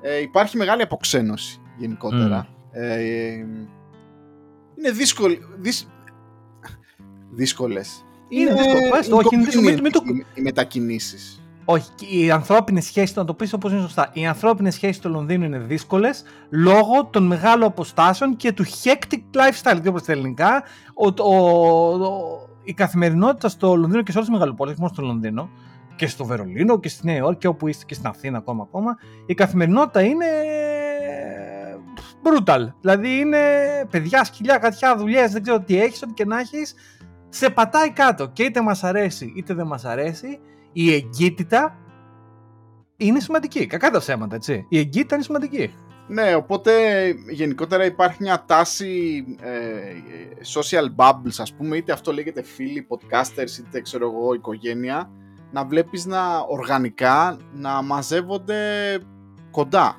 Ε, 0.01 0.21
υπάρχει 0.21 0.57
μεγάλη 0.57 0.81
αποξένωση 0.81 1.61
γενικότερα. 1.79 2.47
Ε, 2.71 3.33
είναι 4.77 4.91
δύσκολο. 4.93 5.35
Δυσ... 5.59 5.87
Δύσκολες. 7.31 8.05
Είναι, 8.29 8.49
είναι 8.49 8.61
δύσκολες. 8.61 9.09
Όχι, 9.11 9.35
είναι 9.35 9.43
δύσκολε. 9.43 9.71
Οι 10.33 10.41
μετακινήσεις. 10.41 11.43
Όχι, 11.65 11.89
οι 12.09 12.31
ανθρώπινες 12.31 12.85
σχέσεις, 12.85 13.15
να 13.15 13.25
το 13.25 13.33
πεις 13.33 13.53
όπως 13.53 13.71
είναι 13.71 13.81
σωστά. 13.81 14.09
Οι 14.13 14.25
ανθρώπινες 14.25 14.73
σχέσεις 14.73 14.95
στο 14.95 15.09
Λονδίνο 15.09 15.45
είναι 15.45 15.59
δύσκολες 15.59 16.23
λόγω 16.49 17.05
των 17.05 17.25
μεγάλων 17.25 17.67
αποστάσεων 17.67 18.35
και 18.35 18.51
του 18.51 18.65
hectic 18.65 19.21
lifestyle. 19.33 19.79
Τι 19.83 19.99
στα 19.99 20.11
ελληνικά. 20.11 20.63
Ο, 20.93 21.23
ο, 21.23 22.49
η 22.63 22.73
καθημερινότητα 22.73 23.49
στο 23.49 23.75
Λονδίνο 23.75 24.03
και 24.03 24.11
σε 24.11 24.17
όλες 24.17 24.29
τις 24.29 24.37
μεγαλοπόλει, 24.37 24.71
όχι 24.71 24.79
μόνο 24.79 24.93
στο 24.93 25.03
Λονδίνο, 25.03 25.49
και 25.95 26.07
στο 26.07 26.25
Βερολίνο 26.25 26.79
και 26.79 26.89
στη 26.89 27.05
Νέα 27.05 27.15
Υόρκη, 27.15 27.47
όπου 27.47 27.67
είστε 27.67 27.85
και 27.87 27.93
στην 27.93 28.07
Αθήνα 28.07 28.37
ακόμα, 28.37 28.63
ακόμα 28.63 28.97
η 29.25 29.33
καθημερινότητα 29.33 30.01
είναι 30.01 30.25
brutal. 32.23 32.67
Δηλαδή 32.81 33.19
είναι 33.19 33.39
παιδιά, 33.89 34.23
σκυλιά, 34.23 34.57
κατιά, 34.57 34.95
δουλειές, 34.95 35.31
δεν 35.31 35.41
ξέρω 35.41 35.59
τι 35.59 35.81
έχεις, 35.81 36.03
ό,τι 36.03 36.13
και 36.13 36.25
να 36.25 36.39
έχεις, 36.39 36.73
σε 37.29 37.49
πατάει 37.49 37.91
κάτω. 37.91 38.27
Και 38.27 38.43
είτε 38.43 38.61
μας 38.61 38.83
αρέσει 38.83 39.33
είτε 39.35 39.53
δεν 39.53 39.67
μας 39.67 39.85
αρέσει, 39.85 40.39
η 40.73 40.93
εγκύτητα 40.93 41.75
είναι 42.97 43.19
σημαντική. 43.19 43.65
Κακά 43.65 43.89
τα 43.89 43.99
ψέματα, 43.99 44.35
έτσι. 44.35 44.65
Η 44.69 44.77
εγκύτητα 44.79 45.15
είναι 45.15 45.23
σημαντική. 45.23 45.73
Ναι, 46.07 46.35
οπότε 46.35 46.71
γενικότερα 47.29 47.85
υπάρχει 47.85 48.17
μια 48.21 48.43
τάση 48.45 49.23
ε, 49.41 49.59
social 50.55 50.85
bubbles, 50.95 51.35
ας 51.37 51.53
πούμε, 51.53 51.77
είτε 51.77 51.91
αυτό 51.91 52.13
λέγεται 52.13 52.43
φίλοι, 52.43 52.87
podcasters, 52.89 53.57
είτε 53.59 53.81
ξέρω 53.81 54.05
εγώ 54.05 54.33
οικογένεια, 54.33 55.09
να 55.51 55.65
βλέπεις 55.65 56.05
να 56.05 56.39
οργανικά 56.39 57.37
να 57.53 57.81
μαζεύονται 57.81 58.57
κοντά. 59.51 59.95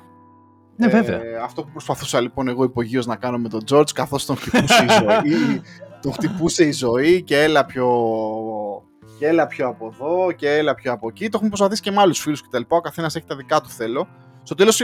Ναι, 0.81 0.87
βέβαια. 0.87 1.23
Ε, 1.23 1.37
αυτό 1.43 1.63
που 1.63 1.71
προσπαθούσα 1.71 2.21
λοιπόν 2.21 2.47
εγώ 2.47 2.63
υπογείως 2.63 3.05
να 3.05 3.15
κάνω 3.15 3.37
με 3.37 3.49
τον 3.49 3.63
George 3.71 3.91
καθώς 3.93 4.25
τον 4.25 4.35
χτυπούσε 4.35 4.83
η 4.83 4.87
ζωή, 4.99 5.61
τον 6.01 6.13
χτυπούσε 6.13 6.63
η 6.63 6.71
ζωή 6.71 7.23
και 7.23 7.41
έλα 7.41 7.65
πιο, 7.65 7.87
και 9.19 9.27
έλα 9.27 9.47
πιο 9.47 9.67
από 9.67 9.91
εδώ 9.93 10.31
και 10.31 10.49
έλα 10.49 10.75
πιο 10.75 10.91
από 10.91 11.07
εκεί. 11.07 11.23
Το 11.23 11.31
έχουμε 11.33 11.49
προσπαθήσει 11.49 11.81
και 11.81 11.91
με 11.91 12.01
άλλους 12.01 12.19
φίλους 12.19 12.41
κτλ. 12.41 12.61
Ο 12.67 12.81
καθένας 12.81 13.15
έχει 13.15 13.25
τα 13.25 13.35
δικά 13.35 13.61
του 13.61 13.69
θέλω. 13.69 14.07
Στο 14.43 14.55
τέλος, 14.55 14.81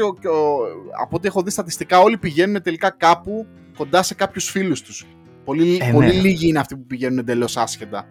από 1.02 1.16
ό,τι 1.16 1.28
έχω 1.28 1.42
δει 1.42 1.50
στατιστικά, 1.50 2.00
όλοι 2.00 2.18
πηγαίνουν 2.18 2.62
τελικά 2.62 2.90
κάπου 2.90 3.48
κοντά 3.78 4.04
σε 4.04 4.14
κάποιους 4.16 4.50
φίλους 4.50 4.82
τους. 4.82 5.06
Πολύ, 5.44 5.80
ε, 5.82 5.92
πολύ 5.92 6.08
ναι. 6.08 6.14
λίγοι 6.14 6.48
είναι 6.48 6.60
αυτοί 6.60 6.76
που 6.76 6.86
πηγαίνουν 6.86 7.18
εντελώς 7.18 7.58
άσχετα. 7.58 8.06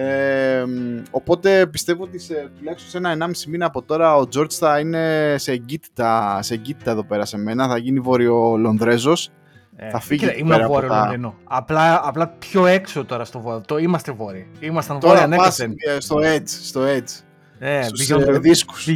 Ε, 0.00 0.64
οπότε 1.10 1.66
πιστεύω 1.66 2.02
ότι 2.02 2.18
σε, 2.18 2.50
τουλάχιστον 2.58 2.90
σε 2.90 2.96
ένα-ενάμιση 2.96 3.50
μήνα 3.50 3.66
από 3.66 3.82
τώρα 3.82 4.16
ο 4.16 4.22
George 4.34 4.52
θα 4.52 4.78
είναι 4.78 5.34
σε 5.38 5.52
εγκύτητα, 5.52 6.38
σε 6.42 6.54
εγκύτητα 6.54 6.90
εδώ 6.90 7.04
πέρα 7.04 7.24
σε 7.24 7.38
μένα. 7.38 7.68
Θα 7.68 7.78
γίνει 7.78 8.00
βόρειο-Λονδρέζος. 8.00 9.30
Ε, 9.76 9.90
θα 9.90 10.00
φύγει 10.00 10.20
κοίτα, 10.20 10.36
είμαι 10.36 10.66
βόρειο 10.66 10.88
τα... 10.88 11.00
Λονδίνο. 11.00 11.34
Απλά, 11.44 12.00
απλά 12.04 12.28
πιο 12.28 12.66
έξω 12.66 13.04
τώρα 13.04 13.24
στο 13.24 13.40
βόρειο. 13.40 13.60
Το 13.66 13.78
είμαστε 13.78 14.12
βόρειοι. 14.12 14.46
Ήμασταν 14.60 15.00
βόρεια 15.00 15.22
ανέκαθεν. 15.22 15.74
στο 15.98 16.16
Edge. 16.16 16.48
Στο 16.48 16.80
Edge. 16.80 17.22
Ε, 17.58 17.82
Στους 17.82 18.10
ε, 18.10 18.38
δίσκους. 18.38 18.88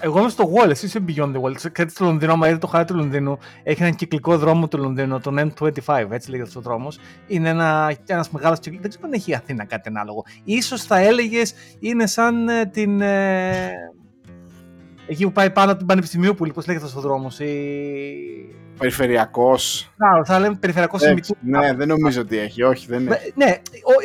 Εγώ 0.00 0.18
είμαι 0.18 0.28
στο 0.28 0.52
Wall, 0.54 0.68
εσύ 0.70 0.86
είσαι 0.86 1.04
Beyond 1.08 1.32
the 1.34 1.40
Wall. 1.40 1.70
Κάτι 1.72 1.90
στο 1.90 2.04
Λονδίνο, 2.04 2.32
άμα 2.32 2.46
είδες 2.48 2.58
το 2.58 2.66
χάρτη 2.66 2.92
του 2.92 2.98
Λονδίνου, 2.98 3.38
έχει 3.62 3.82
έναν 3.82 3.94
κυκλικό 3.94 4.38
δρόμο 4.38 4.68
του 4.68 4.78
Λονδίνου, 4.78 5.20
τον 5.20 5.38
M25, 5.38 6.06
έτσι 6.10 6.30
λέγεται 6.30 6.48
αυτός 6.48 6.56
ο 6.56 6.60
δρόμος. 6.60 6.98
Είναι 7.26 7.48
ένα 7.48 7.96
ένας 8.06 8.30
μεγάλος 8.30 8.58
κυκλικό. 8.58 8.82
Δεν 8.82 8.90
ξέρω 8.90 9.06
αν 9.06 9.12
έχει 9.12 9.30
η 9.30 9.34
Αθήνα 9.34 9.64
κάτι 9.64 9.88
ανάλογο. 9.88 10.24
σω 10.62 10.78
θα 10.78 10.98
έλεγες 10.98 11.54
είναι 11.78 12.06
σαν 12.06 12.48
ε, 12.48 12.66
την. 12.66 13.00
Ε, 13.00 13.72
εκεί 15.06 15.24
που 15.24 15.32
πάει 15.32 15.50
πάνω 15.50 15.68
από 15.68 15.78
την 15.78 15.86
Πανεπιστημίου 15.86 16.34
που 16.34 16.46
πώς 16.46 16.66
λέγεται 16.66 16.84
αυτός 16.84 17.04
ο 17.04 17.08
δρόμος. 17.08 17.38
Η... 17.38 17.54
Περιφερειακός. 18.78 19.92
Να, 19.96 20.24
θα 20.24 20.38
λέμε 20.38 20.54
περιφερειακός 20.54 21.02
εμιτού. 21.02 21.36
Ναι, 21.40 21.74
δεν 21.74 21.88
νομίζω 21.88 22.20
ότι 22.20 22.38
έχει. 22.38 22.62
Όχι, 22.62 22.86
δεν 22.86 23.06
έχει. 23.06 23.32
Ναι, 23.34 23.56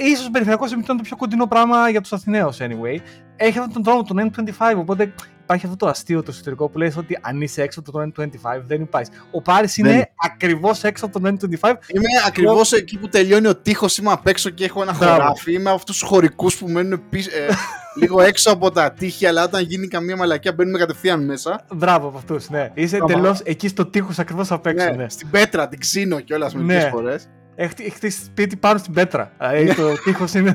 ίσως 0.08 0.30
περιφερειακός 0.30 0.72
εμιτού 0.72 0.92
είναι 0.92 1.02
το 1.02 1.08
πιο 1.08 1.18
κοντινό 1.18 1.48
πράγμα 1.48 1.90
για 1.90 2.02
τους 2.02 2.14
Αθηναίους, 2.14 2.58
anyway. 2.60 2.98
Έχει 3.36 3.58
αυτόν 3.58 3.74
τον 3.74 3.84
δρόμο, 3.84 4.04
τον 4.04 4.32
N25, 4.32 4.74
οπότε 4.78 5.14
υπάρχει 5.46 5.66
αυτό 5.66 5.78
το 5.78 5.88
αστείο 5.88 6.24
το 6.24 6.32
εσωτερικό 6.32 6.70
που 6.70 6.78
λέει 6.78 6.94
ότι 6.98 7.18
αν 7.22 7.42
είσαι 7.42 7.62
έξω 7.62 7.80
από 7.80 7.92
το 7.92 8.00
N25 8.02 8.62
δεν 8.66 8.82
υπάρχει. 8.82 9.12
Ο 9.32 9.42
Πάρης 9.42 9.78
είναι 9.78 10.12
ακριβώς 10.18 10.84
έξω 10.84 11.06
από 11.06 11.20
το 11.20 11.28
N25. 11.28 11.74
Είμαι 11.94 12.08
ακριβώς 12.28 12.72
εκεί 12.72 12.98
που 12.98 13.10
τελειώνει 13.10 13.48
ο 13.48 13.56
τείχος. 13.56 13.98
Είμαι 13.98 14.12
απ' 14.12 14.28
έξω 14.28 14.50
και 14.50 14.66
έχω 14.66 14.82
ένα 14.82 14.94
χωράφι. 14.94 15.54
Είμαι 15.54 15.70
από 15.70 15.76
αυτούς 15.76 15.98
τους 16.00 16.08
χωρικούς 16.10 16.58
που 16.58 16.70
μένουν 16.70 17.02
πίσω, 17.10 17.30
ε, 17.34 17.48
λίγο 18.02 18.22
έξω 18.22 18.52
από 18.52 18.72
τα 18.72 18.92
τείχη, 18.92 19.26
αλλά 19.26 19.44
όταν 19.44 19.64
γίνει 19.64 19.88
καμία 19.88 20.16
μαλακία 20.16 20.54
μπαίνουμε 20.54 20.78
κατευθείαν 20.78 21.26
μέσα. 21.26 21.66
Μπράβο 21.74 22.08
από 22.08 22.18
αυτούς, 22.18 22.50
ναι. 22.50 22.72
Είσαι 22.74 22.98
εντελώς 22.98 23.40
εκεί 23.44 23.68
στο 23.68 23.86
τείχος 23.86 24.20
ακριβώς 24.20 24.52
απ' 24.52 24.66
έξω. 24.66 24.90
Ναι, 24.90 24.96
ναι. 24.96 25.10
Στην 25.10 25.30
πέτρα, 25.30 25.68
την 25.68 25.80
ξύνω 25.80 26.20
κιόλας 26.20 26.56
μερικές 26.56 26.84
ναι. 26.84 26.90
φορές. 26.90 27.30
Έχει 27.56 27.90
χτίσει 27.90 28.24
σπίτι 28.24 28.56
πάνω 28.56 28.78
στην 28.78 28.94
πέτρα. 28.94 29.32
Ε, 29.40 29.74
το 29.74 29.94
τείχος 30.04 30.34
είναι. 30.34 30.54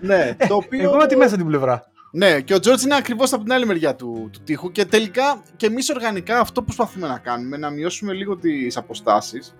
ναι, 0.00 0.36
το 0.48 0.54
οποίο. 0.54 0.82
Εγώ 0.82 0.94
είμαι 0.94 1.06
τη 1.06 1.16
μέσα 1.16 1.36
την 1.36 1.46
πλευρά. 1.46 1.84
Ναι, 2.12 2.40
και 2.40 2.54
ο 2.54 2.60
Τζόρτζ 2.60 2.82
είναι 2.82 2.96
ακριβώς 2.96 3.32
από 3.32 3.42
την 3.42 3.52
άλλη 3.52 3.66
μεριά 3.66 3.94
του, 3.94 4.28
του 4.32 4.40
τείχου. 4.44 4.70
Και 4.70 4.84
τελικά 4.84 5.42
και 5.56 5.66
εμείς 5.66 5.90
οργανικά 5.90 6.40
αυτό 6.40 6.60
που 6.60 6.64
προσπαθούμε 6.64 7.06
να 7.06 7.18
κάνουμε, 7.18 7.56
να 7.56 7.70
μειώσουμε 7.70 8.12
λίγο 8.12 8.36
τις 8.36 8.76
αποστάσεις. 8.76 9.54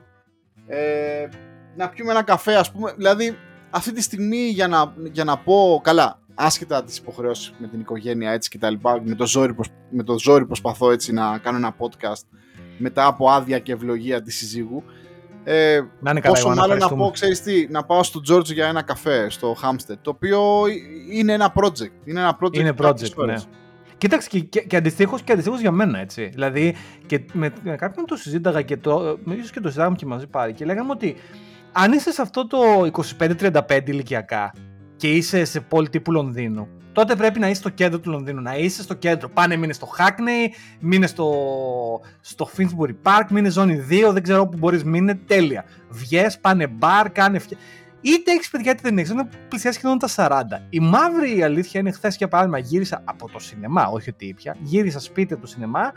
Ε, 0.66 1.28
να 1.76 1.88
πιούμε 1.88 2.10
ένα 2.10 2.22
καφέ, 2.22 2.54
ας 2.54 2.72
πούμε. 2.72 2.92
Δηλαδή, 2.96 3.36
αυτή 3.70 3.92
τη 3.92 4.02
στιγμή 4.02 4.48
για 4.48 4.68
να, 4.68 4.94
για 5.12 5.24
να 5.24 5.38
πω 5.38 5.80
καλά, 5.84 6.20
άσχετα 6.34 6.84
τις 6.84 6.98
υποχρεώσεις 6.98 7.52
με 7.58 7.66
την 7.66 7.80
οικογένεια 7.80 8.30
έτσι 8.30 8.50
κτλ. 8.50 8.74
Με, 9.02 9.14
το 9.14 9.26
ζόρι, 9.26 9.54
με 9.90 10.02
το 10.02 10.18
ζόρι 10.18 10.46
προσπαθώ 10.46 10.90
έτσι 10.90 11.12
να 11.12 11.38
κάνω 11.38 11.56
ένα 11.56 11.76
podcast 11.78 12.24
μετά 12.78 13.06
από 13.06 13.30
άδεια 13.30 13.58
και 13.58 13.72
ευλογία 13.72 14.22
της 14.22 14.36
συζύγου. 14.36 14.84
Ε, 15.52 15.80
να 16.00 16.10
είναι 16.10 16.20
πόσο 16.20 16.48
μάλλον 16.48 16.78
να 16.78 16.88
πω, 16.88 17.10
ξέρεις 17.10 17.42
τι, 17.42 17.66
να 17.70 17.84
πάω 17.84 18.02
στο 18.02 18.20
George 18.30 18.44
για 18.44 18.66
ένα 18.66 18.82
καφέ 18.82 19.30
στο 19.30 19.56
Hampstead, 19.62 19.96
το 20.02 20.10
οποίο 20.10 20.64
είναι 21.10 21.32
ένα 21.32 21.52
project. 21.56 21.90
Είναι 22.04 22.20
ένα 22.20 22.38
project. 22.40 22.54
Είναι 22.54 22.74
project, 22.78 23.26
ναι. 23.26 23.34
Κοίταξε 23.98 24.28
και, 24.28 24.40
και, 24.40 24.60
και 24.60 24.76
αντιστοίχως 24.76 25.22
και 25.22 25.32
αντιστοίχως 25.32 25.60
για 25.60 25.70
μένα, 25.70 25.98
έτσι. 25.98 26.24
Δηλαδή, 26.24 26.76
και 27.06 27.20
με, 27.32 27.52
με 27.62 27.76
κάποιον 27.76 28.06
το 28.06 28.16
συζήταγα 28.16 28.62
και 28.62 28.76
το. 28.76 29.18
ίσως 29.36 29.50
και 29.50 29.60
το 29.60 29.66
συζήταγαμε 29.66 29.96
και 29.96 30.06
μαζί 30.06 30.26
πάλι 30.26 30.52
και 30.52 30.64
λέγαμε 30.64 30.90
ότι 30.90 31.16
αν 31.72 31.92
είσαι 31.92 32.12
σε 32.12 32.22
αυτό 32.22 32.46
το 32.46 32.58
25-35 33.18 33.82
ηλικιακά 33.84 34.52
και 35.00 35.12
είσαι 35.12 35.44
σε 35.44 35.60
πόλη 35.60 35.88
τύπου 35.88 36.12
Λονδίνου, 36.12 36.68
τότε 36.92 37.16
πρέπει 37.16 37.38
να 37.38 37.48
είσαι 37.48 37.60
στο 37.60 37.68
κέντρο 37.68 37.98
του 37.98 38.10
Λονδίνου. 38.10 38.40
Να 38.40 38.56
είσαι 38.56 38.82
στο 38.82 38.94
κέντρο. 38.94 39.28
Πάνε, 39.28 39.56
μείνε 39.56 39.72
στο 39.72 39.88
Hackney, 39.98 40.54
μείνε 40.80 41.06
στο, 41.06 41.34
στο 42.20 42.50
Finsbury 42.56 42.94
Park, 43.02 43.24
μείνε 43.30 43.50
ζώνη 43.50 43.86
2, 43.90 44.12
δεν 44.12 44.22
ξέρω 44.22 44.46
που 44.46 44.56
μπορείς, 44.58 44.84
μείνε 44.84 45.14
τέλεια. 45.14 45.64
Βγες, 45.88 46.38
πάνε 46.38 46.66
μπαρ, 46.66 47.10
κάνε. 47.10 47.40
Είτε 48.00 48.32
έχεις 48.32 48.50
παιδιά 48.50 48.70
είτε 48.70 48.80
δεν 48.82 48.98
έχεις. 48.98 49.10
Είναι 49.10 49.28
πλησιάσει 49.48 49.78
σχεδόν 49.78 49.98
τα 49.98 50.08
40. 50.14 50.42
Η 50.70 50.80
μαύρη 50.80 51.36
η 51.36 51.42
αλήθεια 51.42 51.80
είναι 51.80 51.90
χθες 51.90 52.16
για 52.16 52.28
παράδειγμα 52.28 52.58
γύρισα 52.58 53.02
από 53.04 53.30
το 53.30 53.38
σινεμά, 53.38 53.86
όχι 53.86 54.10
ότι 54.10 54.26
ήπια. 54.26 54.56
Γύρισα 54.60 55.00
σπίτι 55.00 55.32
από 55.32 55.42
το 55.42 55.48
σινεμά 55.48 55.92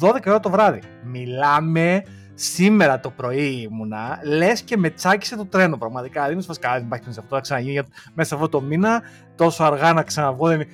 12 0.00 0.20
ώρα 0.26 0.40
το 0.40 0.50
βράδυ. 0.50 0.80
Μιλάμε 1.04 2.02
Σήμερα 2.34 3.00
το 3.00 3.10
πρωί 3.10 3.68
ήμουνα, 3.70 4.20
λες 4.24 4.62
και 4.62 4.76
με 4.76 4.90
τσάκισε 4.90 5.36
το 5.36 5.46
τρένο 5.46 5.76
πραγματικά. 5.76 6.22
Δεν 6.22 6.32
είμαι 6.32 6.42
δεν 6.60 6.82
υπάρχει 6.84 7.08
αυτό, 7.08 7.34
θα 7.34 7.40
ξαναγίνει 7.40 7.80
μέσα 8.14 8.34
αυτό 8.34 8.48
το 8.48 8.60
μήνα, 8.60 9.02
τόσο 9.36 9.64
αργά 9.64 9.92
να 9.92 10.02
ξαναβγώ. 10.02 10.46
Δεν... 10.46 10.66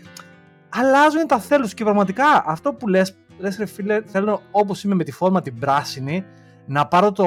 Αλλάζουν 0.69 1.27
τα 1.27 1.39
θέλους 1.39 1.75
και 1.75 1.85
πραγματικά 1.85 2.45
αυτό 2.47 2.73
που 2.73 2.89
λες, 2.89 3.17
λες 3.39 3.57
ρε 3.57 3.67
φίλε, 3.67 4.03
θέλω 4.07 4.43
όπως 4.51 4.85
είμαι 4.85 4.95
με 4.95 5.05
τη 5.05 5.13
φόρμα 5.13 5.43
την 5.43 5.59
πράσινη, 5.59 6.25
να 6.67 6.87
πάρω 6.87 7.13
το 7.13 7.25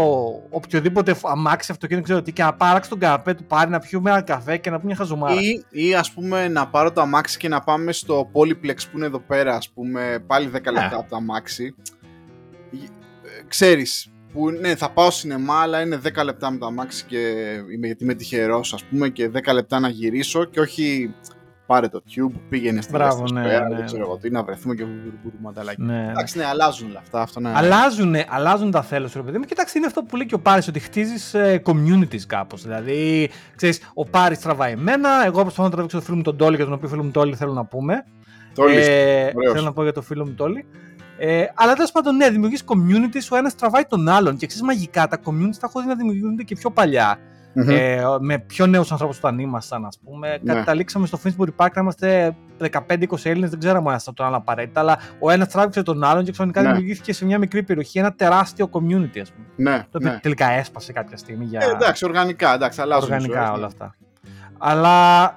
οποιοδήποτε 0.50 1.16
αμάξι 1.24 1.72
αυτοκίνητο, 1.72 2.06
ξέρω 2.06 2.22
τι, 2.22 2.32
και 2.32 2.44
να 2.44 2.54
πάραξω 2.54 2.90
τον 2.90 3.00
καναπέ 3.00 3.34
του 3.34 3.44
πάρει 3.44 3.70
να 3.70 3.80
πιούμε 3.80 4.10
ένα 4.10 4.22
καφέ 4.22 4.58
και 4.58 4.70
να 4.70 4.76
πούμε 4.76 4.88
μια 4.88 4.96
χαζομάρα. 4.96 5.42
Ή, 5.42 5.64
ή 5.70 5.96
ας 5.96 6.12
πούμε 6.12 6.48
να 6.48 6.68
πάρω 6.68 6.92
το 6.92 7.02
αμάξι 7.02 7.38
και 7.38 7.48
να 7.48 7.62
πάμε 7.62 7.92
στο 7.92 8.30
Polyplex 8.34 8.78
που 8.92 8.98
είναι 8.98 9.06
εδώ 9.06 9.20
πέρα, 9.20 9.56
ας 9.56 9.70
πούμε, 9.70 10.24
πάλι 10.28 10.48
10 10.48 10.52
λεπτά 10.52 10.92
yeah. 10.92 11.00
από 11.00 11.10
το 11.10 11.16
αμάξι. 11.16 11.76
Ε, 12.72 13.44
ξέρεις, 13.48 14.12
που 14.34 14.50
ναι, 14.50 14.76
θα 14.76 14.90
πάω 14.90 15.12
σινεμά, 15.12 15.62
αλλά 15.62 15.82
είναι 15.82 16.02
10 16.20 16.24
λεπτά 16.24 16.52
με 16.52 16.58
το 16.58 16.66
αμάξι 16.66 17.06
και 17.06 17.18
είμαι, 17.74 17.86
γιατί 17.86 18.04
είμαι 18.04 18.14
τυχερός, 18.14 18.74
ας 18.74 18.84
πούμε, 18.84 19.10
και 19.10 19.32
10 19.34 19.54
λεπτά 19.54 19.80
να 19.80 19.90
γυρίσω 19.90 20.44
και 20.44 20.60
όχι 20.60 21.14
πάρε 21.70 21.88
το 21.88 22.02
tube, 22.10 22.40
πήγαινε 22.50 22.82
στην 22.82 22.96
Μπράβο, 22.96 23.24
ναι, 23.34 23.44
πέρα, 23.44 23.68
ναι. 23.70 23.76
δεν 23.76 23.86
ξέρω 23.86 24.02
εγώ 24.02 24.18
τι, 24.18 24.30
να 24.30 24.44
βρεθούμε 24.44 24.76
και 24.76 24.86
μανταλάκι. 25.42 25.82
Ναι. 25.82 26.08
Εντάξει, 26.10 26.38
ναι, 26.38 26.46
αλλάζουν 26.46 26.90
όλα 26.90 27.00
αυτά. 27.00 27.22
Αυτό, 27.22 27.40
ναι. 27.40 27.52
αλλάζουν, 27.56 28.16
αλλάζουν 28.30 28.72
τα 28.72 28.82
θέλω 28.82 29.08
σου, 29.08 29.24
παιδί 29.24 29.38
μου. 29.38 29.44
Κοιτάξτε, 29.44 29.78
είναι 29.78 29.88
αυτό 29.88 30.04
που 30.04 30.16
λέει 30.16 30.26
και 30.26 30.36
ο 30.36 30.40
Πάρης, 30.40 30.68
ότι 30.68 30.80
χτίζεις 30.80 31.34
ε, 31.34 31.62
communities 31.66 32.22
κάπως. 32.28 32.64
Δηλαδή, 32.64 33.30
ξέρεις, 33.56 33.92
ο 33.94 34.06
Πάρης 34.06 34.40
τραβάει 34.40 34.72
εμένα, 34.72 35.26
εγώ 35.26 35.42
προσπαθώ 35.42 35.64
να 35.64 35.70
τραβήξω 35.70 35.98
το 35.98 36.04
φίλο 36.04 36.16
μου 36.18 36.24
τον 36.24 36.38
Τόλι, 36.38 36.56
για 36.56 36.66
τον 36.66 36.74
οποίο 36.74 36.90
φίλο 36.90 37.04
μου 37.04 37.12
Τόλι 37.12 37.36
θέλω 37.36 37.54
να 37.54 37.66
πούμε. 37.66 38.06
Τόλις. 38.54 38.88
Ε, 38.88 39.32
θέλω 39.54 39.66
να 39.66 39.74
πω 39.74 39.84
για 39.84 39.94
το 39.94 40.02
φίλο 40.02 40.26
μου 40.26 40.34
Τόλι. 40.34 40.66
Ε, 41.20 41.46
αλλά 41.54 41.74
τέλος 41.74 41.92
πάντων, 41.92 42.16
ναι, 42.16 42.30
δημιουργείς 42.30 42.64
communities, 42.66 43.28
ο 43.32 43.36
ένας 43.36 43.56
τραβάει 43.56 43.84
τον 43.86 44.10
άλλον. 44.10 44.38
Και 44.38 44.46
εξή 44.46 44.64
μαγικά 44.64 45.08
τα 45.08 45.18
communities 45.26 45.58
τα 45.60 45.68
έχω 45.68 45.82
δει 45.82 45.88
να 45.88 45.96
δημιουργούνται 45.96 46.44
και 46.44 46.56
πιο 46.56 46.72
παλιά. 46.72 47.18
Mm-hmm. 47.56 47.68
Ε, 47.68 48.04
με 48.20 48.40
πιο 48.40 48.66
νέους 48.68 48.92
ανθρώπους 48.92 49.18
όταν 49.18 49.40
ήμασταν, 49.40 49.86
ας 49.86 50.00
πούμε. 50.04 50.40
Ναι. 50.42 50.54
Καταλήξαμε 50.54 51.08
στο 51.08 51.20
Finsbury 51.24 51.56
Park 51.56 51.70
να 51.74 51.82
είμαστε 51.82 52.36
15-20 52.72 52.80
Έλληνες, 53.24 53.50
δεν 53.50 53.60
ξέραμε 53.60 53.90
ένα 53.90 54.02
από 54.06 54.16
τον 54.16 54.26
άλλο 54.26 54.36
απαραίτητα. 54.36 54.80
Αλλά 54.80 55.00
ο 55.20 55.30
ένας 55.30 55.48
τράβηξε 55.48 55.84
τον 55.84 56.04
άλλον 56.04 56.24
και 56.24 56.32
ξαφνικά 56.32 56.62
ναι. 56.62 56.68
δημιουργήθηκε 56.68 57.14
σε 57.14 57.26
μια 57.26 57.38
μικρή 57.38 57.64
περιοχή 57.64 58.00
ένα 58.00 58.14
τεράστιο 58.14 58.70
community, 58.72 59.20
ας 59.22 59.32
πούμε. 59.32 59.48
Ναι, 59.56 59.86
το 59.92 60.00
ναι. 60.00 60.20
τελικά 60.22 60.50
έσπασε 60.50 60.94
κάποια 60.94 61.18
στιγμή. 61.18 61.46
Για... 61.46 61.60
Ε, 61.64 61.72
εντάξει, 61.72 62.06
οργανικά, 62.06 62.54
εντάξει, 62.54 62.82
αλλάζουν. 62.82 63.04
Οργανικά 63.04 63.52
όλα 63.52 63.66
αυτά. 63.66 63.96
Αλλά 64.58 65.34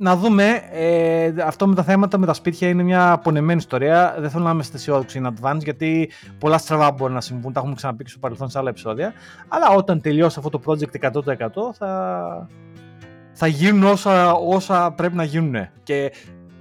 να 0.00 0.16
δούμε. 0.16 0.62
Ε, 0.72 1.32
αυτό 1.44 1.66
με 1.66 1.74
τα 1.74 1.82
θέματα 1.82 2.18
με 2.18 2.26
τα 2.26 2.32
σπίτια 2.32 2.68
είναι 2.68 2.82
μια 2.82 3.12
απονεμένη 3.12 3.58
ιστορία. 3.58 4.16
Δεν 4.18 4.30
θέλω 4.30 4.44
να 4.44 4.50
είμαι 4.50 4.64
αισιόδοξοι 4.74 5.20
in 5.24 5.26
advance, 5.26 5.62
γιατί 5.62 6.10
πολλά 6.38 6.58
στραβά 6.58 6.90
μπορεί 6.90 7.12
να 7.12 7.20
συμβούν. 7.20 7.52
Τα 7.52 7.60
έχουμε 7.60 7.74
ξαναπεί 7.74 8.04
και 8.04 8.10
στο 8.10 8.18
παρελθόν 8.18 8.48
σε 8.48 8.58
άλλα 8.58 8.68
επεισόδια. 8.70 9.12
Αλλά 9.48 9.68
όταν 9.68 10.00
τελειώσει 10.00 10.36
αυτό 10.38 10.58
το 10.58 10.60
project 10.66 11.10
100% 11.10 11.20
θα, 11.72 12.48
θα 13.32 13.46
γίνουν 13.46 13.84
όσα, 13.84 14.32
όσα 14.32 14.92
πρέπει 14.92 15.16
να 15.16 15.24
γίνουν. 15.24 15.68
Και 15.82 16.12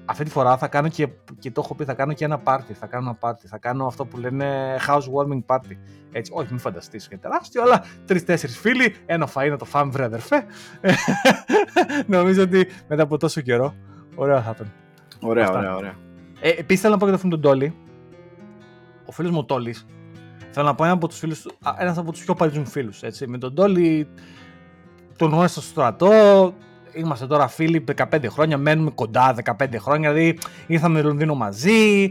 αυτή 0.10 0.24
τη 0.24 0.30
φορά 0.30 0.58
θα 0.58 0.68
κάνω 0.68 0.88
και, 0.88 1.08
και 1.40 1.52
το 1.52 1.62
έχω 1.64 1.76
πει, 1.76 1.84
θα 1.84 1.94
κάνω 1.94 2.14
και 2.14 2.26
ένα 2.26 2.38
πάρτι. 2.38 2.74
Θα 2.74 2.86
κάνω 2.86 3.06
ένα 3.06 3.16
πάρτι. 3.16 3.48
Θα 3.48 3.58
κάνω 3.58 3.86
αυτό 3.86 4.06
που 4.06 4.18
λένε 4.18 4.76
housewarming 4.88 5.56
party. 5.56 5.78
Έτσι, 6.12 6.32
όχι, 6.36 6.48
μην 6.50 6.60
φανταστείς 6.60 7.08
και 7.08 7.18
τεράστιο, 7.18 7.62
αλλά 7.62 7.84
τρει-τέσσερι 8.06 8.54
φίλοι, 8.54 8.96
ένα 9.06 9.30
φαΐ 9.34 9.50
να 9.50 9.58
το 9.58 9.66
φάμε, 9.66 9.92
βρε 9.92 10.04
αδερφέ. 10.04 10.46
Νομίζω 12.16 12.42
ότι 12.42 12.68
μετά 12.88 13.04
από 13.04 13.18
τόσο 13.18 13.42
καιρό, 13.42 13.74
ωραία 14.16 14.42
θα 14.42 14.52
ήταν. 14.56 14.72
Ωραία, 15.22 15.52
ωραία, 15.52 15.76
ωραία. 15.76 15.96
Ε, 16.40 16.50
Επίσης 16.50 16.82
θέλω 16.82 16.94
να 16.94 17.00
πω 17.00 17.06
για 17.06 17.14
το 17.14 17.20
φίλο 17.22 17.36
του 17.36 17.40
Ντόλι. 17.40 17.76
Ο 19.06 19.12
φίλος 19.12 19.32
μου 19.32 19.38
ο 19.40 19.44
Τόλι. 19.44 19.76
Θέλω 20.52 20.66
να 20.66 20.76
πω 20.76 20.84
ένα 20.84 20.94
από 20.94 21.08
τους 21.08 21.18
φίλους, 21.18 21.46
ένας 21.78 21.98
από 21.98 22.12
τους 22.12 22.24
πιο 22.24 22.34
παλιού 22.34 22.66
φίλους. 22.66 23.02
Με 23.26 23.38
τον 23.38 23.56
Τόλι 23.56 24.08
τον 25.18 25.32
γνώρισα 25.32 25.62
στο 25.62 25.70
στρατό, 25.70 26.54
είμαστε 26.98 27.28
τώρα 27.28 27.48
φίλοι 27.48 27.84
15 27.98 28.26
χρόνια, 28.28 28.58
μένουμε 28.58 28.92
κοντά 28.96 29.36
15 29.60 29.66
χρόνια, 29.78 30.14
δηλαδή 30.14 30.40
ήρθαμε 30.68 31.02
Λονδίνο 31.02 31.36
μαζί. 31.36 32.10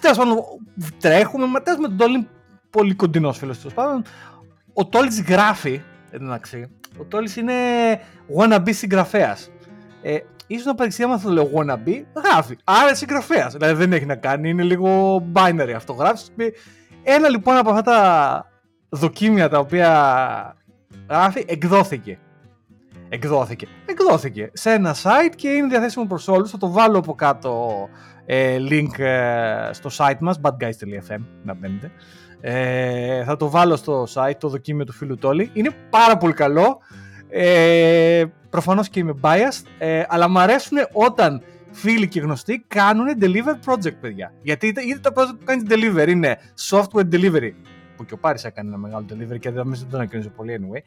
Τέλος 0.00 0.16
πάντων, 0.16 0.36
τρέχουμε. 1.00 1.46
Μετά 1.46 1.80
με 1.80 1.88
τον 1.88 1.96
Τόλι, 1.96 2.28
πολύ 2.70 2.94
κοντινός 2.94 3.38
φίλος 3.38 3.58
τέλος 3.58 3.74
πάντων. 3.74 4.02
Ο 4.72 4.86
Τόλις 4.86 5.22
γράφει, 5.22 5.82
εντάξει. 6.10 6.70
Ο 7.00 7.04
Τόλις 7.04 7.36
είναι 7.36 7.54
wannabe 8.38 8.68
συγγραφέας. 8.74 9.50
Ε, 10.02 10.18
ίσως 10.46 10.64
να 10.64 10.74
παρεξηγεί 10.74 11.08
άμα 11.08 11.18
θα 11.18 11.28
το 11.28 11.32
λέω 11.32 11.50
wannabe, 11.54 12.02
γράφει. 12.24 12.56
Άρα 12.64 12.94
συγγραφέας. 12.94 13.52
Δηλαδή 13.52 13.74
δεν 13.74 13.92
έχει 13.92 14.06
να 14.06 14.14
κάνει, 14.14 14.48
είναι 14.48 14.62
λίγο 14.62 15.16
binary 15.32 15.72
αυτό. 15.76 15.92
Γράφει. 15.92 16.22
Ένα 17.02 17.28
λοιπόν 17.28 17.56
από 17.56 17.70
αυτά 17.70 17.82
τα 17.82 18.50
δοκίμια 18.88 19.48
τα 19.48 19.58
οποία 19.58 20.56
γράφει 21.08 21.44
εκδόθηκε. 21.48 22.18
Εκδόθηκε. 23.08 23.66
Εκδόθηκε 23.86 24.50
σε 24.52 24.70
ένα 24.70 24.94
site 24.94 25.34
και 25.36 25.48
είναι 25.48 25.66
διαθέσιμο 25.66 26.06
προς 26.06 26.28
όλους. 26.28 26.50
Θα 26.50 26.58
το 26.58 26.70
βάλω 26.70 26.98
από 26.98 27.14
κάτω 27.14 27.88
ε, 28.26 28.56
link 28.70 28.98
ε, 28.98 29.70
στο 29.72 29.90
site 29.96 30.18
μας, 30.20 30.40
badguys.fm, 30.42 31.20
να 31.42 31.54
μπαίνετε. 31.54 31.90
Ε, 32.40 33.24
θα 33.24 33.36
το 33.36 33.50
βάλω 33.50 33.76
στο 33.76 34.06
site, 34.14 34.36
το 34.38 34.48
δοκίμιο 34.48 34.84
του 34.84 34.92
φίλου 34.92 35.16
Τόλι. 35.16 35.50
Είναι 35.52 35.70
πάρα 35.90 36.16
πολύ 36.16 36.32
καλό. 36.32 36.78
Ε, 37.28 38.24
προφανώς 38.50 38.88
και 38.88 39.00
είμαι 39.00 39.14
biased, 39.20 39.66
ε, 39.78 40.02
αλλά 40.08 40.28
μου 40.28 40.38
αρέσουν 40.38 40.78
όταν 40.92 41.42
φίλοι 41.70 42.08
και 42.08 42.20
γνωστοί 42.20 42.64
κάνουν 42.68 43.06
deliver 43.20 43.70
project, 43.70 43.96
παιδιά. 44.00 44.32
Γιατί 44.42 44.66
είτε 44.66 44.80
το 45.00 45.10
project 45.14 45.36
που 45.38 45.44
κάνει 45.44 45.62
deliver 45.68 46.08
είναι 46.08 46.38
software 46.70 47.08
delivery, 47.12 47.52
που 47.96 48.04
και 48.04 48.14
ο 48.14 48.18
Πάρης 48.18 48.44
έκανε 48.44 48.68
ένα 48.68 48.78
μεγάλο 48.78 49.06
delivery 49.08 49.38
και 49.38 49.50
δεν 49.50 49.64
το 49.90 49.96
ανακοίνωσε 49.96 50.28
πολύ 50.28 50.60
anyway, 50.60 50.80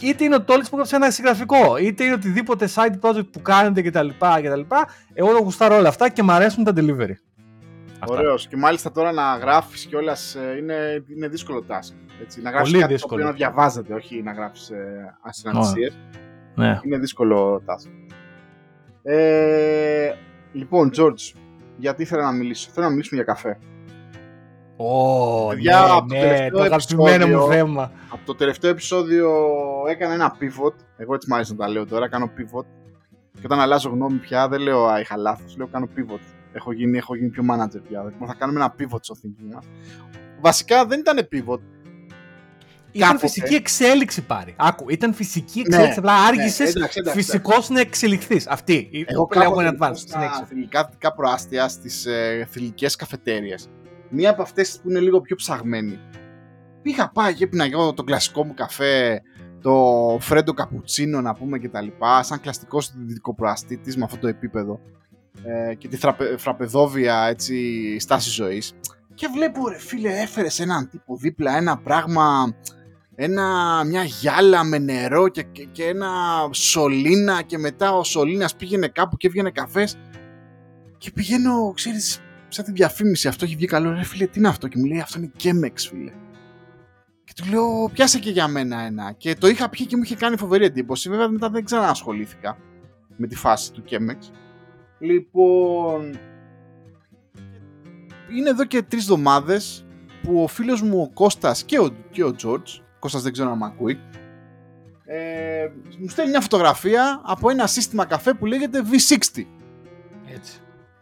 είτε 0.00 0.24
είναι 0.24 0.34
ο 0.34 0.42
Τόλης 0.42 0.68
που 0.68 0.74
έγραψε 0.74 0.96
ένα 0.96 1.10
συγγραφικό, 1.10 1.76
είτε 1.76 2.04
είναι 2.04 2.14
οτιδήποτε 2.14 2.68
side 2.74 3.00
project 3.00 3.26
που 3.32 3.42
κάνετε 3.42 3.82
κτλ. 3.82 4.08
κτλ. 4.42 4.60
Εγώ 5.12 5.32
το 5.32 5.42
γουστάρω 5.42 5.76
όλα 5.76 5.88
αυτά 5.88 6.08
και 6.08 6.22
μου 6.22 6.32
αρέσουν 6.32 6.64
τα 6.64 6.72
delivery. 6.76 7.14
Ωραίος. 8.08 8.46
Και 8.46 8.56
μάλιστα 8.56 8.92
τώρα 8.92 9.12
να 9.12 9.36
γράφεις 9.36 9.84
κιόλας 9.86 10.34
ε, 10.34 10.56
είναι, 10.58 11.04
είναι 11.06 11.28
δύσκολο 11.28 11.64
task. 11.68 11.94
Έτσι. 12.22 12.42
Να 12.42 12.50
γράφεις 12.50 12.72
κάτι 12.72 12.92
δύσκολο. 12.92 13.08
το 13.08 13.14
οποίο 13.14 13.24
να 13.24 13.32
διαβάζετε, 13.32 13.94
όχι 13.94 14.22
να 14.22 14.32
γράφεις 14.32 14.70
ε, 14.70 15.16
Ναι. 16.54 16.80
Είναι 16.82 16.98
δύσκολο 16.98 17.62
task. 17.66 17.90
Ε, 19.02 20.12
λοιπόν, 20.52 20.90
George, 20.96 21.38
γιατί 21.76 22.02
ήθελα 22.02 22.22
να 22.22 22.32
μιλήσω. 22.32 22.70
Θέλω 22.72 22.86
να 22.86 22.92
μιλήσουμε 22.92 23.22
για 23.22 23.32
καφέ. 23.32 23.58
Ω, 24.82 25.52
ναι, 25.54 26.18
ναι, 26.18 26.50
το 26.50 26.62
αγαπημένο 26.62 27.26
μου 27.26 27.46
θέμα. 27.46 27.92
Από 28.08 28.26
το 28.26 28.34
τελευταίο 28.34 28.70
επεισόδιο 28.70 29.30
έκανα 29.88 30.14
ένα 30.14 30.36
pivot. 30.40 30.74
Εγώ 30.96 31.14
έτσι 31.14 31.28
μάλιστα 31.28 31.54
τα 31.54 31.68
λέω 31.68 31.86
τώρα, 31.86 32.08
κάνω 32.08 32.30
pivot. 32.36 32.64
Και 33.32 33.40
όταν 33.44 33.60
αλλάζω 33.60 33.88
γνώμη 33.88 34.18
πια 34.18 34.48
δεν 34.48 34.60
λέω 34.60 34.86
Α, 34.86 35.00
είχα 35.00 35.16
λάθος, 35.16 35.56
λέω 35.56 35.66
κάνω 35.66 35.88
pivot. 35.96 36.20
Έχω 36.52 36.72
γίνει, 36.72 36.98
έχω 36.98 37.16
γίνει 37.16 37.28
πιο 37.28 37.42
manager 37.50 37.80
πια. 37.88 38.02
Λοιπόν, 38.04 38.28
θα 38.28 38.34
κάνουμε 38.38 38.60
ένα 38.60 38.74
pivot 38.78 38.98
στο 39.00 39.14
thinking 39.22 39.54
μας. 39.54 39.64
Βασικά 40.40 40.86
δεν 40.86 40.98
ήταν 40.98 41.28
pivot. 41.32 41.60
Ήταν 42.92 43.08
Κάποτε. 43.08 43.26
φυσική 43.26 43.54
εξέλιξη 43.54 44.22
πάρει. 44.22 44.54
Άκου, 44.58 44.90
ήταν 44.90 45.14
φυσική 45.14 45.58
ναι, 45.58 45.64
εξέλιξη. 45.66 45.98
Απλά 45.98 46.12
ναι, 46.12 46.26
άργησες 46.26 46.74
ναι, 46.74 47.10
φυσικώς 47.10 47.68
να 47.68 47.80
εξελιχθείς. 47.80 48.46
Αυτή. 48.46 48.90
Εγώ 49.06 49.28
έχω 49.30 49.60
ένα 49.60 49.76
advance. 49.78 49.96
Στα 49.96 50.46
θηλυκά 50.48 51.12
προάστια 51.16 51.68
στις 51.68 52.06
ε, 52.06 52.48
θηλυκές 52.50 52.96
καφετέρειε. 52.96 53.54
Μία 54.10 54.30
από 54.30 54.42
αυτές 54.42 54.80
που 54.82 54.90
είναι 54.90 55.00
λίγο 55.00 55.20
πιο 55.20 55.36
ψαγμένη. 55.36 55.98
Πήγα 56.82 57.10
πάει 57.10 57.34
και 57.34 57.44
έπινα 57.44 57.64
εγώ 57.64 57.92
τον 57.92 58.04
κλασικό 58.04 58.44
μου 58.44 58.54
καφέ, 58.54 59.22
το 59.62 60.16
φρέντο 60.20 60.52
καπουτσίνο 60.52 61.20
να 61.20 61.34
πούμε 61.34 61.58
και 61.58 61.68
τα 61.68 61.80
λοιπά, 61.80 62.22
σαν 62.22 62.40
κλασικός 62.40 62.92
δυτικό 62.96 63.34
προαστήτης 63.34 63.96
με 63.96 64.04
αυτό 64.04 64.18
το 64.18 64.28
επίπεδο 64.28 64.80
ε, 65.44 65.74
και 65.74 65.88
τη 65.88 65.96
φραπε, 65.96 66.36
φραπεδόβια 66.36 67.26
έτσι, 67.28 67.98
στάση 67.98 68.30
ζωής 68.30 68.74
και 69.14 69.28
βλέπω 69.34 69.68
ρε 69.68 69.78
φίλε 69.78 70.20
έφερες 70.20 70.60
έναν 70.60 70.88
τύπο 70.88 71.16
δίπλα 71.16 71.56
ένα 71.56 71.78
πράγμα 71.78 72.54
ένα, 73.14 73.44
μια 73.84 74.02
γυάλα 74.02 74.64
με 74.64 74.78
νερό 74.78 75.28
και, 75.28 75.42
και, 75.72 75.84
ένα 75.84 76.10
σωλήνα 76.50 77.42
και 77.42 77.58
μετά 77.58 77.92
ο 77.92 78.04
σωλήνας 78.04 78.56
πήγαινε 78.56 78.88
κάπου 78.88 79.16
και 79.16 79.26
έβγαινε 79.26 79.50
καφές 79.50 79.96
και 80.98 81.10
πηγαίνω, 81.10 81.72
ξέρεις, 81.74 82.20
σαν 82.52 82.64
τη 82.64 82.72
διαφήμιση 82.72 83.28
αυτό 83.28 83.44
έχει 83.44 83.56
βγει 83.56 83.66
καλό, 83.66 83.90
ρε 83.90 84.04
φίλε 84.04 84.26
τι 84.26 84.38
είναι 84.38 84.48
αυτό; 84.48 84.68
Και 84.68 84.78
μου 84.78 84.84
λέει 84.84 85.00
αυτό 85.00 85.18
είναι 85.18 85.30
Chemex 85.42 85.72
φίλε 85.76 86.12
και 87.24 87.42
του 87.42 87.50
λέω 87.50 87.90
πιάσε 87.92 88.18
και 88.18 88.30
για 88.30 88.48
μένα 88.48 88.80
ένα 88.80 89.12
και 89.12 89.34
το 89.34 89.48
είχα 89.48 89.68
πιει 89.68 89.86
και 89.86 89.96
μου 89.96 90.02
είχε 90.02 90.16
κάνει 90.16 90.36
φοβερή 90.36 90.64
εντύπωση 90.64 91.08
βέβαια 91.08 91.28
μετά 91.28 91.50
δεν 91.50 91.64
ξανασχολήθηκα 91.64 92.58
με 93.16 93.26
τη 93.26 93.36
φάση 93.36 93.72
του 93.72 93.82
Chemex 93.90 94.16
Λοιπόν, 94.98 96.18
είναι 98.36 98.50
εδώ 98.50 98.64
και 98.64 98.82
τρεις 98.82 99.02
εβδομάδες 99.02 99.86
που 100.22 100.42
ο 100.42 100.46
φίλος 100.46 100.82
μου 100.82 101.00
ο 101.00 101.10
Κώστας 101.14 101.64
και 101.64 101.78
ο, 101.78 101.90
και 102.10 102.24
ο 102.24 102.34
George, 102.42 102.82
Κώστας 102.98 103.22
δεν 103.22 103.32
ξέρω 103.32 103.50
αν 103.50 103.58
με 103.58 103.64
ακούει, 103.64 104.00
ε, 105.04 105.68
μου 105.98 106.08
στέλνει 106.08 106.30
μια 106.30 106.40
φωτογραφία 106.40 107.20
από 107.24 107.50
ένα 107.50 107.66
σύστημα 107.66 108.04
καφέ 108.04 108.34
που 108.34 108.46
λέγεται 108.46 108.82
V60. 108.84 109.44
Έτσι. 110.34 110.60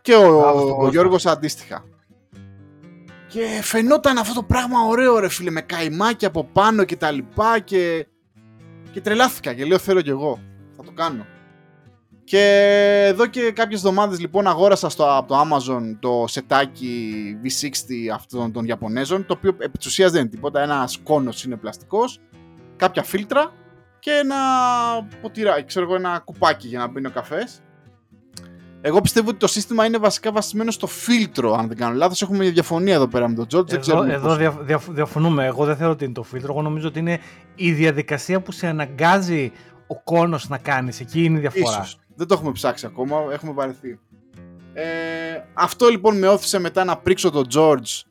Και 0.09 0.15
ο, 0.15 0.77
ο 0.79 0.89
Γιώργος 0.89 1.27
αντίστοιχα. 1.27 1.85
Και 3.29 3.61
φαινόταν 3.63 4.19
αυτό 4.19 4.35
το 4.35 4.43
πράγμα 4.43 4.81
ωραίο 4.81 5.19
ρε 5.19 5.29
φίλε 5.29 5.51
με 5.51 5.61
καημάκι 5.61 6.27
από 6.27 6.45
πάνω 6.45 6.85
και 6.85 6.97
τα 6.97 7.11
λοιπά 7.11 7.59
και, 7.59 8.07
και 8.91 9.01
τρελάθηκα 9.01 9.55
και 9.55 9.65
λέω 9.65 9.79
θέλω 9.79 10.01
κι 10.01 10.11
εγώ. 10.11 10.41
Θα 10.77 10.83
το 10.83 10.91
κάνω. 10.91 11.27
Και 12.25 12.43
εδώ 13.07 13.27
και 13.27 13.53
κάποιες 13.53 13.79
εβδομάδες 13.79 14.21
λοιπόν 14.21 14.47
αγόρασα 14.47 14.89
στο, 14.89 15.17
από 15.17 15.29
το 15.29 15.41
Amazon 15.41 15.97
το 16.01 16.25
σετάκι 16.29 17.15
V60 17.45 18.15
αυτών 18.15 18.53
των 18.53 18.65
Ιαπωνέζων 18.65 19.27
το 19.27 19.35
οποίο 19.39 19.57
επί 19.59 19.79
της 19.79 19.87
ουσίας 19.87 20.13
δεν 20.13 20.21
είναι 20.21 20.31
τίποτα, 20.31 20.63
ένας 20.63 20.99
κόνος 21.03 21.45
είναι 21.45 21.57
πλαστικός, 21.57 22.21
κάποια 22.77 23.03
φίλτρα 23.03 23.53
και 23.99 24.11
ένα 24.11 24.37
ποτηράκι, 25.23 25.65
ξέρω 25.65 25.85
εγώ 25.85 25.95
ένα 25.95 26.19
κουπάκι 26.25 26.69
για 26.69 26.79
να 26.79 26.87
μπει 26.87 27.07
ο 27.07 27.11
καφές. 27.11 27.63
Εγώ 28.81 29.01
πιστεύω 29.01 29.29
ότι 29.29 29.39
το 29.39 29.47
σύστημα 29.47 29.85
είναι 29.85 29.99
βασικά 29.99 30.33
βασισμένο 30.33 30.71
στο 30.71 30.87
φίλτρο, 30.87 31.55
αν 31.55 31.69
δεν 31.69 31.77
κάνω 31.77 31.95
λάθος. 31.95 32.23
Έχουμε 32.23 32.39
μια 32.39 32.51
διαφωνία 32.51 32.95
εδώ 32.95 33.09
πέρα 33.09 33.29
με 33.29 33.35
τον 33.35 33.47
George. 33.53 33.73
Εδώ, 33.73 34.03
εδώ 34.03 34.37
δια, 34.37 34.51
δια, 34.51 34.81
διαφωνούμε. 34.89 35.45
Εγώ 35.45 35.65
δεν 35.65 35.77
θεωρώ 35.77 35.93
ότι 35.93 36.05
είναι 36.05 36.13
το 36.13 36.23
φίλτρο. 36.23 36.53
Εγώ 36.53 36.63
νομίζω 36.63 36.89
ότι 36.89 36.99
είναι 36.99 37.21
η 37.55 37.73
διαδικασία 37.73 38.41
που 38.41 38.53
σε 38.53 38.67
αναγκάζει 38.67 39.53
ο 39.87 40.01
κόνος 40.03 40.49
να 40.49 40.59
κάνεις. 40.59 41.01
Εκεί 41.01 41.25
είναι 41.25 41.39
η 41.39 41.41
διαφορά. 41.41 41.71
Ίσως. 41.71 41.99
Δεν 42.15 42.27
το 42.27 42.35
έχουμε 42.35 42.53
ψάξει 42.53 42.87
ακόμα, 42.87 43.17
έχουμε 43.33 43.53
βαρεθεί. 43.53 43.99
Ε, 44.73 44.85
αυτό 45.55 45.89
λοιπόν 45.89 46.19
με 46.19 46.29
όθησε 46.29 46.59
μετά 46.59 46.85
να 46.85 46.97
πρίξω 46.97 47.31
τον 47.31 47.47
George 47.55 48.03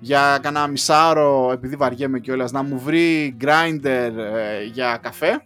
για 0.00 0.38
κανένα 0.42 0.66
μισάρο, 0.66 1.50
επειδή 1.52 1.76
βαριέμαι 1.76 2.18
κιόλας, 2.18 2.52
να 2.52 2.62
μου 2.62 2.78
βρει 2.78 3.36
grinder 3.40 4.10
ε, 4.34 4.64
για 4.72 4.98
καφέ. 5.02 5.44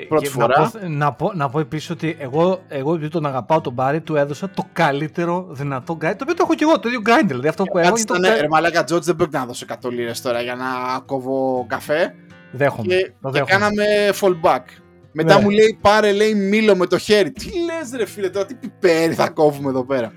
Ε, 0.00 0.06
Πρώτη 0.08 0.28
φορά. 0.28 0.60
Να 0.60 0.70
πω, 0.70 0.88
να, 0.88 1.12
πω, 1.12 1.32
να 1.34 1.48
πω 1.48 1.60
επίσης 1.60 1.90
ότι 1.90 2.16
εγώ, 2.18 2.60
εγώ 2.68 2.94
επειδή 2.94 3.10
τον 3.10 3.26
αγαπάω 3.26 3.60
τον 3.60 3.72
Μπάρι, 3.72 4.00
του 4.00 4.16
έδωσα 4.16 4.50
το 4.50 4.68
καλύτερο 4.72 5.46
δυνατό 5.50 5.94
grinder. 5.94 6.14
Το 6.16 6.22
οποίο 6.22 6.34
το 6.34 6.42
έχω 6.42 6.54
κι 6.54 6.62
εγώ, 6.62 6.78
το 6.78 6.88
ίδιο 6.88 7.00
grinder. 7.04 7.26
Δηλαδή 7.26 7.48
αυτό 7.48 7.64
που 7.64 7.78
έχω. 7.78 7.96
το... 8.04 8.14
ρε 8.20 8.48
μαλάκα 8.48 8.80
George 8.82 9.02
δεν 9.02 9.16
πρέπει 9.16 9.36
να 9.36 9.46
δώσω 9.46 9.66
100 9.82 9.90
λίρες 9.90 10.20
τώρα 10.20 10.40
για 10.40 10.54
να 10.54 11.00
κόβω 11.06 11.66
καφέ. 11.68 12.14
Δέχομαι. 12.52 12.94
Και, 12.94 13.12
και 13.32 13.40
κάναμε 13.46 13.84
fallback. 14.20 14.64
Μετά 15.12 15.36
ναι. 15.36 15.42
μου 15.42 15.50
λέει 15.50 15.78
πάρε 15.80 16.12
λέει 16.12 16.34
μήλο 16.34 16.76
με 16.76 16.86
το 16.86 16.98
χέρι. 16.98 17.32
Τι 17.32 17.46
λες 17.46 17.90
ρε 17.96 18.06
φίλε 18.06 18.28
τώρα, 18.30 18.46
τι 18.46 18.54
πιπέρι 18.54 19.14
θα 19.14 19.28
κόβουμε 19.28 19.68
εδώ 19.68 19.84
πέρα. 19.84 20.12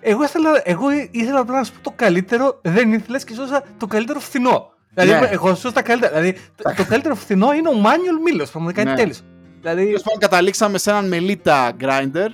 Εγώ 0.00 0.22
ήθελα, 0.22 0.50
εγώ 0.64 0.86
ήθελα 1.10 1.38
απλά 1.38 1.56
να 1.56 1.64
σου 1.64 1.72
πω 1.72 1.80
το 1.82 1.92
καλύτερο, 1.96 2.60
δεν 2.62 2.92
ήθελες 2.92 3.24
και 3.24 3.34
σώσα 3.34 3.64
το 3.78 3.86
καλύτερο 3.86 4.20
φθηνό. 4.20 4.73
Δηλαδή, 4.94 5.26
ναι. 5.26 5.32
εγώ 5.32 5.48
σώσα 5.48 5.72
τα 5.72 5.82
καλύτερα. 5.82 6.20
Δηλαδή, 6.20 6.38
το 6.76 6.84
καλύτερο 6.88 7.14
φθηνό 7.14 7.52
είναι 7.52 7.68
ο 7.68 7.72
manual 7.72 8.22
μήλο. 8.24 8.46
Πραγματικά 8.52 8.80
είναι 8.80 8.90
ναι. 8.90 8.96
τέλειος. 8.96 9.20
Δηλαδή... 9.60 9.84
Τέλος 9.84 10.02
πάντων, 10.02 10.20
καταλήξαμε 10.20 10.78
σε 10.78 10.90
έναν 10.90 11.08
μελίτα 11.08 11.72
grinder. 11.80 12.28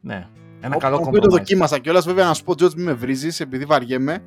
Ναι. 0.00 0.26
Ένα 0.60 0.76
καλό 0.76 0.98
κομμάτι. 0.98 1.18
Το 1.18 1.28
δοκίμασα 1.28 1.78
κιόλας. 1.78 2.04
Βέβαια, 2.04 2.24
να 2.24 2.34
σου 2.34 2.44
πω, 2.44 2.54
Τζορτ, 2.54 2.74
μην 2.74 2.84
με 2.84 2.92
βρίζεις 2.92 3.40
επειδή 3.40 3.64
βαριέμαι. 3.64 4.22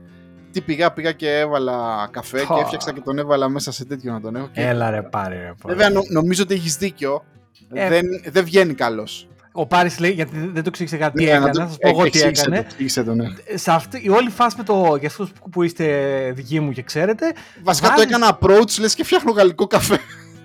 Τι 0.51 0.61
πήγα, 0.61 0.91
πήγα 0.91 1.11
και 1.11 1.39
έβαλα 1.39 2.07
καφέ 2.11 2.41
oh. 2.41 2.55
και 2.55 2.61
έφτιαξα 2.61 2.91
και 2.91 3.01
τον 3.01 3.17
έβαλα 3.19 3.49
μέσα 3.49 3.71
σε 3.71 3.85
τέτοιο 3.85 4.11
να 4.11 4.21
τον 4.21 4.35
έχω. 4.35 4.49
Και... 4.51 4.61
Έλα 4.61 4.89
ρε 4.89 5.01
πάρε 5.01 5.35
ρε. 5.35 5.53
Βέβαια 5.65 5.89
νο, 5.89 6.01
νομίζω 6.09 6.43
ότι 6.43 6.53
έχεις 6.53 6.75
δίκιο. 6.75 7.23
Ε, 7.73 7.89
δεν, 7.89 8.05
δεν 8.25 8.43
βγαίνει 8.43 8.73
καλός. 8.73 9.27
Ο 9.59 9.65
Πάρης 9.65 9.99
λέει, 9.99 10.11
γιατί 10.11 10.49
δεν 10.53 10.63
το 10.63 10.71
ξέρει 10.71 10.97
κάτι 10.97 11.17
τι 11.17 11.23
ναι, 11.23 11.29
έκανε. 11.29 11.51
Να 11.53 11.67
σα 11.67 11.77
πω 11.77 11.89
εγώ 11.89 12.09
τι 12.09 12.21
έκανε. 12.21 12.67
Το, 13.05 13.13
ναι. 13.13 13.25
Σε 13.55 13.71
αυτή, 13.71 14.01
η 14.03 14.09
όλη 14.09 14.29
φάση 14.29 14.55
με 14.57 14.63
το. 14.63 14.95
Για 14.99 15.07
αυτούς 15.07 15.31
που 15.51 15.63
είστε 15.63 15.85
δικοί 16.35 16.59
μου 16.59 16.71
και 16.71 16.81
ξέρετε. 16.81 17.33
Βασικά 17.63 17.87
βάζεις... 17.87 18.05
το 18.05 18.09
έκανα 18.09 18.37
approach, 18.39 18.79
λες 18.79 18.95
και 18.95 19.03
φτιάχνω 19.03 19.31
γαλλικό 19.31 19.67
καφέ. 19.67 19.99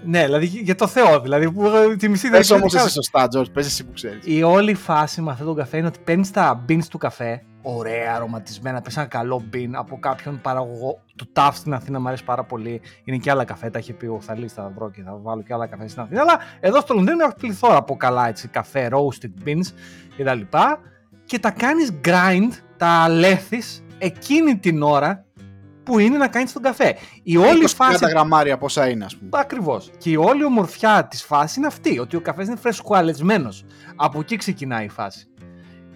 Ναι, 0.04 0.24
δηλαδή 0.24 0.46
για 0.46 0.74
το 0.74 0.86
Θεό, 0.86 1.20
δηλαδή 1.20 1.50
που 1.50 1.70
τη 1.98 2.08
μισή 2.08 2.28
δεν 2.28 2.38
Πες 2.38 2.50
όμως 2.50 2.74
εσύ 2.74 2.90
σωστά, 2.90 3.28
Τζορτζ, 3.28 3.50
πες 3.52 3.66
εσύ 3.66 3.84
που 3.84 3.92
ξέρεις. 3.92 4.18
Η 4.24 4.42
όλη 4.42 4.74
φάση 4.74 5.20
με 5.20 5.30
αυτόν 5.30 5.46
τον 5.46 5.56
καφέ 5.56 5.76
είναι 5.76 5.86
ότι 5.86 5.98
παίρνεις 6.04 6.30
τα 6.30 6.64
beans 6.68 6.84
του 6.90 6.98
καφέ, 6.98 7.42
ωραία 7.62 8.14
αρωματισμένα, 8.14 8.80
πες 8.80 8.96
ένα 8.96 9.06
καλό 9.06 9.44
bean 9.52 9.70
από 9.72 9.98
κάποιον 9.98 10.40
παραγωγό 10.40 11.02
του 11.16 11.28
TAF 11.32 11.50
στην 11.52 11.74
Αθήνα, 11.74 12.00
μου 12.00 12.08
αρέσει 12.08 12.24
πάρα 12.24 12.44
πολύ. 12.44 12.80
Είναι 13.04 13.16
και 13.16 13.30
άλλα 13.30 13.44
καφέ, 13.44 13.70
τα 13.70 13.78
έχει 13.78 13.92
πει 13.92 14.06
ο 14.06 14.20
Θαλής, 14.20 14.52
θα 14.52 14.72
βρω 14.74 14.90
και 14.90 15.02
θα 15.02 15.18
βάλω 15.22 15.42
και 15.42 15.52
άλλα 15.52 15.66
καφέ 15.66 15.88
στην 15.88 16.02
Αθήνα. 16.02 16.20
Αλλά 16.20 16.38
εδώ 16.60 16.80
στο 16.80 16.94
Λονδίνο 16.94 17.24
έχω 17.24 17.34
πληθώρα 17.34 17.76
από 17.76 17.96
καλά 17.96 18.28
έτσι, 18.28 18.48
καφέ, 18.48 18.88
roasted 18.92 19.48
beans 19.48 19.66
κτλ. 20.16 20.38
Και, 20.38 20.76
και 21.24 21.38
τα 21.38 21.50
κάνεις 21.50 21.92
grind, 22.04 22.52
τα 22.76 23.08
λέθεις 23.08 23.84
εκείνη 23.98 24.56
την 24.56 24.82
ώρα 24.82 25.24
που 25.82 25.98
είναι 25.98 26.16
να 26.16 26.28
κάνεις 26.28 26.52
τον 26.52 26.62
καφέ. 26.62 26.96
Η 27.22 27.36
όλη 27.36 27.66
φάση. 27.66 28.00
τα 28.00 28.08
γραμμάρια 28.08 28.58
πόσα 28.58 28.88
είναι, 28.88 29.04
ας 29.04 29.16
πούμε. 29.16 29.30
Ακριβώς. 29.32 29.90
Και 29.98 30.10
η 30.10 30.16
όλη 30.16 30.44
ομορφιά 30.44 31.06
της 31.10 31.22
φάσης 31.22 31.56
είναι 31.56 31.66
αυτή, 31.66 31.98
ότι 31.98 32.16
ο 32.16 32.20
καφές 32.20 32.46
είναι 32.46 32.56
φρεσκοαλεσμένο. 32.56 33.48
Από 33.96 34.20
εκεί 34.20 34.36
ξεκινάει 34.36 34.84
η 34.84 34.88
φάση. 34.88 35.26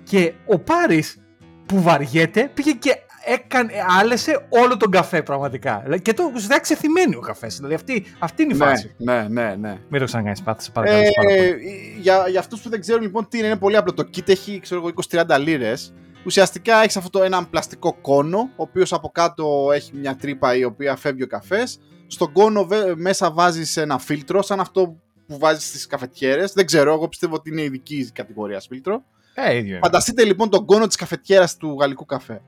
Και 0.02 0.32
ο 0.46 0.58
Πάρης 0.58 1.25
που 1.66 1.82
βαριέται 1.82 2.50
πήγε 2.54 2.72
και 2.72 2.96
έκανε, 3.24 3.72
άλεσε 4.00 4.46
όλο 4.48 4.76
τον 4.76 4.90
καφέ 4.90 5.22
πραγματικά. 5.22 5.84
Και 6.02 6.12
το 6.12 6.22
ουσιαστικά 6.26 6.60
ξεθυμένει 6.60 7.14
ο 7.16 7.20
καφές. 7.20 7.56
Δηλαδή 7.56 7.74
αυτή, 7.74 8.04
αυτή 8.18 8.42
είναι 8.42 8.54
η 8.54 8.56
Ναι, 8.58 8.64
φάση. 8.64 8.94
ναι, 8.98 9.26
ναι, 9.28 9.54
ναι. 9.60 9.78
Μην 9.88 10.00
το 10.00 10.06
ξανακάνεις, 10.06 10.42
πάθησε 10.42 10.70
παρακαλώ. 10.70 11.00
Ε, 11.00 11.04
σε 11.04 11.12
πάρα 11.16 11.28
πολύ. 11.28 11.96
για, 12.00 12.28
για 12.28 12.40
αυτούς 12.40 12.60
που 12.60 12.68
δεν 12.68 12.80
ξέρουν 12.80 13.02
λοιπόν 13.02 13.28
τι 13.28 13.38
είναι, 13.38 13.46
είναι 13.46 13.56
πολύ 13.56 13.76
απλό. 13.76 13.94
Το 13.94 14.08
kit 14.16 14.28
έχει 14.28 14.60
ξέρω 14.60 14.80
εγώ 14.80 14.92
20-30 15.36 15.38
λίρες. 15.40 15.92
Ουσιαστικά 16.24 16.76
έχεις 16.82 16.96
αυτό 16.96 17.10
το 17.18 17.22
έναν 17.22 17.50
πλαστικό 17.50 17.94
κόνο, 18.00 18.38
ο 18.38 18.62
οποίος 18.62 18.92
από 18.92 19.08
κάτω 19.08 19.68
έχει 19.74 19.90
μια 19.94 20.16
τρύπα 20.16 20.56
η 20.56 20.64
οποία 20.64 20.96
φεύγει 20.96 21.22
ο 21.22 21.26
καφές. 21.26 21.78
Στον 22.06 22.32
κόνο 22.32 22.64
βε- 22.66 22.94
μέσα 22.96 23.30
βάζεις 23.30 23.76
ένα 23.76 23.98
φίλτρο, 23.98 24.42
σαν 24.42 24.60
αυτό 24.60 24.96
που 25.26 25.38
βάζεις 25.38 25.66
στις 25.68 25.86
καφετιέρες. 25.86 26.52
Δεν 26.52 26.66
ξέρω, 26.66 26.92
εγώ 26.92 27.08
πιστεύω 27.08 27.34
ότι 27.34 27.50
είναι 27.50 27.62
ειδική 27.62 28.10
κατηγορίας 28.14 28.66
φίλτρο. 28.66 29.02
Ε, 29.38 29.56
ίδιο 29.56 29.70
είναι. 29.70 29.78
Φανταστείτε 29.82 30.24
λοιπόν 30.24 30.50
τον 30.50 30.64
κόνο 30.64 30.86
της 30.86 30.96
καφετιέρας 30.96 31.56
του 31.56 31.76
γαλλικού 31.80 32.04
καφέ. 32.04 32.42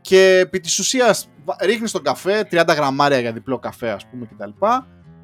Και 0.00 0.38
επί 0.38 0.60
της 0.60 0.78
ουσίας 0.78 1.28
βα- 1.44 1.56
ρίχνεις 1.60 1.90
τον 1.92 2.02
καφέ, 2.02 2.48
30 2.50 2.74
γραμμάρια 2.74 3.18
για 3.20 3.32
διπλό 3.32 3.58
καφέ 3.58 3.90
ας 3.90 4.06
πούμε 4.10 4.26
κτλ. 4.26 4.50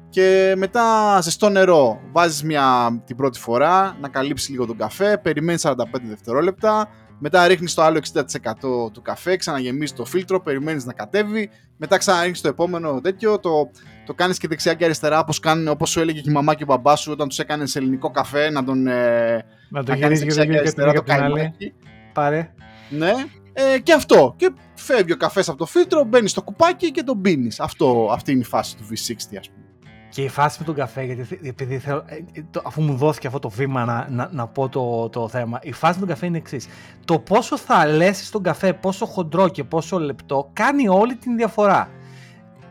Και 0.09 0.53
μετά 0.57 1.19
ζεστό 1.21 1.49
νερό 1.49 1.99
βάζεις 2.11 2.43
μια 2.43 2.99
την 3.05 3.15
πρώτη 3.15 3.39
φορά 3.39 3.97
να 4.01 4.07
καλύψεις 4.09 4.49
λίγο 4.49 4.65
τον 4.65 4.77
καφέ, 4.77 5.17
περιμένεις 5.17 5.61
45 5.61 5.73
δευτερόλεπτα, 6.03 6.89
μετά 7.19 7.47
ρίχνεις 7.47 7.73
το 7.73 7.81
άλλο 7.81 7.97
60% 7.97 8.91
του 8.93 9.01
καφέ, 9.01 9.35
ξαναγεμίζεις 9.35 9.93
το 9.95 10.05
φίλτρο, 10.05 10.41
περιμένεις 10.41 10.85
να 10.85 10.93
κατέβει, 10.93 11.49
μετά 11.77 11.97
ξαναρίχνεις 11.97 12.41
το 12.41 12.47
επόμενο 12.47 13.01
τέτοιο, 13.01 13.39
το, 13.39 13.69
το 14.07 14.13
κάνεις 14.13 14.37
και 14.37 14.47
δεξιά 14.47 14.73
και 14.73 14.85
αριστερά 14.85 15.19
όπως, 15.19 15.39
κάνουν, 15.39 15.67
όπως 15.67 15.89
σου 15.89 15.99
έλεγε 15.99 16.19
και 16.21 16.29
η 16.29 16.33
μαμά 16.33 16.53
και 16.55 16.63
ο 16.63 16.65
μπαμπάς 16.65 16.99
σου 16.99 17.11
όταν 17.11 17.27
τους 17.27 17.39
έκανες 17.39 17.75
ελληνικό 17.75 18.11
καφέ 18.11 18.49
να 18.49 18.63
τον 18.63 18.87
ε, 18.87 19.45
Να 19.69 19.83
το 19.83 19.91
να 19.91 19.97
κάνεις 19.97 20.19
γυρίσει 20.19 20.37
δεξιά 20.37 20.43
γύρω 20.43 20.57
και 20.57 20.63
και 20.69 20.73
την 20.73 20.83
αριστερά 20.83 20.91
μία 20.91 20.93
το 20.99 21.03
και 21.03 21.13
την 21.13 21.23
άλλη. 21.23 21.33
καημάκι. 21.33 21.73
Πάρε. 22.13 22.51
Ναι. 22.89 23.11
Ε, 23.53 23.79
και 23.79 23.93
αυτό. 23.93 24.33
Και 24.37 24.51
φεύγει 24.75 25.11
ο 25.11 25.17
καφές 25.17 25.49
από 25.49 25.57
το 25.57 25.65
φίλτρο, 25.65 26.03
μπαίνεις 26.03 26.31
στο 26.31 26.41
κουπάκι 26.41 26.91
και 26.91 27.03
τον 27.03 27.21
πίνεις. 27.21 27.59
Αυτή 27.59 28.31
είναι 28.31 28.41
η 28.41 28.43
φάση 28.43 28.75
του 28.77 28.83
V60, 28.89 29.37
ας 29.39 29.49
πούμε. 29.49 29.65
Και 30.09 30.23
η 30.23 30.29
φάση 30.29 30.57
με 30.59 30.65
τον 30.65 30.75
καφέ, 30.75 31.03
γιατί 31.03 31.23
θε- 31.23 31.45
επειδή 31.45 31.77
θέλω, 31.77 32.03
ε, 32.07 32.15
ε, 32.15 32.43
το- 32.51 32.61
αφού 32.65 32.81
μου 32.81 32.95
δόθηκε 32.95 33.27
αυτό 33.27 33.39
το 33.39 33.49
βήμα 33.49 33.85
να, 33.85 34.07
να, 34.09 34.29
να 34.31 34.47
πω 34.47 34.69
το, 34.69 35.09
το 35.09 35.27
θέμα, 35.27 35.59
η 35.63 35.71
φάση 35.71 35.93
με 35.93 35.99
τον 35.99 36.07
καφέ 36.07 36.25
είναι 36.25 36.37
εξής. 36.37 36.67
Το 37.05 37.19
πόσο 37.19 37.57
θα 37.57 37.75
αλέσει 37.75 38.31
τον 38.31 38.43
καφέ, 38.43 38.73
πόσο 38.73 39.05
χοντρό 39.05 39.47
και 39.49 39.63
πόσο 39.63 39.99
λεπτό, 39.99 40.49
κάνει 40.53 40.87
όλη 40.87 41.15
την 41.15 41.35
διαφορά. 41.37 41.89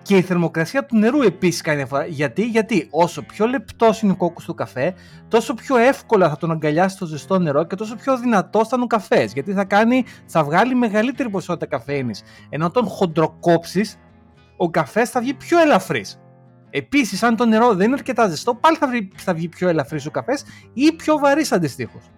Και 0.06 0.16
η 0.16 0.22
θερμοκρασία 0.22 0.84
του 0.86 0.98
νερού 0.98 1.22
επίσης 1.22 1.60
κάνει 1.60 1.76
διαφορά. 1.76 2.06
Γιατί, 2.06 2.46
γιατί 2.46 2.88
όσο 2.90 3.22
πιο 3.22 3.46
λεπτός 3.46 4.02
είναι 4.02 4.12
ο 4.12 4.16
κόκκος 4.16 4.44
του 4.44 4.54
καφέ, 4.54 4.94
τόσο 5.28 5.54
πιο 5.54 5.76
εύκολα 5.76 6.28
θα 6.28 6.36
τον 6.36 6.50
αγκαλιάσει 6.50 6.98
το 6.98 7.06
ζεστό 7.06 7.38
νερό 7.38 7.64
και 7.64 7.76
τόσο 7.76 7.94
πιο 7.94 8.18
δυνατός 8.18 8.68
θα 8.68 8.72
είναι 8.74 8.84
ο 8.84 8.86
καφές. 8.86 9.32
Γιατί 9.32 9.52
θα, 9.52 9.64
κάνει, 9.64 10.04
θα 10.26 10.44
βγάλει 10.44 10.74
μεγαλύτερη 10.74 11.28
ποσότητα 11.28 11.66
καφέινης. 11.66 12.22
Ενώ 12.48 12.70
τον 12.70 12.86
χοντροκόψεις, 12.86 13.98
ο 14.56 14.70
καφές 14.70 15.10
θα 15.10 15.20
βγει 15.20 15.34
πιο 15.34 15.58
ελαφρύς. 15.60 16.20
Επίσης, 16.70 17.22
αν 17.22 17.36
το 17.36 17.46
νερό 17.46 17.74
δεν 17.74 17.86
είναι 17.86 17.96
αρκετά 17.96 18.28
ζεστό, 18.28 18.54
πάλι 18.54 18.76
θα 18.76 18.88
βγει, 18.88 19.08
θα 19.16 19.34
βγει 19.34 19.48
πιο 19.48 19.68
ελαφρύς 19.68 20.06
ο 20.06 20.10
καφές 20.10 20.44
ή 20.72 20.92
πιο 20.92 21.18
βαρύς 21.18 21.52
αντιστοίχως. 21.52 22.10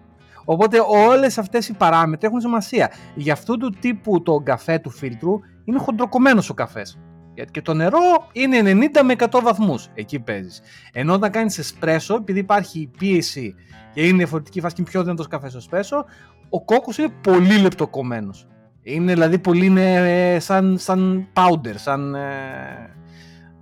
Οπότε 0.45 0.77
όλες 0.87 1.37
αυτές 1.37 1.69
οι 1.69 1.73
παράμετροι 1.73 2.27
έχουν 2.27 2.39
σημασία. 2.41 2.91
Για 3.15 3.33
αυτού 3.33 3.57
του 3.57 3.75
τύπου 3.79 4.23
το 4.23 4.41
καφέ 4.43 4.79
του 4.79 4.89
φίλτρου 4.89 5.39
είναι 5.65 5.79
χοντροκομμένος 5.79 6.49
ο 6.49 6.53
καφές. 6.53 6.99
Γιατί 7.39 7.51
και 7.53 7.61
το 7.61 7.73
νερό 7.73 8.27
είναι 8.31 8.59
90 8.93 9.01
με 9.03 9.15
100 9.17 9.39
βαθμούς. 9.43 9.89
Εκεί 9.93 10.19
παίζεις. 10.19 10.61
Ενώ 10.93 11.13
όταν 11.13 11.31
κάνεις 11.31 11.57
εσπρέσο, 11.57 12.15
επειδή 12.15 12.39
υπάρχει 12.39 12.91
πίεση 12.97 13.55
και 13.93 14.07
είναι 14.07 14.17
διαφορετική 14.17 14.61
φάση 14.61 14.75
και 14.75 14.81
είναι 14.81 14.89
πιο 14.89 15.03
δυνατός 15.03 15.27
καφέ 15.27 15.49
στο 15.49 15.57
εσπρέσο, 15.57 16.05
ο 16.49 16.63
κόκκος 16.63 16.97
είναι 16.97 17.09
πολύ 17.21 17.57
λεπτοκομμένος. 17.57 18.47
Είναι 18.81 19.13
δηλαδή 19.13 19.39
πολύ 19.39 19.65
είναι, 19.65 19.95
ε, 20.33 20.39
σαν, 20.39 20.77
σαν 20.77 21.27
powder, 21.33 21.73
σαν. 21.75 22.15
ε, 22.15 22.93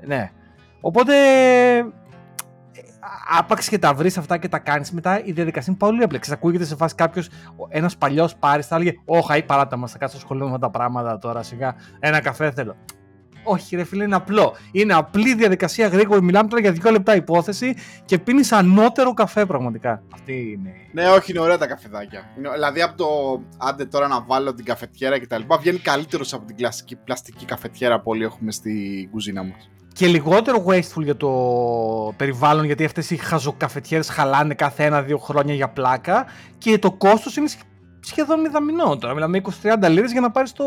ναι. 0.05 0.31
Οπότε 0.81 1.13
ε, 1.77 1.85
άπαξ 3.37 3.67
και 3.69 3.77
τα 3.79 3.93
βρεις 3.93 4.17
αυτά 4.17 4.37
και 4.37 4.47
τα 4.47 4.59
κάνεις 4.59 4.91
μετά, 4.91 5.23
η 5.23 5.31
διαδικασία 5.31 5.73
είναι 5.79 5.89
πολύ 5.89 6.03
απλή. 6.03 6.19
Ξέρεις, 6.19 6.39
Ακούγεται 6.39 6.65
σε 6.65 6.75
φάση 6.75 6.95
κάποιος, 6.95 7.29
ένας 7.69 7.97
παλιός 7.97 8.35
πάρης, 8.35 8.67
θα 8.67 8.75
έλεγε: 8.75 8.93
Όχι, 9.05 9.43
παράτα 9.45 9.77
μας, 9.77 9.91
θα 9.91 9.97
κάτσω 9.97 10.19
σχολείο 10.19 10.45
με 10.45 10.53
αυτά 10.53 10.65
τα 10.65 10.69
πράγματα 10.69 11.17
τώρα 11.17 11.43
σιγά. 11.43 11.75
Ένα 11.99 12.19
καφέ 12.19 12.51
θέλω. 12.51 12.75
Όχι, 13.47 13.75
ρε 13.75 13.83
φίλε, 13.83 14.03
είναι 14.03 14.15
απλό. 14.15 14.55
Είναι 14.71 14.93
απλή 14.93 15.33
διαδικασία 15.35 15.87
γρήγορη. 15.87 16.21
Μιλάμε 16.21 16.49
τώρα 16.49 16.61
για 16.61 16.71
δύο 16.71 16.91
λεπτά 16.91 17.15
υπόθεση 17.15 17.75
και 18.05 18.17
πίνεις 18.19 18.51
ανώτερο 18.51 19.13
καφέ 19.13 19.45
πραγματικά. 19.45 20.03
Αυτή 20.13 20.33
είναι. 20.33 20.69
η- 20.69 20.89
Ναι, 20.93 21.09
όχι, 21.09 21.31
είναι 21.31 21.39
ωραία 21.39 21.57
τα 21.57 21.67
καφεδάκια. 21.67 22.21
Είναι, 22.37 22.49
δηλαδή 22.53 22.81
από 22.81 22.97
το 22.97 23.07
άντε 23.57 23.85
τώρα 23.85 24.07
να 24.07 24.21
βάλω 24.21 24.53
την 24.53 24.65
καφετιέρα 24.65 25.19
κτλ. 25.19 25.41
Βγαίνει 25.59 25.77
καλύτερος 25.77 26.33
από 26.33 26.45
την 26.45 26.55
κλασική 26.55 26.95
πλαστική 26.95 27.45
καφετιέρα 27.45 27.95
που 28.01 28.11
όλοι 28.11 28.23
έχουμε 28.23 28.51
στην 28.51 29.09
κουζίνα 29.11 29.43
μας. 29.43 29.69
Και 29.93 30.07
λιγότερο 30.07 30.65
wasteful 30.67 31.03
για 31.03 31.15
το 31.17 31.29
περιβάλλον, 32.17 32.65
γιατί 32.65 32.85
αυτές 32.85 33.09
οι 33.09 33.17
χαζοκαφετιέρες 33.17 34.09
χαλάνε 34.09 34.53
κάθε 34.53 34.83
ένα-δύο 34.83 35.17
χρόνια 35.17 35.53
για 35.53 35.69
πλάκα. 35.69 36.25
Και 36.57 36.77
το 36.77 36.91
κόστος 36.91 37.35
είναι 37.35 37.47
σχ- 37.47 37.61
σχεδόν 37.99 38.39
μηδαμινό 38.39 38.97
τώρα. 38.97 39.13
Μιλάμε 39.13 39.41
20-30 39.81 39.89
λίρες 39.89 40.11
για 40.11 40.21
να 40.21 40.31
πάρεις 40.31 40.51
το, 40.53 40.63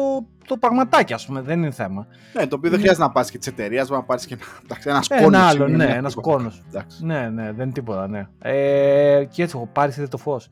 το 0.46 0.56
πραγματάκι, 0.56 1.12
ας 1.12 1.26
πούμε. 1.26 1.40
Δεν 1.40 1.58
είναι 1.62 1.70
θέμα. 1.70 2.06
Ναι, 2.34 2.46
το 2.46 2.56
οποίο 2.56 2.70
δεν 2.70 2.78
Ναι. 2.78 2.84
χρειάζεται 2.84 3.04
να 3.06 3.12
πα 3.12 3.24
και 3.30 3.38
τη 3.38 3.50
εταιρεία, 3.50 3.82
μπορεί 3.82 3.94
να 4.00 4.02
πάρεις 4.02 4.26
και 4.26 4.34
ένα, 4.34 4.42
εντάξει, 4.64 4.88
ένας 4.88 5.08
Ε, 5.10 5.16
σκόνο. 5.18 5.36
ένα 5.36 5.46
άλλο, 5.46 5.66
είναι 5.66 5.76
ναι, 5.76 5.84
μια 5.86 5.94
ένας 5.96 6.14
τίποτα. 6.14 6.36
κόνος. 6.36 6.62
Εντάξει. 6.68 7.04
Ναι, 7.06 7.28
ναι, 7.28 7.42
δεν 7.52 7.64
είναι 7.64 7.72
τίποτα, 7.72 8.08
ναι. 8.08 8.26
Ε, 8.38 9.24
και 9.30 9.42
έτσι 9.42 9.56
έχω 9.56 9.68
πάρει 9.72 9.90
είδε 9.90 10.06
το 10.06 10.16
φως. 10.16 10.48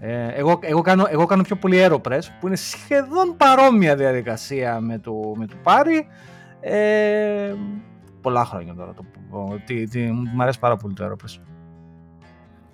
Ε, 0.00 0.26
εγώ, 0.28 0.58
εγώ, 0.62 0.80
κάνω, 0.80 1.06
εγώ 1.10 1.26
κάνω 1.26 1.42
πιο 1.42 1.56
πολύ 1.56 1.86
Aeropress 1.86 2.20
που 2.40 2.46
είναι 2.46 2.56
σχεδόν 2.56 3.36
παρόμοια 3.36 3.96
διαδικασία 3.96 4.80
με 4.80 4.98
το, 4.98 5.12
με 5.36 5.46
το 5.46 5.54
πάρει. 5.62 6.06
Ε, 6.60 7.54
πολλά 8.20 8.44
χρόνια 8.44 8.74
τώρα. 8.74 8.94
Το, 8.94 9.04
τι, 9.66 9.88
τι, 9.88 10.10
μ' 10.34 10.42
αρέσει 10.42 10.58
πάρα 10.58 10.76
πολύ 10.76 10.94
το 10.94 11.04
Aeropress. 11.06 11.40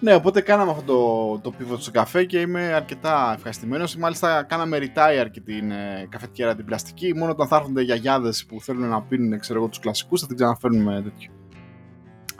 Ναι, 0.00 0.14
οπότε 0.14 0.40
κάναμε 0.40 0.70
αυτό 0.70 0.82
το, 0.82 1.50
το 1.50 1.56
pivot 1.58 1.78
στο 1.78 1.90
καφέ 1.90 2.24
και 2.24 2.38
είμαι 2.40 2.72
αρκετά 2.72 3.32
ευχαριστημένος. 3.36 3.96
Μάλιστα, 3.96 4.42
κάναμε 4.42 4.78
retire 4.80 5.26
και 5.30 5.40
την 5.40 5.70
ε, 5.70 6.06
καφετιέρα 6.08 6.54
την 6.54 6.64
πλαστική. 6.64 7.14
Μόνο 7.16 7.30
όταν 7.30 7.46
θα 7.48 7.56
έρχονται 7.56 7.82
γιαγιάδες 7.82 8.46
που 8.46 8.60
θέλουν 8.60 8.88
να 8.88 9.02
πίνουν 9.02 9.38
ξέρω 9.38 9.58
εγώ, 9.58 9.68
τους 9.68 9.78
κλασικούς, 9.78 10.20
θα 10.20 10.26
την 10.26 10.36
ξαναφέρνουμε 10.36 11.02
τέτοιο. 11.02 11.32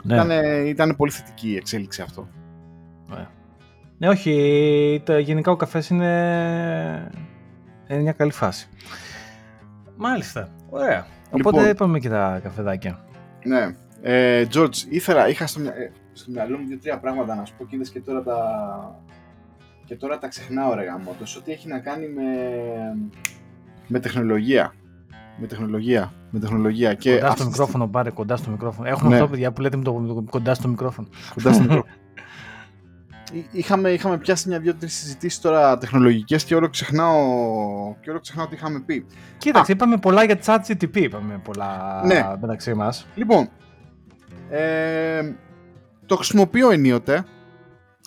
Ναι. 0.03 0.13
Ήταν, 0.13 0.29
ήταν 0.65 0.95
πολύ 0.95 1.11
θετική 1.11 1.49
η 1.49 1.55
εξέλιξη 1.55 2.01
αυτό. 2.01 2.27
ναι, 3.97 4.09
όχι, 4.09 5.01
το, 5.05 5.17
γενικά 5.17 5.51
ο 5.51 5.55
καφές 5.55 5.89
είναι, 5.89 7.11
είναι 7.87 8.01
μια 8.01 8.11
καλή 8.11 8.31
φάση. 8.31 8.69
Μάλιστα, 9.97 10.49
ωραία. 10.69 11.05
Οπότε 11.31 11.57
Λοιπόν. 11.57 11.69
είπαμε 11.71 11.99
και 11.99 12.09
τα 12.09 12.39
καφεδάκια. 12.43 13.05
Ναι. 13.43 13.75
Ε, 14.01 14.45
George, 14.53 14.75
ήθελα, 14.89 15.29
είχα 15.29 15.47
στο, 15.47 15.59
μυα- 15.59 15.75
ε, 15.75 15.91
στο 16.19 16.31
μυαλό 16.31 16.57
μου 16.57 16.67
δύο-τρία 16.67 16.99
πράγματα 16.99 17.35
να 17.35 17.45
σου 17.45 17.53
πω 17.57 17.65
και 17.65 17.75
είδες 17.75 17.89
και 17.89 17.99
τώρα 18.01 18.23
τα, 18.23 18.35
και 19.85 19.95
τώρα 19.95 20.17
τα 20.17 20.27
ξεχνάω 20.27 20.73
ρε 20.73 20.83
γαμώτος, 20.83 21.35
ότι 21.35 21.51
έχει 21.51 21.67
να 21.67 21.79
κάνει 21.79 22.07
με, 22.07 22.23
με 23.87 23.99
τεχνολογία. 23.99 24.73
Με 25.37 25.47
τεχνολογία. 25.47 26.13
Με 26.31 26.39
τεχνολογία. 26.39 26.93
Και 26.93 27.13
κοντά 27.13 27.25
αυτή 27.27 27.35
στο 27.39 27.43
τη 27.45 27.49
μικρόφωνο, 27.51 27.87
πάρε 27.87 28.09
κοντά 28.09 28.35
στο 28.35 28.49
μικρόφωνο. 28.49 28.87
Έχουμε 28.89 29.09
Ναι. 29.09 29.15
αυτό, 29.15 29.27
παιδιά, 29.27 29.51
που 29.51 29.61
λέτε 29.61 29.77
με 29.77 29.83
το, 29.83 29.93
με 29.93 30.07
το 30.07 30.23
κοντά 30.29 30.53
στο 30.53 30.67
μικρόφωνο. 30.67 31.07
Κοντά 31.33 31.53
στο 31.53 31.61
μικρό. 31.67 31.83
Εί- 33.33 33.45
Είχαμε, 33.51 33.89
είχαμε 33.89 34.17
πιάσει 34.17 34.47
μια-δυο-τρει 34.49 34.89
συζητήσεις 34.89 35.39
τώρα 35.41 35.77
τεχνολογικές 35.77 36.43
και 36.43 36.55
όλο 36.55 36.69
ξεχνάω, 36.69 37.19
και 38.01 38.09
όλο 38.09 38.19
ξεχνάω 38.19 38.47
τι 38.47 38.55
είχαμε 38.55 38.79
πει. 38.79 39.05
Κοίταξε, 39.37 39.71
είπαμε 39.71 39.97
πολλά 39.97 40.23
για 40.23 40.39
chat 40.45 40.57
GTP, 40.67 40.95
είπαμε 40.97 41.39
πολλά 41.43 42.01
Ναι. 42.05 42.23
μεταξύ 42.41 42.73
μας. 42.73 43.07
Λοιπόν, 43.15 43.49
ε, 44.49 45.31
το 46.09 46.15
χρησιμοποιώ 46.15 46.69
ενίοτε. 46.71 47.25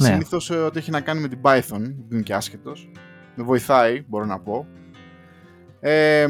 Ναι. 0.00 0.06
Συνήθως 0.06 0.50
ό,τι 0.50 0.78
έχει 0.78 0.90
να 0.90 1.00
κάνει 1.00 1.20
με 1.20 1.28
την 1.28 1.38
Python, 1.42 1.94
που 2.08 2.08
είναι 2.12 2.22
και 2.22 2.34
άσχετος. 2.34 2.90
Με 3.34 3.44
βοηθάει, 3.44 4.04
μπορώ 4.08 4.24
να 4.24 4.40
πω. 4.40 4.66
Ε, 5.80 6.26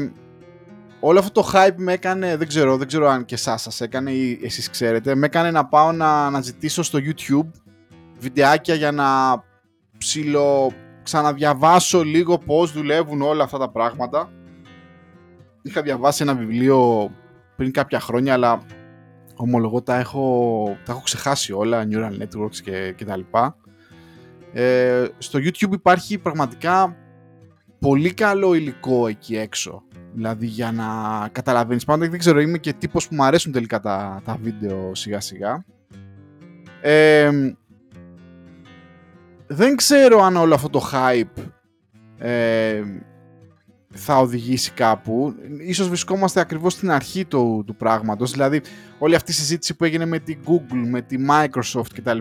όλο 0.99 1.19
αυτό 1.19 1.41
το 1.41 1.49
hype 1.53 1.75
με 1.75 1.93
έκανε, 1.93 2.37
δεν 2.37 2.47
ξέρω, 2.47 2.77
δεν 2.77 2.87
ξέρω 2.87 3.07
αν 3.07 3.25
και 3.25 3.35
εσάς 3.35 3.61
σας 3.61 3.81
έκανε 3.81 4.11
ή 4.11 4.39
εσείς 4.43 4.69
ξέρετε, 4.69 5.15
με 5.15 5.25
έκανε 5.25 5.51
να 5.51 5.65
πάω 5.65 5.91
να, 5.91 6.29
να 6.29 6.41
ζητήσω 6.41 6.83
στο 6.83 6.99
YouTube 7.01 7.49
βιντεάκια 8.19 8.75
για 8.75 8.91
να 8.91 9.05
ψηλο 9.97 10.71
ξαναδιαβάσω 11.03 12.03
λίγο 12.03 12.37
πώς 12.37 12.71
δουλεύουν 12.71 13.21
όλα 13.21 13.43
αυτά 13.43 13.57
τα 13.57 13.69
πράγματα. 13.69 14.31
Είχα 15.61 15.81
διαβάσει 15.81 16.23
ένα 16.23 16.35
βιβλίο 16.35 17.11
πριν 17.55 17.71
κάποια 17.71 17.99
χρόνια, 17.99 18.33
αλλά 18.33 18.61
ομολογώ 19.35 19.81
τα 19.81 19.99
έχω, 19.99 20.77
τα 20.85 20.91
έχω 20.91 21.01
ξεχάσει 21.01 21.53
όλα, 21.53 21.87
neural 21.91 22.21
networks 22.21 22.55
και, 22.63 22.93
και 22.95 23.05
τα 23.05 23.17
λοιπά. 23.17 23.57
Ε, 24.53 25.05
στο 25.17 25.39
YouTube 25.39 25.73
υπάρχει 25.73 26.17
πραγματικά 26.17 26.95
πολύ 27.79 28.13
καλό 28.13 28.53
υλικό 28.53 29.07
εκεί 29.07 29.37
έξω. 29.37 29.83
Δηλαδή 30.13 30.45
για 30.45 30.71
να 30.71 30.83
καταλαβαίνεις 31.31 31.85
πάντα, 31.85 32.09
δεν 32.09 32.19
ξέρω, 32.19 32.39
είμαι 32.39 32.57
και 32.57 32.73
τύπος 32.73 33.07
που 33.07 33.15
μου 33.15 33.23
αρέσουν 33.23 33.51
τελικά 33.51 33.79
τα, 33.79 34.21
τα 34.25 34.37
βίντεο 34.41 34.95
σιγά 34.95 35.19
σιγά. 35.19 35.65
Ε, 36.81 37.29
δεν 39.47 39.75
ξέρω 39.75 40.21
αν 40.21 40.35
όλο 40.35 40.53
αυτό 40.53 40.69
το 40.69 40.89
hype 40.93 41.43
ε, 42.17 42.83
θα 43.93 44.17
οδηγήσει 44.17 44.71
κάπου. 44.71 45.35
Ίσως 45.59 45.87
βρισκόμαστε 45.87 46.39
ακριβώς 46.39 46.73
στην 46.73 46.91
αρχή 46.91 47.25
του, 47.25 47.63
του 47.67 47.75
πράγματος. 47.75 48.31
Δηλαδή, 48.31 48.61
όλη 48.99 49.15
αυτή 49.15 49.31
η 49.31 49.33
συζήτηση 49.33 49.75
που 49.75 49.83
έγινε 49.83 50.05
με 50.05 50.19
την 50.19 50.39
Google, 50.45 50.87
με 50.89 51.01
τη 51.01 51.17
Microsoft 51.29 51.93
κτλ. 51.93 52.17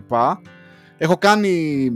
Έχω 0.97 1.17
κάνει 1.17 1.91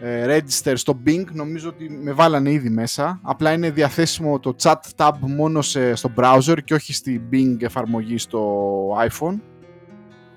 ε, 0.00 0.36
register 0.36 0.72
στο 0.74 1.02
Bing, 1.06 1.24
νομίζω 1.32 1.68
ότι 1.68 1.90
με 1.90 2.12
βάλανε 2.12 2.50
ήδη 2.50 2.70
μέσα. 2.70 3.20
Απλά 3.22 3.52
είναι 3.52 3.70
διαθέσιμο 3.70 4.38
το 4.38 4.54
chat 4.62 4.74
tab 4.96 5.12
μόνο 5.20 5.62
στο 5.62 6.12
browser 6.16 6.56
και 6.64 6.74
όχι 6.74 6.92
στη 6.92 7.22
Bing 7.32 7.56
εφαρμογή 7.60 8.18
στο 8.18 8.42
iPhone. 9.08 9.40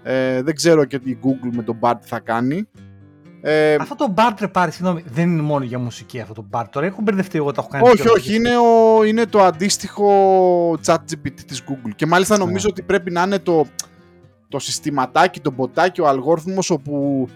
Ε, 0.04 0.42
δεν 0.42 0.56
ξέρω 0.56 0.86
και 0.86 1.00
η 1.04 1.20
Google 1.24 1.50
με 1.56 1.64
τον 1.64 1.80
Bart 1.82 1.96
τι 2.02 2.08
θα 2.08 2.20
κάνει. 2.20 2.68
Ε, 3.50 3.76
αυτό 3.80 3.96
το 3.96 4.14
Bart, 4.18 4.52
πάρει, 4.52 4.72
συγγνώμη, 4.72 5.04
δεν 5.08 5.32
είναι 5.32 5.42
μόνο 5.42 5.64
για 5.64 5.80
μουσική 5.80 6.20
αυτό 6.20 6.34
το 6.34 6.46
Bart. 6.52 6.66
Τώρα 6.72 6.86
έχω 6.86 7.02
μπερδευτεί 7.02 7.38
εγώ, 7.38 7.52
το 7.52 7.56
έχω 7.58 7.70
κάνει. 7.70 7.90
Όχι, 7.90 8.10
όχι, 8.10 8.36
είναι, 8.36 8.58
ο, 8.58 9.04
είναι 9.04 9.26
το 9.26 9.44
αντίστοιχο 9.44 10.10
chat 10.86 10.96
GPT 10.96 11.42
της 11.48 11.64
Google. 11.68 11.92
Και 11.96 12.06
μάλιστα 12.06 12.38
ναι. 12.38 12.44
νομίζω 12.44 12.68
ότι 12.70 12.82
πρέπει 12.82 13.12
να 13.12 13.22
είναι 13.22 13.40
το, 13.40 13.66
το 14.48 14.60
συστηματάκι, 14.60 15.40
το 15.40 15.52
μποτάκι, 15.52 16.02
ο 16.02 16.08
αλγόριθμος 16.08 16.70
όπου 16.70 17.28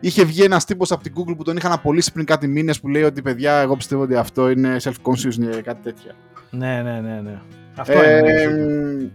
είχε 0.00 0.24
βγει 0.24 0.42
ένας 0.42 0.64
τύπος 0.64 0.92
από 0.92 1.02
την 1.02 1.12
Google 1.16 1.36
που 1.36 1.44
τον 1.44 1.56
είχαν 1.56 1.72
απολύσει 1.72 2.12
πριν 2.12 2.24
κάτι 2.24 2.46
μήνες 2.46 2.80
που 2.80 2.88
λέει 2.88 3.02
ότι 3.02 3.22
παιδιά, 3.22 3.56
εγώ 3.56 3.76
πιστεύω 3.76 4.02
ότι 4.02 4.14
αυτό 4.14 4.50
είναι 4.50 4.76
self-conscious 4.82 5.56
ή 5.58 5.62
κάτι 5.62 5.82
τέτοια. 5.82 6.14
Ναι, 6.50 6.82
ναι, 6.82 7.00
ναι. 7.00 7.20
ναι. 7.20 7.40
Αυτό 7.76 7.98
ε, 7.98 8.18
είναι. 8.18 9.12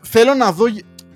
Θέλω 0.00 0.34
να 0.34 0.52
δω. 0.52 0.64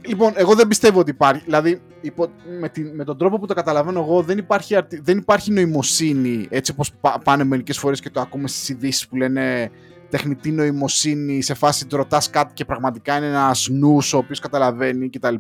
Λοιπόν, 0.06 0.32
εγώ 0.34 0.54
δεν 0.54 0.68
πιστεύω 0.68 1.00
ότι 1.00 1.10
υπάρχει. 1.10 1.42
Δηλαδή, 1.44 1.80
υπό, 2.00 2.28
με, 2.60 2.68
την, 2.68 2.94
με 2.94 3.04
τον 3.04 3.18
τρόπο 3.18 3.38
που 3.38 3.46
το 3.46 3.54
καταλαβαίνω 3.54 4.00
εγώ, 4.00 4.22
δεν 4.22 4.38
υπάρχει, 4.38 4.78
δεν 5.02 5.18
υπάρχει 5.18 5.52
νοημοσύνη 5.52 6.46
έτσι 6.50 6.70
όπως 6.70 6.92
πάνε 7.24 7.44
μερικές 7.44 7.78
φορές 7.78 8.00
και 8.00 8.10
το 8.10 8.20
ακούμε 8.20 8.48
στις 8.48 8.68
ειδήσεις 8.68 9.08
που 9.08 9.16
λένε 9.16 9.70
τεχνητή 10.08 10.50
νοημοσύνη 10.50 11.42
σε 11.42 11.54
φάση 11.54 11.86
του 11.86 11.96
ρωτάς 11.96 12.30
κάτι 12.30 12.52
και 12.52 12.64
πραγματικά 12.64 13.16
είναι 13.16 13.26
ένας 13.26 13.68
νους 13.70 14.12
ο 14.12 14.18
οποίος 14.18 14.38
καταλαβαίνει 14.38 15.10
κτλ. 15.10 15.34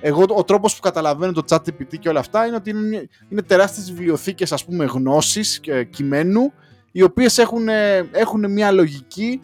Εγώ 0.00 0.24
ο 0.28 0.44
τρόπος 0.44 0.74
που 0.74 0.80
καταλαβαίνω 0.80 1.32
το 1.32 1.42
chat 1.48 1.56
GPT 1.56 1.98
και 1.98 2.08
όλα 2.08 2.20
αυτά 2.20 2.46
είναι 2.46 2.56
ότι 2.56 2.70
είναι, 2.70 3.08
είναι 3.28 3.42
τεράστιες 3.42 3.92
βιβλιοθήκες 3.92 4.52
ας 4.52 4.64
πούμε 4.64 4.84
γνώσης 4.84 5.60
και 5.60 5.84
κειμένου 5.84 6.52
οι 6.92 7.02
οποίες 7.02 7.38
έχουν, 7.38 7.68
έχουν 8.12 8.52
μια 8.52 8.70
λογική 8.70 9.40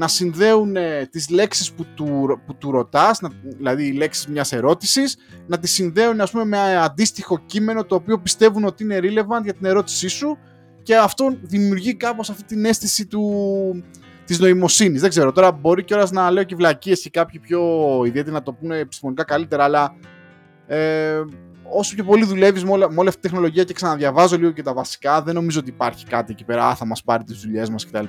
να 0.00 0.08
συνδέουν 0.08 0.76
ε, 0.76 1.06
τις 1.10 1.30
λέξεις 1.30 1.72
που 1.72 1.86
του, 1.94 2.40
που 2.46 2.54
του 2.54 2.70
ρωτάς, 2.70 3.20
να, 3.20 3.30
δηλαδή 3.42 3.86
οι 3.86 3.92
λέξεις 3.92 4.26
μιας 4.26 4.52
ερώτησης, 4.52 5.16
να 5.46 5.58
τις 5.58 5.70
συνδέουν 5.70 6.20
ας 6.20 6.30
πούμε, 6.30 6.44
με 6.44 6.76
αντίστοιχο 6.76 7.38
κείμενο 7.46 7.84
το 7.84 7.94
οποίο 7.94 8.18
πιστεύουν 8.18 8.64
ότι 8.64 8.84
είναι 8.84 8.98
relevant 9.02 9.42
για 9.42 9.54
την 9.54 9.64
ερώτησή 9.64 10.08
σου 10.08 10.38
και 10.82 10.96
αυτό 10.96 11.36
δημιουργεί 11.42 11.94
κάπως 11.94 12.30
αυτή 12.30 12.44
την 12.44 12.64
αίσθηση 12.64 13.06
του, 13.06 13.22
της 14.24 14.38
νοημοσύνης. 14.38 15.00
Δεν 15.00 15.10
ξέρω, 15.10 15.32
τώρα 15.32 15.52
μπορεί 15.52 15.84
κιόλας 15.84 16.10
να 16.10 16.30
λέω 16.30 16.42
και 16.42 16.54
βλακίες 16.54 17.00
και 17.00 17.10
κάποιοι 17.10 17.40
πιο 17.40 17.60
ιδιαίτερα 18.06 18.34
να 18.34 18.42
το 18.42 18.52
πούνε 18.52 18.78
επιστημονικά 18.78 19.24
καλύτερα, 19.24 19.64
αλλά 19.64 19.94
ε, 20.66 21.20
όσο 21.62 21.94
πιο 21.94 22.04
πολύ 22.04 22.24
δουλεύεις 22.24 22.64
με, 22.64 22.70
με, 22.70 22.94
όλη 22.96 23.08
αυτή 23.08 23.20
τη 23.20 23.28
τεχνολογία 23.28 23.64
και 23.64 23.72
ξαναδιαβάζω 23.72 24.36
λίγο 24.36 24.50
και 24.50 24.62
τα 24.62 24.74
βασικά, 24.74 25.22
δεν 25.22 25.34
νομίζω 25.34 25.60
ότι 25.60 25.70
υπάρχει 25.70 26.06
κάτι 26.06 26.32
εκεί 26.32 26.44
πέρα, 26.44 26.74
θα 26.74 26.84
μας 26.84 27.02
πάρει 27.02 27.24
τις 27.24 27.40
δουλειές 27.40 27.70
μας 27.70 27.86
κτλ. 27.86 28.04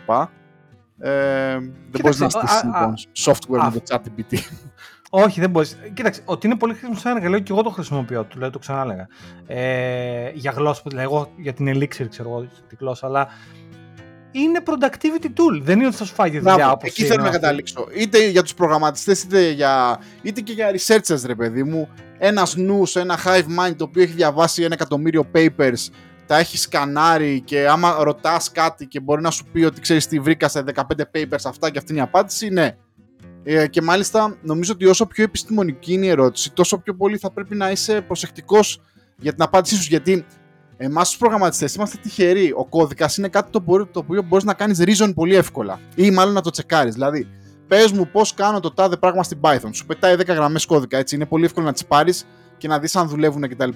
Ε, 1.01 1.59
δεν 1.91 2.01
μπορείς 2.01 2.19
να 2.19 2.29
στήσει 2.29 2.65
λοιπόν, 2.65 2.93
software 3.25 3.71
με 3.73 3.79
το 3.79 3.81
ChatGPT. 3.89 4.37
Όχι, 5.13 5.39
δεν 5.39 5.49
μπορείς. 5.49 5.77
Κοίταξε, 5.93 6.21
ότι 6.25 6.47
είναι 6.47 6.55
πολύ 6.55 6.73
χρήσιμο 6.73 6.99
σαν 6.99 7.15
εργαλείο 7.15 7.39
και 7.39 7.51
εγώ 7.51 7.61
το 7.61 7.69
χρησιμοποιώ, 7.69 8.23
του 8.23 8.39
λέω, 8.39 8.49
το 8.49 8.59
ξανάλεγα. 8.59 9.07
Ε, 9.47 10.31
για 10.33 10.51
γλώσσα, 10.51 10.81
δηλαδή 10.85 11.05
εγώ 11.05 11.31
για 11.37 11.53
την 11.53 11.67
Elixir 11.69 12.05
ξέρω 12.09 12.29
εγώ 12.29 12.47
τη 12.67 12.75
γλώσσα, 12.79 13.05
αλλά 13.07 13.27
είναι 14.31 14.59
productivity 14.65 15.25
tool. 15.25 15.61
Δεν 15.61 15.77
είναι 15.77 15.87
ότι 15.87 15.95
θα 15.95 16.05
σου 16.05 16.13
φάει 16.13 16.39
δουλειά 16.39 16.71
όπως 16.71 16.89
Εκεί 16.89 17.03
θέλω 17.03 17.23
να 17.23 17.29
καταλήξω. 17.29 17.87
Είτε 17.97 18.27
για 18.27 18.41
τους 18.41 18.53
προγραμματιστές, 18.53 19.23
είτε, 19.23 19.49
για... 19.49 19.99
είτε 20.21 20.41
και 20.41 20.53
για 20.53 20.71
researchers, 20.71 21.21
ρε 21.25 21.35
παιδί 21.35 21.63
μου. 21.63 21.89
Ένας 22.17 22.55
νους, 22.55 22.95
ένα 22.95 23.19
hive 23.25 23.59
mind 23.59 23.75
το 23.75 23.83
οποίο 23.83 24.03
έχει 24.03 24.13
διαβάσει 24.13 24.63
ένα 24.63 24.73
εκατομμύριο 24.73 25.25
papers 25.33 25.87
τα 26.31 26.37
έχεις 26.37 26.61
σκανάρει 26.61 27.41
και 27.41 27.67
άμα 27.67 28.03
ρωτάς 28.03 28.51
κάτι 28.51 28.85
και 28.85 28.99
μπορεί 28.99 29.21
να 29.21 29.31
σου 29.31 29.45
πει 29.51 29.63
ότι 29.63 29.81
ξέρεις 29.81 30.07
τι 30.07 30.19
βρήκα 30.19 30.47
σε 30.47 30.63
15 30.75 30.81
papers 31.15 31.43
αυτά 31.45 31.69
και 31.69 31.77
αυτή 31.77 31.91
είναι 31.91 32.01
η 32.01 32.03
απάντηση, 32.03 32.49
ναι. 32.49 32.75
Ε, 33.43 33.67
και 33.67 33.81
μάλιστα 33.81 34.37
νομίζω 34.41 34.73
ότι 34.73 34.85
όσο 34.85 35.05
πιο 35.05 35.23
επιστημονική 35.23 35.93
είναι 35.93 36.05
η 36.05 36.09
ερώτηση, 36.09 36.51
τόσο 36.51 36.77
πιο 36.77 36.95
πολύ 36.95 37.17
θα 37.17 37.31
πρέπει 37.31 37.55
να 37.55 37.71
είσαι 37.71 38.01
προσεκτικός 38.01 38.81
για 39.17 39.31
την 39.33 39.41
απάντησή 39.41 39.75
σου. 39.75 39.87
Γιατί 39.89 40.25
εμάς 40.77 41.09
τους 41.09 41.17
προγραμματιστές 41.17 41.75
είμαστε 41.75 41.97
τυχεροί. 42.01 42.53
Ο 42.55 42.65
κώδικας 42.65 43.17
είναι 43.17 43.27
κάτι 43.27 43.51
το, 43.51 43.63
το 43.91 43.99
οποίο 43.99 44.21
μπορείς 44.21 44.45
να 44.45 44.53
κάνεις 44.53 44.79
reason 44.81 45.11
πολύ 45.15 45.35
εύκολα. 45.35 45.79
Ή 45.95 46.11
μάλλον 46.11 46.33
να 46.33 46.41
το 46.41 46.49
τσεκάρεις. 46.49 46.93
Δηλαδή, 46.93 47.27
πες 47.67 47.91
μου 47.91 48.07
πώς 48.11 48.33
κάνω 48.33 48.59
το 48.59 48.73
τάδε 48.73 48.97
πράγμα 48.97 49.23
στην 49.23 49.37
Python. 49.41 49.69
Σου 49.71 49.85
πετάει 49.85 50.15
10 50.17 50.25
γραμμές 50.25 50.65
κώδικα. 50.65 50.97
Έτσι. 50.97 51.15
Είναι 51.15 51.25
πολύ 51.25 51.45
εύκολο 51.45 51.65
να 51.65 51.73
τις 51.73 51.85
πάρεις 51.85 52.25
και 52.57 52.67
να 52.67 52.79
δεις 52.79 52.95
αν 52.95 53.07
δουλεύουν 53.07 53.41
κτλ. 53.41 53.69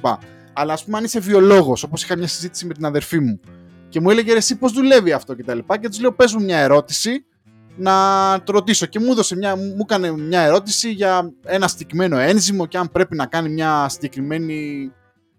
Αλλά 0.55 0.73
ας 0.73 0.83
πούμε, 0.83 0.97
αν 0.97 1.03
είσαι 1.03 1.19
βιολόγος, 1.19 1.83
όπως 1.83 2.03
είχα 2.03 2.17
μια 2.17 2.27
συζήτηση 2.27 2.65
με 2.65 2.73
την 2.73 2.85
αδερφή 2.85 3.19
μου, 3.19 3.39
και 3.89 3.99
μου 3.99 4.09
έλεγε 4.09 4.33
εσύ 4.33 4.55
πώς 4.55 4.71
δουλεύει 4.71 5.11
αυτό 5.11 5.35
κτλ. 5.35 5.57
Και, 5.57 5.63
τα 5.67 5.77
και 5.77 5.89
της 5.89 5.99
λέω: 5.99 6.11
Πες 6.11 6.33
μου 6.33 6.43
μια 6.43 6.57
ερώτηση 6.57 7.25
να 7.77 7.93
το 8.43 8.51
ρωτήσω. 8.51 8.85
Και 8.85 8.99
μου, 8.99 9.11
έδωσε 9.11 9.35
μια, 9.35 9.55
μου 9.55 9.77
έκανε 9.81 10.11
μια 10.11 10.41
ερώτηση 10.41 10.91
για 10.91 11.33
ένα 11.45 11.67
συγκεκριμένο 11.67 12.17
ένζυμο 12.17 12.65
και 12.65 12.77
αν 12.77 12.91
πρέπει 12.91 13.15
να 13.15 13.25
κάνει 13.25 13.49
μια 13.49 13.89
συγκεκριμένη 13.89 14.91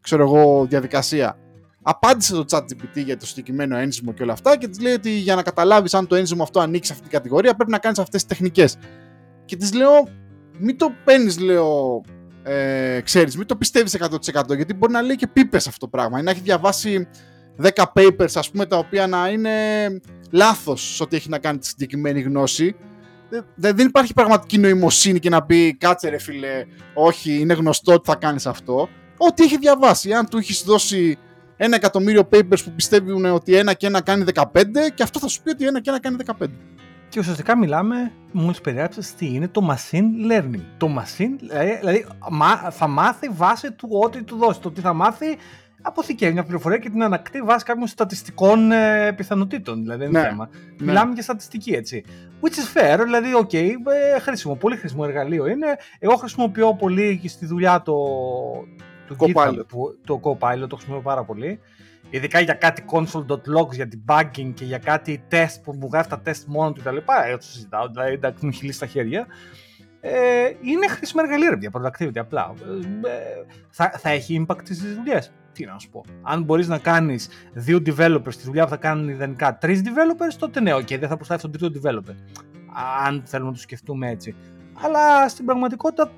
ξέρω 0.06 0.22
εγώ, 0.22 0.66
διαδικασία. 0.68 1.38
Απάντησε 1.82 2.34
το 2.34 2.44
chat 2.50 2.60
GPT 2.60 3.04
για 3.04 3.16
το 3.16 3.26
συγκεκριμένο 3.26 3.76
ένζυμο 3.76 4.12
και 4.12 4.22
όλα 4.22 4.32
αυτά 4.32 4.56
και 4.56 4.68
της 4.68 4.80
λέει 4.80 4.92
ότι 4.92 5.10
για 5.10 5.34
να 5.34 5.42
καταλάβεις 5.42 5.94
αν 5.94 6.06
το 6.06 6.14
ένζυμο 6.14 6.42
αυτό 6.42 6.60
ανήκει 6.60 6.86
σε 6.86 6.92
αυτή 6.92 7.04
την 7.04 7.12
κατηγορία 7.12 7.54
πρέπει 7.54 7.70
να 7.70 7.78
κάνεις 7.78 7.98
αυτές 7.98 8.24
τις 8.24 8.36
τεχνικές. 8.36 8.76
Και 9.44 9.56
της 9.56 9.72
λέω, 9.74 10.08
μην 10.58 10.78
το 10.78 10.92
παίρνεις, 11.04 11.38
λέω, 11.38 12.00
ε, 12.48 13.00
ξέρεις, 13.00 13.36
μην 13.36 13.46
το 13.46 13.56
πιστεύεις 13.56 13.96
100% 14.00 14.56
γιατί 14.56 14.74
μπορεί 14.74 14.92
να 14.92 15.02
λέει 15.02 15.16
και 15.16 15.26
πίπες 15.26 15.66
αυτό 15.66 15.78
το 15.78 15.88
πράγμα. 15.88 16.18
Ή 16.18 16.22
να 16.22 16.30
έχει 16.30 16.40
διαβάσει 16.40 17.08
10 17.62 17.84
papers 17.94 18.30
ας 18.34 18.50
πούμε 18.50 18.66
τα 18.66 18.76
οποία 18.76 19.06
να 19.06 19.28
είναι 19.28 19.50
λάθος 20.30 20.94
σε 20.94 21.02
ό,τι 21.02 21.16
έχει 21.16 21.28
να 21.28 21.38
κάνει 21.38 21.58
τη 21.58 21.66
συγκεκριμένη 21.66 22.20
γνώση. 22.20 22.76
Δεν 23.54 23.78
υπάρχει 23.78 24.12
πραγματική 24.12 24.58
νοημοσύνη 24.58 25.18
και 25.18 25.28
να 25.28 25.42
πει 25.42 25.76
κάτσε 25.76 26.08
ρε 26.08 26.18
φίλε 26.18 26.64
όχι 26.94 27.38
είναι 27.38 27.54
γνωστό 27.54 27.92
ότι 27.92 28.10
θα 28.10 28.16
κάνεις 28.16 28.46
αυτό 28.46 28.88
ό,τι 29.16 29.42
έχει 29.44 29.58
διαβάσει. 29.58 30.12
Αν 30.12 30.28
του 30.28 30.38
έχεις 30.38 30.62
δώσει 30.62 31.18
ένα 31.56 31.76
εκατομμύριο 31.76 32.28
papers 32.32 32.62
που 32.64 32.72
πιστεύουν 32.76 33.24
ότι 33.24 33.54
ένα 33.54 33.72
και 33.72 33.86
ένα 33.86 34.00
κάνει 34.02 34.24
15 34.34 34.42
και 34.94 35.02
αυτό 35.02 35.18
θα 35.18 35.28
σου 35.28 35.42
πει 35.42 35.50
ότι 35.50 35.66
ένα 35.66 35.80
και 35.80 35.90
ένα 35.90 36.00
κάνει 36.00 36.16
15 36.38 36.46
και 37.08 37.18
ουσιαστικά 37.18 37.56
μιλάμε, 37.56 38.12
μόλις 38.32 38.54
περιέγραψε 38.62 39.14
τι 39.18 39.26
είναι 39.34 39.48
το 39.48 39.68
machine 39.70 40.30
learning. 40.32 40.64
Το 40.76 40.88
machine, 40.98 41.36
δηλαδή, 41.38 41.76
δηλαδή 41.78 42.06
θα 42.70 42.86
μάθει 42.86 43.28
βάσει 43.28 43.72
του 43.72 43.88
ό,τι 44.04 44.22
του 44.22 44.36
δώσει. 44.36 44.60
Το 44.60 44.70
τι 44.70 44.80
θα 44.80 44.92
μάθει 44.92 45.36
αποθηκεύει 45.82 46.32
μια 46.32 46.42
πληροφορία 46.42 46.78
και 46.78 46.90
την 46.90 47.02
ανακτεί 47.02 47.40
βάσει 47.40 47.64
κάποιων 47.64 47.86
στατιστικών 47.86 48.72
ε, 48.72 49.12
πιθανοτήτων. 49.12 49.82
Δηλαδή 49.82 50.04
είναι 50.04 50.20
ναι, 50.20 50.28
θέμα. 50.28 50.48
Ναι. 50.52 50.86
Μιλάμε 50.86 51.12
για 51.12 51.22
στατιστική 51.22 51.72
έτσι. 51.72 52.04
Which 52.40 52.46
is 52.46 52.78
fair, 52.78 53.00
δηλαδή, 53.04 53.34
OK, 53.34 53.50
okay, 53.52 53.70
ε, 54.14 54.18
χρήσιμο, 54.18 54.54
πολύ 54.54 54.76
χρήσιμο 54.76 55.02
εργαλείο 55.06 55.46
είναι. 55.46 55.66
Εγώ 55.98 56.16
χρησιμοποιώ 56.16 56.74
πολύ 56.74 57.18
και 57.22 57.28
στη 57.28 57.46
δουλειά 57.46 57.82
το, 57.82 57.94
το 59.08 59.16
Copilot. 59.18 59.94
το 60.04 60.20
Copilot, 60.22 60.68
το 60.68 60.76
χρησιμοποιώ 60.76 61.02
πάρα 61.02 61.24
πολύ 61.24 61.60
ειδικά 62.16 62.40
για 62.40 62.54
κάτι 62.54 62.84
console.logs, 62.90 63.72
για 63.72 63.88
debugging 63.92 64.52
και 64.54 64.64
για 64.64 64.78
κάτι 64.78 65.22
test 65.30 65.56
που 65.62 65.76
μου 65.80 65.88
γράφει 65.92 66.08
τα 66.08 66.22
test 66.26 66.44
μόνο 66.46 66.72
του 66.72 66.80
κτλ. 66.80 66.96
Εγώ 67.26 67.36
το 67.36 67.44
συζητάω, 67.44 67.88
δηλαδή 67.88 68.12
εντάξει, 68.12 68.44
μου 68.44 68.50
έχει 68.54 68.72
στα 68.72 68.86
χέρια. 68.86 69.26
Ε, 70.00 70.50
είναι 70.60 70.88
χρήσιμο 70.88 71.22
εργαλείο 71.24 71.58
για 71.60 71.70
productivity 71.72 72.18
απλά. 72.18 72.54
Ε, 73.04 73.54
θα, 73.70 73.92
θα 73.98 74.10
έχει 74.10 74.46
impact 74.46 74.60
στις 74.62 74.94
δουλειές. 74.94 75.32
Τι 75.52 75.64
να 75.64 75.78
σου 75.78 75.90
πω. 75.90 76.04
Αν 76.22 76.42
μπορείς 76.42 76.68
να 76.68 76.78
κάνεις 76.78 77.28
δύο 77.52 77.82
developers 77.86 78.32
στη 78.32 78.44
δουλειά 78.44 78.64
που 78.64 78.70
θα 78.70 78.76
κάνουν 78.76 79.08
ιδανικά 79.08 79.58
τρεις 79.58 79.82
developers, 79.84 80.34
τότε 80.38 80.60
ναι, 80.60 80.74
okay, 80.74 80.98
δεν 80.98 81.08
θα 81.08 81.16
προστάθει 81.16 81.42
τον 81.42 81.52
τρίτο 81.52 81.80
developer. 81.80 82.14
Αν 83.06 83.22
θέλουμε 83.24 83.48
να 83.48 83.54
το 83.56 83.62
σκεφτούμε 83.62 84.10
έτσι. 84.10 84.34
Αλλά 84.82 85.28
στην 85.28 85.44
πραγματικότητα 85.44 86.10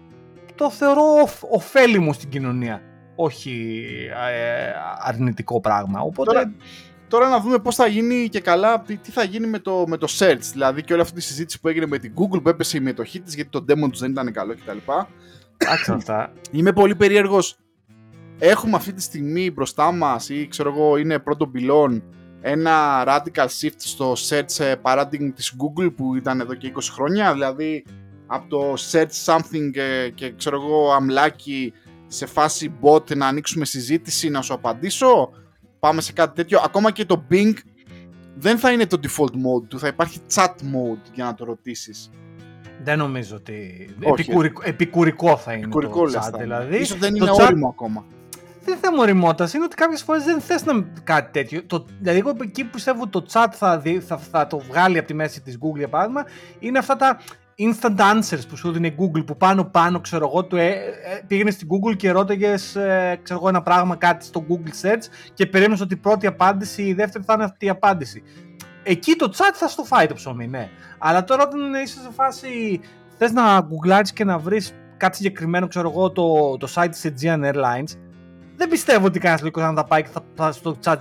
το 0.55 0.70
θεωρώ 0.70 1.28
ωφέλιμο 1.51 2.12
στην 2.12 2.28
κοινωνία 2.28 2.82
όχι 3.20 3.84
ε, 4.30 4.72
αρνητικό 4.98 5.60
πράγμα. 5.60 6.00
Οπότε... 6.00 6.32
Τώρα, 6.32 6.52
τώρα 7.08 7.28
να 7.28 7.40
δούμε 7.40 7.58
πώς 7.58 7.74
θα 7.74 7.86
γίνει 7.86 8.28
και 8.28 8.40
καλά, 8.40 8.80
τι 8.80 9.10
θα 9.10 9.22
γίνει 9.22 9.46
με 9.46 9.58
το, 9.58 9.84
με 9.86 9.96
το 9.96 10.06
search, 10.18 10.50
δηλαδή 10.52 10.82
και 10.82 10.92
όλη 10.92 11.02
αυτή 11.02 11.14
τη 11.14 11.20
συζήτηση 11.20 11.60
που 11.60 11.68
έγινε 11.68 11.86
με 11.86 11.98
την 11.98 12.12
Google 12.14 12.42
που 12.42 12.48
έπεσε 12.48 12.76
η 12.76 12.80
μετοχή 12.80 13.20
της 13.20 13.34
γιατί 13.34 13.50
το 13.50 13.64
demo 13.68 13.90
τους 13.90 14.00
δεν 14.00 14.10
ήταν 14.10 14.32
καλό 14.32 14.54
κτλ. 14.54 14.92
Άξα 15.72 15.94
αυτά. 15.94 16.32
Είμαι 16.50 16.72
πολύ 16.72 16.96
περίεργος. 16.96 17.58
Έχουμε 18.38 18.76
αυτή 18.76 18.92
τη 18.92 19.02
στιγμή 19.02 19.50
μπροστά 19.50 19.92
μας 19.92 20.28
ή 20.28 20.48
ξέρω 20.48 20.70
εγώ 20.70 20.96
είναι 20.96 21.18
πρώτο 21.18 21.46
πυλόν 21.46 22.02
ένα 22.40 23.04
radical 23.06 23.46
shift 23.60 23.76
στο 23.76 24.12
search 24.12 24.64
ε, 24.64 24.74
paradigm 24.82 25.30
της 25.34 25.54
Google 25.58 25.94
που 25.96 26.14
ήταν 26.14 26.40
εδώ 26.40 26.54
και 26.54 26.72
20 26.74 26.78
χρόνια, 26.92 27.32
δηλαδή 27.32 27.84
από 28.26 28.48
το 28.48 28.74
search 28.90 29.24
something 29.24 29.70
ε, 29.74 30.08
και 30.08 30.32
ξέρω 30.32 30.62
εγώ 30.62 30.92
αμλάκι 30.92 31.72
σε 32.09 32.26
φάση 32.26 32.72
bot 32.82 33.16
να 33.16 33.26
ανοίξουμε 33.26 33.64
συζήτηση, 33.64 34.28
να 34.28 34.42
σου 34.42 34.54
απαντήσω. 34.54 35.30
Πάμε 35.78 36.00
σε 36.00 36.12
κάτι 36.12 36.34
τέτοιο. 36.34 36.61
Ακόμα 36.64 36.90
και 36.90 37.04
το 37.04 37.24
Bing 37.30 37.54
δεν 38.34 38.59
θα 38.59 38.72
είναι 38.72 38.86
το 38.86 39.00
default 39.02 39.32
mode 39.32 39.66
του, 39.68 39.78
θα 39.78 39.86
υπάρχει 39.86 40.18
chat 40.34 40.46
mode 40.46 41.11
για 41.12 41.24
να 41.24 41.34
το 41.34 41.44
ρωτήσεις. 41.44 42.11
Δεν 42.82 42.98
νομίζω 42.98 43.36
ότι. 43.36 43.88
Επικουρικό, 44.00 44.62
επικουρικό 44.64 45.36
θα 45.36 45.52
είναι 45.52 45.62
επικουρικό 45.62 46.11
το 46.11 46.20
chat, 46.20 46.38
δηλαδή. 46.38 46.76
Ίσως 46.76 46.98
δεν 46.98 47.14
είναι 47.14 47.30
όριμο 47.30 47.68
ακόμα. 47.68 48.04
Δεν 48.64 48.76
είναι 48.76 48.86
θέμα 48.86 49.02
οριμότητα, 49.02 49.50
είναι 49.54 49.64
ότι 49.64 49.74
κάποιες 49.74 50.02
φορές 50.02 50.24
δεν 50.24 50.40
θες 50.40 50.64
να 50.64 50.86
κάτι 51.04 51.32
τέτοιο. 51.32 51.64
Το, 51.64 51.84
δηλαδή, 52.00 52.18
εγώ 52.18 52.36
εκεί 52.42 52.64
που 52.64 52.70
πιστεύω 52.70 53.02
ότι 53.02 53.11
το 53.11 53.24
chat 53.32 53.46
θα, 53.52 53.82
θα, 54.06 54.18
θα, 54.18 54.46
το 54.46 54.59
βγάλει 54.59 54.98
από 54.98 55.06
τη 55.06 55.14
μέση 55.14 55.40
της 55.40 55.59
Google 55.61 55.78
για 55.78 55.88
παράδειγμα, 55.88 56.24
είναι 56.59 56.78
αυτά 56.78 56.96
τα 56.96 57.18
instant 57.59 57.98
answers 57.98 58.48
που 58.48 58.56
σου 58.56 58.72
δίνει 58.72 58.86
η 58.86 58.94
Google 58.98 59.26
που 59.26 59.36
πάνω 59.36 59.64
πάνω 59.64 60.00
ξέρω 60.00 60.26
εγώ 60.32 60.44
του 60.44 60.56
ε, 60.56 60.68
ε, 60.68 60.76
πήγαινες 61.26 61.54
στην 61.54 61.68
Google 61.70 61.96
και 61.96 62.11
ρώταγες 62.11 62.76
ε, 62.76 63.20
ξέρω 63.22 63.38
εγώ 63.38 63.48
ένα 63.48 63.62
πράγμα 63.62 63.96
κάτι 63.96 64.24
στο 64.24 64.46
Google 64.48 64.86
search 64.86 65.02
και 65.34 65.46
περίμενες 65.46 65.80
ότι 65.80 65.94
η 65.94 65.96
πρώτη 65.96 66.26
απάντηση 66.26 66.82
η 66.82 66.94
δεύτερη 66.94 67.24
θα 67.24 67.32
είναι 67.32 67.44
αυτή 67.44 67.66
η 67.66 67.68
απάντηση. 67.68 68.22
Εκεί 68.82 69.14
το 69.14 69.32
chat 69.36 69.52
θα 69.54 69.68
στο 69.68 69.82
φάει 69.82 70.06
το 70.06 70.14
ψωμί, 70.14 70.46
ναι. 70.46 70.68
Αλλά 70.98 71.24
τώρα 71.24 71.42
όταν 71.42 71.74
είσαι 71.74 72.00
σε 72.00 72.11
φάση 72.14 72.80
θες 73.16 73.32
να 73.32 73.61
γκουγκλάρεις 73.61 74.12
και 74.12 74.24
να 74.24 74.38
βρεις 74.38 74.74
κάτι 74.96 75.16
συγκεκριμένο, 75.16 75.66
ξέρω 75.66 75.90
εγώ, 75.90 76.11
το, 76.11 76.56
το 76.56 76.72
site 76.74 76.88
της 76.90 77.04
Aegean 77.04 77.52
Airlines, 77.52 77.96
δεν 78.56 78.68
πιστεύω 78.68 79.06
ότι 79.06 79.18
κανένας 79.18 79.40
λογικός 79.40 79.62
θα 79.62 79.72
τα 79.72 79.84
πάει 79.84 80.02
και 80.02 80.09
θα, 80.12 80.24
θα 80.34 80.52
στο 80.52 80.76
chat 80.84 80.96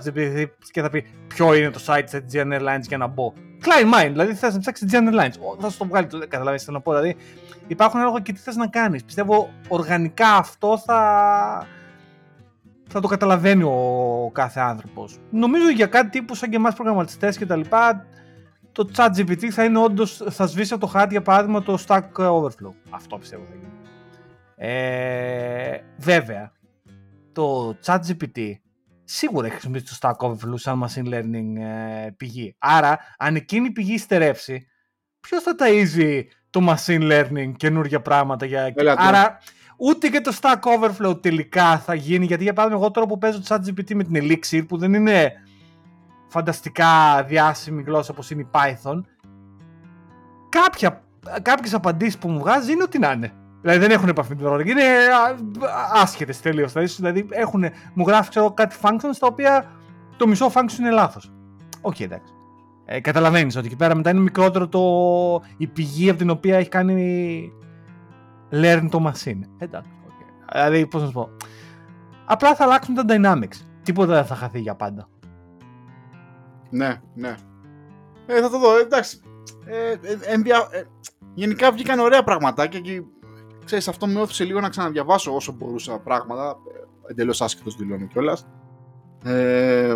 και 0.70 0.82
θα 0.82 0.90
πει 0.90 1.04
ποιο 1.28 1.54
είναι 1.54 1.70
το 1.70 1.80
site 1.86 2.02
της 2.10 2.20
Aegean 2.20 2.58
Airlines 2.58 2.86
για 2.88 2.98
να 2.98 3.06
μπω. 3.06 3.32
Klein 3.62 3.94
mind, 3.94 4.08
δηλαδή 4.10 4.34
θες 4.34 4.54
να 4.54 4.60
ψάξεις 4.60 4.90
Aegean 4.90 5.08
Airlines. 5.08 5.58
Θα 5.60 5.70
σου 5.70 5.78
το 5.78 5.86
βγάλει, 5.86 6.06
καταλαβαίνει 6.28 6.62
τι 6.64 6.72
να 6.72 6.80
πω. 6.80 6.92
Δηλαδή 6.92 7.16
υπάρχουν 7.66 8.00
έργα 8.00 8.20
και 8.20 8.32
τι 8.32 8.38
θες 8.38 8.56
να 8.56 8.66
κάνεις. 8.66 9.04
Πιστεύω 9.04 9.50
οργανικά 9.68 10.34
αυτό 10.34 10.78
θα, 10.78 11.66
θα 12.88 13.00
το 13.00 13.08
καταλαβαίνει 13.08 13.62
ο 13.62 14.30
κάθε 14.32 14.60
άνθρωπος. 14.60 15.18
Νομίζω 15.30 15.70
για 15.70 15.86
κάτι 15.86 16.08
τύπου 16.08 16.34
σαν 16.34 16.50
και 16.50 16.56
εμάς 16.56 16.74
προγραμματιστές 16.74 17.36
και 17.38 17.46
τα 17.46 17.56
λοιπά, 17.56 18.06
το 18.72 18.88
chat 18.96 19.08
GPT 19.16 19.48
θα 19.48 19.64
είναι 19.64 19.78
όντως, 19.78 20.22
θα 20.30 20.46
σβήσει 20.46 20.72
από 20.72 20.86
το 20.86 20.88
χάρτη 20.92 21.12
για 21.12 21.22
παράδειγμα 21.22 21.62
το 21.62 21.78
Stack 21.86 22.02
Overflow. 22.16 22.72
Αυτό 22.90 23.18
πιστεύω 23.18 23.44
θα 23.48 23.54
γίνει. 23.54 23.72
Ε, 24.56 25.78
βέβαια, 25.96 26.52
το 27.32 27.76
chat 27.84 27.98
GPT 27.98 28.52
σίγουρα 29.10 29.46
έχει 29.46 29.54
χρησιμοποιήσει 29.54 30.00
το 30.00 30.08
Stack 30.08 30.26
Overflow 30.26 30.54
σαν 30.54 30.84
machine 30.84 31.14
learning 31.14 31.60
ε, 32.06 32.10
πηγή. 32.16 32.54
Άρα, 32.58 32.98
αν 33.18 33.36
εκείνη 33.36 33.66
η 33.66 33.70
πηγή 33.70 33.98
στερεύσει, 33.98 34.66
ποιος 35.20 35.42
θα 35.42 35.54
ταΐζει 35.58 36.22
το 36.50 36.60
machine 36.68 37.12
learning 37.12 37.52
καινούργια 37.56 38.00
πράγματα 38.02 38.46
για... 38.46 38.74
Άρα, 38.96 39.38
ούτε 39.76 40.08
και 40.08 40.20
το 40.20 40.38
Stack 40.40 40.60
Overflow 40.60 41.22
τελικά 41.22 41.78
θα 41.78 41.94
γίνει, 41.94 42.26
γιατί 42.26 42.42
για 42.42 42.52
παράδειγμα 42.52 42.82
εγώ 42.82 42.92
τώρα 42.92 43.06
που 43.06 43.18
παίζω 43.18 43.40
chat 43.48 43.58
GPT 43.58 43.94
με 43.94 44.04
την 44.04 44.14
Elixir, 44.14 44.64
που 44.68 44.78
δεν 44.78 44.94
είναι 44.94 45.32
φανταστικά 46.28 47.22
διάσημη 47.24 47.82
γλώσσα 47.82 48.12
όπως 48.12 48.30
είναι 48.30 48.40
η 48.40 48.48
Python, 48.52 49.00
κάποια, 50.48 51.04
κάποιες 51.42 51.74
απαντήσεις 51.74 52.18
που 52.18 52.28
μου 52.28 52.38
βγάζει 52.38 52.72
είναι 52.72 52.82
ότι 52.82 52.98
να 52.98 53.12
είναι. 53.12 53.32
Δηλαδή 53.60 53.78
δεν 53.78 53.90
έχουν 53.90 54.08
επαφή 54.08 54.28
με 54.28 54.34
την 54.34 54.44
προγραμματική, 54.44 54.80
είναι 54.80 54.90
άσχετες 55.94 56.40
τελείως. 56.40 56.72
Δηλαδή 56.72 57.26
έχουν, 57.30 57.64
μου 57.94 58.04
γράφει 58.06 58.30
ξέρω, 58.30 58.52
κάτι 58.52 58.76
functions 58.82 59.16
τα 59.18 59.26
οποία 59.26 59.70
το 60.16 60.26
μισό 60.26 60.50
function 60.54 60.78
είναι 60.78 60.90
λάθος. 60.90 61.32
OK, 61.80 61.94
okay, 61.94 62.02
εντάξει. 62.02 62.32
Ε, 62.84 63.00
Καταλαβαίνεις 63.00 63.56
ότι 63.56 63.66
εκεί 63.66 63.76
πέρα 63.76 63.94
μετά 63.94 64.10
είναι 64.10 64.20
μικρότερο 64.20 64.68
το, 64.68 64.80
η 65.56 65.66
πηγή 65.66 66.08
από 66.08 66.18
την 66.18 66.30
οποία 66.30 66.56
έχει 66.56 66.68
κάνει 66.68 67.52
learn 68.50 68.86
το 68.90 69.06
machine. 69.06 69.40
Εντάξει. 69.58 69.90
Okay. 70.06 70.52
Δηλαδή, 70.52 70.86
πώς 70.86 71.00
να 71.00 71.06
σου 71.06 71.12
πω. 71.12 71.30
Απλά 72.24 72.54
θα 72.54 72.64
αλλάξουν 72.64 72.94
τα 72.94 73.04
dynamics. 73.08 73.64
Τίποτα 73.82 74.14
δεν 74.14 74.24
θα 74.24 74.34
χαθεί 74.34 74.60
για 74.60 74.74
πάντα. 74.74 75.08
Ναι, 76.70 77.00
ναι. 77.14 77.34
Ε, 78.26 78.40
θα 78.40 78.50
το 78.50 78.58
δω, 78.58 78.78
εντάξει. 78.78 79.20
Ε, 79.64 79.90
ε, 79.90 80.32
ε, 80.72 80.82
γενικά 81.34 81.72
βγήκαν 81.72 81.98
ωραία 81.98 82.22
πραγματάκια 82.22 82.80
και 82.80 83.02
ξέρεις, 83.68 83.88
αυτό 83.88 84.06
με 84.06 84.20
όθησε 84.20 84.44
λίγο 84.44 84.60
να 84.60 84.68
ξαναδιαβάσω 84.68 85.34
όσο 85.34 85.52
μπορούσα 85.52 85.98
πράγματα. 85.98 86.56
Εντελώς 87.06 87.40
άσχετος 87.40 87.76
δηλώνω 87.76 88.06
κιόλας. 88.06 88.46
Ε, 89.24 89.94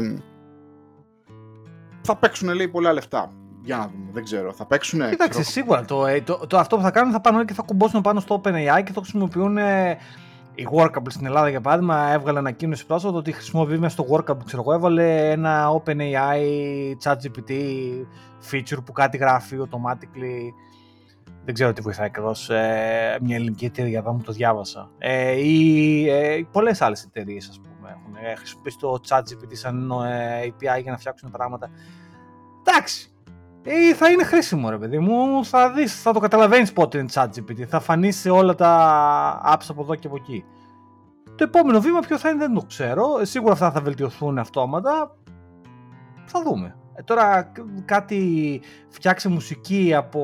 θα 2.02 2.16
παίξουν 2.16 2.54
λέει 2.54 2.68
πολλά 2.68 2.92
λεφτά. 2.92 3.32
Για 3.62 3.76
να 3.76 3.86
δούμε, 3.86 4.10
δεν 4.12 4.24
ξέρω. 4.24 4.52
Θα 4.52 4.66
παίξουν. 4.66 5.10
Κοίταξε, 5.10 5.42
σίγουρα. 5.42 5.84
Το, 5.84 6.06
ε, 6.06 6.20
το, 6.20 6.46
το, 6.46 6.58
αυτό 6.58 6.76
που 6.76 6.82
θα 6.82 6.90
κάνουν 6.90 7.12
θα 7.12 7.20
πάνε 7.20 7.44
και 7.44 7.54
θα 7.54 7.62
κουμπώσουν 7.62 8.00
πάνω 8.00 8.20
στο 8.20 8.40
OpenAI 8.44 8.82
και 8.84 8.92
θα 8.92 9.00
χρησιμοποιούν. 9.00 9.56
Ε, 9.56 9.98
η 10.54 10.68
Workable 10.72 11.06
στην 11.08 11.26
Ελλάδα 11.26 11.48
για 11.48 11.60
παράδειγμα 11.60 12.12
έβγαλε 12.12 12.38
ανακοίνωση 12.38 12.86
πρόσφατα 12.86 13.16
ότι 13.16 13.32
χρησιμοποιεί 13.32 13.78
μέσα 13.78 14.02
στο 14.02 14.06
Workable, 14.10 14.44
ξέρω 14.44 14.62
εγώ, 14.62 14.72
έβαλε 14.72 15.30
ένα 15.30 15.82
OpenAI 15.82 16.42
ChatGPT 17.04 17.52
feature 18.50 18.84
που 18.84 18.92
κάτι 18.92 19.16
γράφει 19.16 19.56
automatically 19.60 20.52
δεν 21.45 21.55
ξέρω 21.55 21.72
τι 21.72 21.80
βοηθάει 21.80 22.07
ακριβώς. 22.07 22.51
Ε, 22.51 23.18
μια 23.22 23.36
ελληνική 23.36 23.64
εταιρεία, 23.64 23.99
εδώ 23.99 24.12
μου 24.12 24.22
το 24.22 24.32
διάβασα. 24.32 24.90
Ε, 24.99 25.32
ή 25.32 26.09
ε, 26.09 26.47
πολλές 26.53 26.80
άλλες 26.80 27.03
εταιρείες, 27.05 27.49
ας 27.49 27.61
πούμε, 27.61 27.90
έχουν 27.90 28.26
ε, 28.26 28.34
χρησιμοποιήσει 28.34 28.78
το 28.78 29.01
ChatGPT 29.09 29.53
σαν 29.53 29.90
ε, 29.90 30.47
API 30.47 30.82
για 30.82 30.90
να 30.90 30.99
φτιάξουν 30.99 31.30
πράγματα. 31.30 31.70
Εντάξει. 32.66 33.12
Ε, 33.64 33.95
θα 33.95 34.11
είναι 34.11 34.24
χρήσιμο, 34.24 34.70
ρε 34.70 34.78
παιδί 34.78 34.99
μου. 34.99 35.45
Θα 35.45 35.70
δεις, 35.70 36.03
θα 36.03 36.12
το 36.12 36.20
καταλαβαίνεις 36.20 36.72
πότε 36.72 36.99
είναι 36.99 37.09
ChatGPT. 37.12 37.62
Θα 37.62 37.80
φανείς 37.80 38.16
σε 38.16 38.30
όλα 38.30 38.55
τα 38.55 39.55
apps 39.55 39.66
από 39.68 39.82
εδώ 39.82 39.95
και 39.95 40.07
από 40.07 40.16
εκεί. 40.16 40.45
Το 41.36 41.45
επόμενο 41.45 41.80
βήμα 41.80 42.01
ποιο 42.01 42.18
θα 42.18 42.28
είναι 42.28 42.38
δεν 42.38 42.55
το 42.55 42.64
ξέρω. 42.66 43.18
Ε, 43.20 43.24
σίγουρα 43.24 43.53
αυτά 43.53 43.70
θα 43.70 43.80
βελτιωθούν 43.80 44.38
αυτόματα. 44.38 45.16
Θα 46.24 46.43
δούμε. 46.43 46.76
Ε, 46.95 47.03
τώρα 47.03 47.53
κάτι 47.84 48.61
φτιάξει 48.88 49.28
μουσική 49.28 49.95
από 49.95 50.20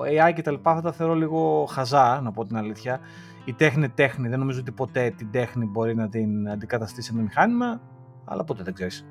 AI 0.00 0.32
και 0.34 0.42
τα 0.42 0.50
λοιπά 0.50 0.74
θα 0.74 0.80
τα 0.80 0.92
θεωρώ 0.92 1.14
λίγο 1.14 1.66
χαζά, 1.70 2.20
να 2.22 2.32
πω 2.32 2.44
την 2.44 2.56
αλήθεια. 2.56 3.00
Η 3.44 3.52
τέχνη 3.52 3.88
τέχνη, 3.88 4.28
δεν 4.28 4.38
νομίζω 4.38 4.60
ότι 4.60 4.72
ποτέ 4.72 5.14
την 5.16 5.30
τέχνη 5.30 5.66
μπορεί 5.66 5.94
να 5.94 6.08
την 6.08 6.48
αντικαταστήσει 6.50 7.14
με 7.14 7.22
μηχάνημα, 7.22 7.80
αλλά 8.24 8.44
ποτέ 8.44 8.62
δεν 8.62 8.74
ξέρεις. 8.74 9.06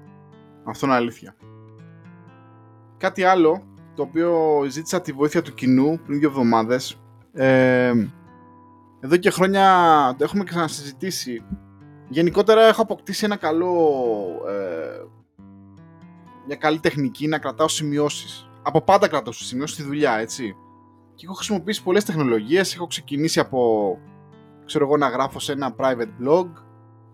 Αυτό 0.63 0.85
είναι 0.85 0.95
αλήθεια. 0.95 1.35
Κάτι 2.97 3.23
άλλο, 3.23 3.61
το 3.95 4.01
οποίο 4.01 4.63
ζήτησα 4.69 5.01
τη 5.01 5.11
βοήθεια 5.11 5.41
του 5.41 5.53
κοινού 5.53 5.99
πριν 6.05 6.19
δύο 6.19 6.29
εβδομάδες. 6.29 7.01
Ε, 7.33 7.91
εδώ 8.99 9.17
και 9.17 9.29
χρόνια 9.29 9.65
το 10.17 10.23
έχουμε 10.23 10.43
ξανασυζητήσει. 10.43 11.43
Γενικότερα 12.09 12.61
έχω 12.61 12.81
αποκτήσει 12.81 13.25
ένα 13.25 13.35
καλό 13.35 13.73
ε, 14.47 15.05
μια 16.45 16.55
καλή 16.55 16.79
τεχνική 16.79 17.27
να 17.27 17.37
κρατάω 17.37 17.67
σημειώσεις. 17.67 18.49
Από 18.63 18.81
πάντα 18.81 19.07
κρατάω 19.07 19.33
σημειώσεις 19.33 19.75
στη 19.75 19.85
δουλειά, 19.85 20.17
έτσι. 20.17 20.55
Και 21.15 21.25
έχω 21.25 21.33
χρησιμοποιήσει 21.33 21.83
πολλές 21.83 22.05
τεχνολογίες. 22.05 22.75
Έχω 22.75 22.87
ξεκινήσει 22.87 23.39
από 23.39 23.97
ξέρω 24.65 24.85
εγώ 24.85 24.97
να 24.97 25.09
γράφω 25.09 25.39
σε 25.39 25.51
ένα 25.51 25.75
private 25.77 26.23
blog, 26.23 26.47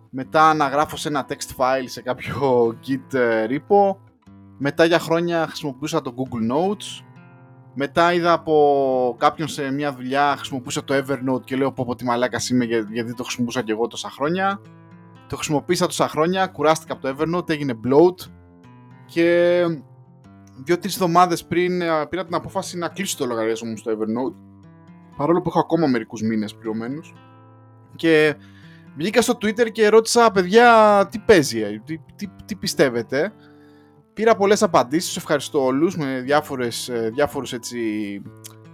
μετά 0.09 0.53
να 0.53 0.67
γράφω 0.67 0.97
σε 0.97 1.07
ένα 1.07 1.25
text 1.29 1.55
file 1.57 1.85
σε 1.85 2.01
κάποιο 2.01 2.35
git 2.87 3.13
ε, 3.13 3.45
repo, 3.49 3.95
μετά 4.57 4.85
για 4.85 4.99
χρόνια 4.99 5.47
χρησιμοποιούσα 5.47 6.01
το 6.01 6.13
Google 6.17 6.53
Notes, 6.53 7.03
μετά 7.73 8.13
είδα 8.13 8.33
από 8.33 9.15
κάποιον 9.19 9.47
σε 9.47 9.71
μια 9.71 9.93
δουλειά 9.93 10.35
χρησιμοποιούσα 10.37 10.83
το 10.83 10.93
Evernote 10.95 11.43
και 11.43 11.55
λέω 11.55 11.71
πω 11.71 11.85
πω 11.85 11.95
τι 11.95 12.05
μαλάκας 12.05 12.49
είμαι 12.49 12.65
γιατί 12.65 13.13
το 13.13 13.23
χρησιμοποιούσα 13.23 13.61
και 13.61 13.71
εγώ 13.71 13.87
τόσα 13.87 14.09
χρόνια. 14.09 14.61
Το 15.27 15.35
χρησιμοποίησα 15.35 15.85
τόσα 15.85 16.07
χρόνια, 16.07 16.47
κουράστηκα 16.47 16.93
από 16.93 17.01
το 17.01 17.15
Evernote, 17.17 17.49
έγινε 17.49 17.79
bloat, 17.87 18.29
και 19.13 19.63
δύο-τρεις 20.63 20.93
εβδομάδες 20.93 21.45
πριν 21.45 21.81
ε, 21.81 22.05
πήρα 22.09 22.25
την 22.25 22.35
απόφαση 22.35 22.77
να 22.77 22.87
κλείσω 22.87 23.17
το 23.17 23.25
λογαριασμό 23.25 23.69
μου 23.69 23.77
στο 23.77 23.91
Evernote. 23.91 24.35
Παρόλο 25.17 25.41
που 25.41 25.49
έχω 25.49 25.59
ακόμα 25.59 25.87
μερικούς 25.87 26.21
μήνες 26.21 26.55
πληρωμένους. 26.55 27.13
Και 27.95 28.35
βγήκα 28.97 29.21
στο 29.21 29.33
Twitter 29.41 29.71
και 29.71 29.89
ρώτησα, 29.89 30.31
παιδιά, 30.31 31.07
τι 31.11 31.19
παίζει, 31.19 31.59
ε, 31.59 31.81
τι, 31.85 31.97
τι, 32.15 32.27
τι 32.45 32.55
πιστεύετε; 32.55 33.33
Πήρα 34.13 34.35
πολλές 34.35 34.63
απαντήσεις, 34.63 35.17
ευχαριστώ 35.17 35.65
όλους 35.65 35.97
με 35.97 36.19
διάφορες, 36.19 36.89
ε, 36.89 37.09
διάφορους 37.13 37.53
έτσι, 37.53 37.77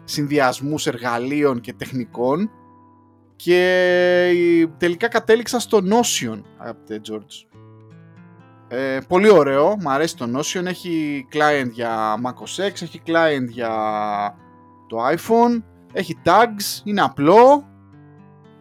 συνδυασμούς 0.04 0.88
εργαλείων 0.88 1.60
και 1.60 1.74
τεχνικών 1.74 2.50
και 3.36 4.68
τελικά 4.78 5.08
κατέληξα 5.08 5.60
στο 5.60 5.78
Notion, 5.78 6.42
αγαπητέ 6.58 7.02
George. 7.10 7.58
Ε, 8.70 9.00
πολύ 9.08 9.30
ωραίο, 9.30 9.78
μου 9.80 9.90
αρέσει 9.90 10.18
το 10.18 10.26
Notion, 10.38 10.66
έχει 10.66 11.28
client 11.34 11.70
για 11.72 12.16
macOS 12.26 12.68
X, 12.68 12.82
έχει 12.82 13.02
client 13.06 13.48
για 13.50 13.72
το 14.88 14.98
iPhone, 15.08 15.64
έχει 15.94 16.22
tags, 16.26 16.82
είναι 16.84 17.02
απλό 17.02 17.68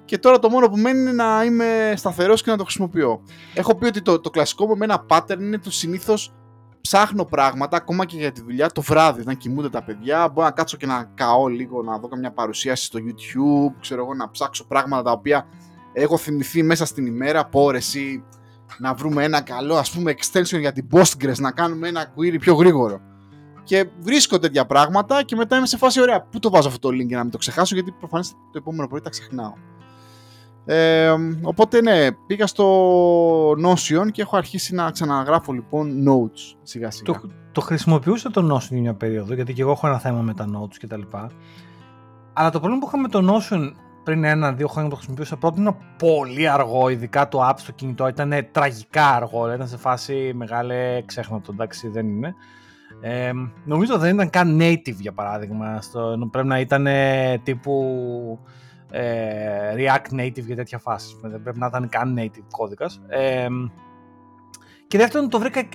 και 0.04 0.18
τώρα 0.18 0.38
το 0.38 0.50
μόνο 0.50 0.68
που 0.68 0.76
μένει 0.76 1.00
είναι 1.00 1.12
να 1.12 1.44
είμαι 1.44 1.92
σταθερός 1.96 2.42
και 2.42 2.50
να 2.50 2.56
το 2.56 2.62
χρησιμοποιώ. 2.62 3.22
Έχω 3.54 3.74
πει 3.74 3.86
ότι 3.86 4.02
το, 4.02 4.20
το 4.20 4.30
κλασικό 4.30 4.66
μου 4.66 4.76
με 4.76 4.84
ένα 4.84 5.06
pattern 5.08 5.40
είναι 5.40 5.58
το 5.58 5.70
συνήθως 5.70 6.34
ψάχνω 6.80 7.24
πράγματα 7.24 7.76
ακόμα 7.76 8.04
και 8.06 8.16
για 8.16 8.32
τη 8.32 8.40
δουλειά 8.42 8.70
το 8.70 8.82
βράδυ, 8.82 9.20
όταν 9.20 9.36
κοιμούνται 9.36 9.70
τα 9.70 9.84
παιδιά. 9.84 10.28
Μπορώ 10.28 10.46
να 10.46 10.52
κάτσω 10.52 10.76
και 10.76 10.86
να 10.86 11.10
καώ 11.14 11.46
λίγο, 11.46 11.82
να 11.82 11.98
δω 11.98 12.08
καμιά 12.08 12.32
παρουσίαση 12.32 12.84
στο 12.84 12.98
YouTube, 12.98 13.74
ξέρω 13.80 14.02
εγώ, 14.02 14.14
να 14.14 14.30
ψάξω 14.30 14.66
πράγματα 14.66 15.02
τα 15.02 15.10
οποία 15.10 15.46
έχω 15.92 16.16
θυμηθεί 16.16 16.62
μέσα 16.62 16.84
στην 16.84 17.06
ημέρα 17.06 17.40
από 17.40 17.62
ώρες 17.62 17.94
ή 17.94 18.24
να 18.78 18.94
βρούμε 18.94 19.24
ένα 19.24 19.40
καλό 19.40 19.76
ας 19.76 19.90
πούμε 19.90 20.14
extension 20.18 20.58
για 20.58 20.72
την 20.72 20.86
Postgres, 20.92 21.38
να 21.38 21.50
κάνουμε 21.50 21.88
ένα 21.88 22.12
query 22.16 22.36
πιο 22.40 22.54
γρήγορο. 22.54 23.00
Και 23.64 23.88
βρίσκω 24.00 24.38
τέτοια 24.38 24.66
πράγματα 24.66 25.22
και 25.22 25.36
μετά 25.36 25.56
είμαι 25.56 25.66
σε 25.66 25.76
φάση 25.76 26.00
ωραία. 26.00 26.22
Πού 26.22 26.38
το 26.38 26.50
βάζω 26.50 26.68
αυτό 26.68 26.88
το 26.88 26.94
link 26.96 27.06
για 27.06 27.16
να 27.16 27.22
μην 27.22 27.32
το 27.32 27.38
ξεχάσω, 27.38 27.74
γιατί 27.74 27.92
προφανώς 27.92 28.30
το 28.30 28.58
επόμενο 28.58 28.88
πρωί 28.88 29.00
τα 29.00 29.10
ξεχνάω. 29.10 29.52
Ε, 30.64 31.14
οπότε 31.42 31.80
ναι, 31.80 32.12
πήγα 32.12 32.46
στο 32.46 33.50
Notion 33.50 34.10
και 34.12 34.22
έχω 34.22 34.36
αρχίσει 34.36 34.74
να 34.74 34.90
ξαναγράφω 34.90 35.52
λοιπόν 35.52 36.04
notes 36.08 36.56
σιγά 36.62 36.90
σιγά. 36.90 37.12
Το, 37.12 37.30
το 37.52 37.60
χρησιμοποιούσα 37.60 38.30
το 38.30 38.54
Notion 38.54 38.68
για 38.68 38.80
μια 38.80 38.94
περίοδο, 38.94 39.34
γιατί 39.34 39.52
και 39.52 39.62
εγώ 39.62 39.70
έχω 39.70 39.86
ένα 39.86 39.98
θέμα 39.98 40.20
με 40.20 40.34
τα 40.34 40.46
notes 40.54 40.76
κτλ. 40.80 41.02
Αλλά 42.32 42.50
το 42.50 42.60
πρόβλημα 42.60 42.78
που 42.78 42.86
είχα 42.86 42.98
με 42.98 43.08
το 43.08 43.34
Notion 43.34 43.72
πριν 44.06 44.24
ένα-δύο 44.24 44.66
χρόνια 44.66 44.84
που 44.84 44.90
το 44.90 44.96
χρησιμοποιούσα 44.96 45.36
πρώτα 45.36 45.60
ήταν 45.60 45.76
πολύ 45.98 46.48
αργό, 46.48 46.88
ειδικά 46.88 47.28
το 47.28 47.48
app 47.48 47.54
στο 47.56 47.72
κινητό 47.72 48.08
ήταν 48.08 48.32
τραγικά 48.52 49.08
αργό, 49.08 49.52
ήταν 49.54 49.68
σε 49.68 49.76
φάση 49.76 50.32
μεγάλη 50.34 51.04
ξέχνατο, 51.06 51.52
εντάξει 51.52 51.88
δεν 51.88 52.06
είναι. 52.06 52.34
Ε, 53.00 53.32
νομίζω 53.64 53.98
δεν 53.98 54.14
ήταν 54.14 54.30
καν 54.30 54.58
native 54.60 54.96
για 54.98 55.12
παράδειγμα, 55.12 55.80
στο, 55.80 56.28
πρέπει 56.30 56.46
να 56.46 56.60
ήταν 56.60 56.86
τύπου 57.42 58.38
ε, 58.90 59.74
React 59.76 60.20
Native 60.20 60.44
για 60.44 60.56
τέτοια 60.56 60.78
φάση. 60.78 61.16
Δεν 61.22 61.42
πρέπει 61.42 61.58
να 61.58 61.66
ήταν 61.66 61.88
καν 61.88 62.16
native 62.18 62.46
κώδικας. 62.50 63.00
Ε, 63.08 63.46
και 64.86 64.98
δεύτερον 64.98 65.28
το 65.28 65.38
βρήκα 65.38 65.68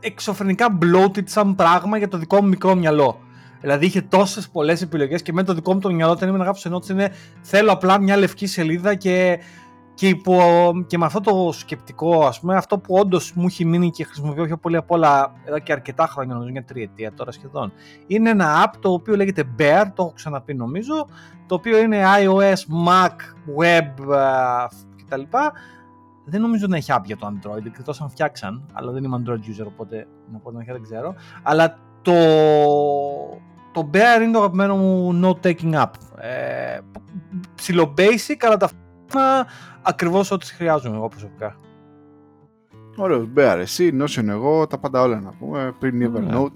εξωφρενικά 0.00 0.78
bloated 0.82 1.24
σαν 1.24 1.54
πράγμα 1.54 1.98
για 1.98 2.08
το 2.08 2.18
δικό 2.18 2.42
μου 2.42 2.48
μικρό 2.48 2.74
μυαλό. 2.74 3.20
Δηλαδή 3.60 3.86
είχε 3.86 4.02
τόσες 4.02 4.48
πολλές 4.48 4.82
επιλογές 4.82 5.22
και 5.22 5.32
με 5.32 5.42
το 5.42 5.54
δικό 5.54 5.72
μου 5.74 5.80
το 5.80 5.92
μυαλό 5.92 6.12
όταν 6.12 6.28
είμαι 6.28 6.38
να 6.38 6.44
γράψω 6.44 6.68
ενότηση 6.68 6.92
είναι 6.92 7.12
θέλω 7.40 7.72
απλά 7.72 8.00
μια 8.00 8.16
λευκή 8.16 8.46
σελίδα 8.46 8.94
και, 8.94 9.38
και, 9.94 10.08
υπό, 10.08 10.40
και 10.86 10.98
με 10.98 11.04
αυτό 11.04 11.20
το 11.20 11.52
σκεπτικό, 11.52 12.26
ας 12.26 12.40
πούμε, 12.40 12.56
αυτό 12.56 12.78
που 12.78 12.94
όντως 12.94 13.32
μου 13.34 13.46
έχει 13.46 13.64
μείνει 13.64 13.90
και 13.90 14.04
χρησιμοποιώ 14.04 14.44
πιο 14.44 14.56
πολύ 14.56 14.76
απ' 14.76 14.90
όλα 14.90 15.32
εδώ 15.44 15.58
και 15.58 15.72
αρκετά 15.72 16.06
χρόνια, 16.06 16.34
νομίζω 16.34 16.52
μια 16.52 16.64
τριετία 16.64 17.12
τώρα 17.12 17.32
σχεδόν, 17.32 17.72
είναι 18.06 18.30
ένα 18.30 18.64
app 18.64 18.76
το 18.80 18.92
οποίο 18.92 19.16
λέγεται 19.16 19.44
Bear, 19.58 19.84
το 19.94 20.02
έχω 20.02 20.12
ξαναπεί 20.14 20.54
νομίζω, 20.54 21.08
το 21.46 21.54
οποίο 21.54 21.78
είναι 21.78 22.02
iOS, 22.20 22.88
Mac, 22.88 23.16
Web 23.58 24.16
κτλ. 25.04 25.22
Δεν 26.28 26.40
νομίζω 26.40 26.66
να 26.66 26.76
έχει 26.76 26.92
app 26.94 27.02
για 27.04 27.16
το 27.16 27.26
Android, 27.26 27.66
εκτός 27.66 28.00
αν 28.00 28.10
φτιάξαν, 28.10 28.66
αλλά 28.72 28.92
δεν 28.92 29.04
είμαι 29.04 29.22
Android 29.22 29.62
user, 29.62 29.66
οπότε 29.66 30.06
να 30.32 30.38
πω 30.38 30.50
δεν 30.50 30.82
ξέρω. 30.82 31.14
Αλλά 31.42 31.78
το, 32.06 33.40
το 33.72 33.90
Bear 33.92 34.22
είναι 34.22 34.32
το 34.32 34.38
αγαπημένο 34.38 34.76
μου 34.76 35.20
note 35.22 35.46
taking 35.46 35.74
app. 35.74 35.90
Ε, 36.16 36.78
ψιλο 37.54 37.94
basic, 37.96 38.36
αλλά 38.40 38.56
ταυτόχρονα 38.56 39.46
ακριβώς 39.82 40.30
ό,τι 40.30 40.46
χρειάζομαι 40.46 40.96
εγώ 40.96 41.08
προσωπικά. 41.08 41.56
Ωραίος, 42.96 43.28
Bear, 43.36 43.56
εσύ, 43.58 43.96
Notion 44.00 44.28
εγώ, 44.28 44.66
τα 44.66 44.78
πάντα 44.78 45.00
όλα 45.00 45.20
να 45.20 45.30
πούμε, 45.30 45.74
πριν 45.78 45.96
ναι. 45.96 46.08
Evernote. 46.08 46.52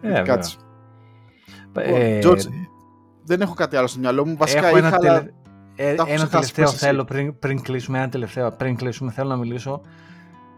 Ε, 0.00 0.22
Κάτσε. 0.22 0.56
Ε, 1.72 2.18
George, 2.22 2.46
δεν 3.24 3.40
έχω 3.40 3.54
κάτι 3.54 3.76
άλλο 3.76 3.86
στο 3.86 3.98
μυαλό 3.98 4.26
μου. 4.26 4.36
Βασικά 4.36 4.66
έχω 4.66 4.76
είχα, 4.76 4.86
ένα, 4.86 4.98
τελε... 4.98 5.30
ε, 5.76 5.94
ένα 6.06 6.28
τελευταίο 6.28 6.66
θέλω 6.66 7.04
πριν, 7.04 7.38
πριν 7.38 7.62
κλείσουμε, 7.62 7.98
ένα 7.98 8.08
τελευταίο 8.08 8.50
πριν 8.50 8.76
κλείσουμε 8.76 9.10
θέλω 9.10 9.28
να 9.28 9.36
μιλήσω. 9.36 9.80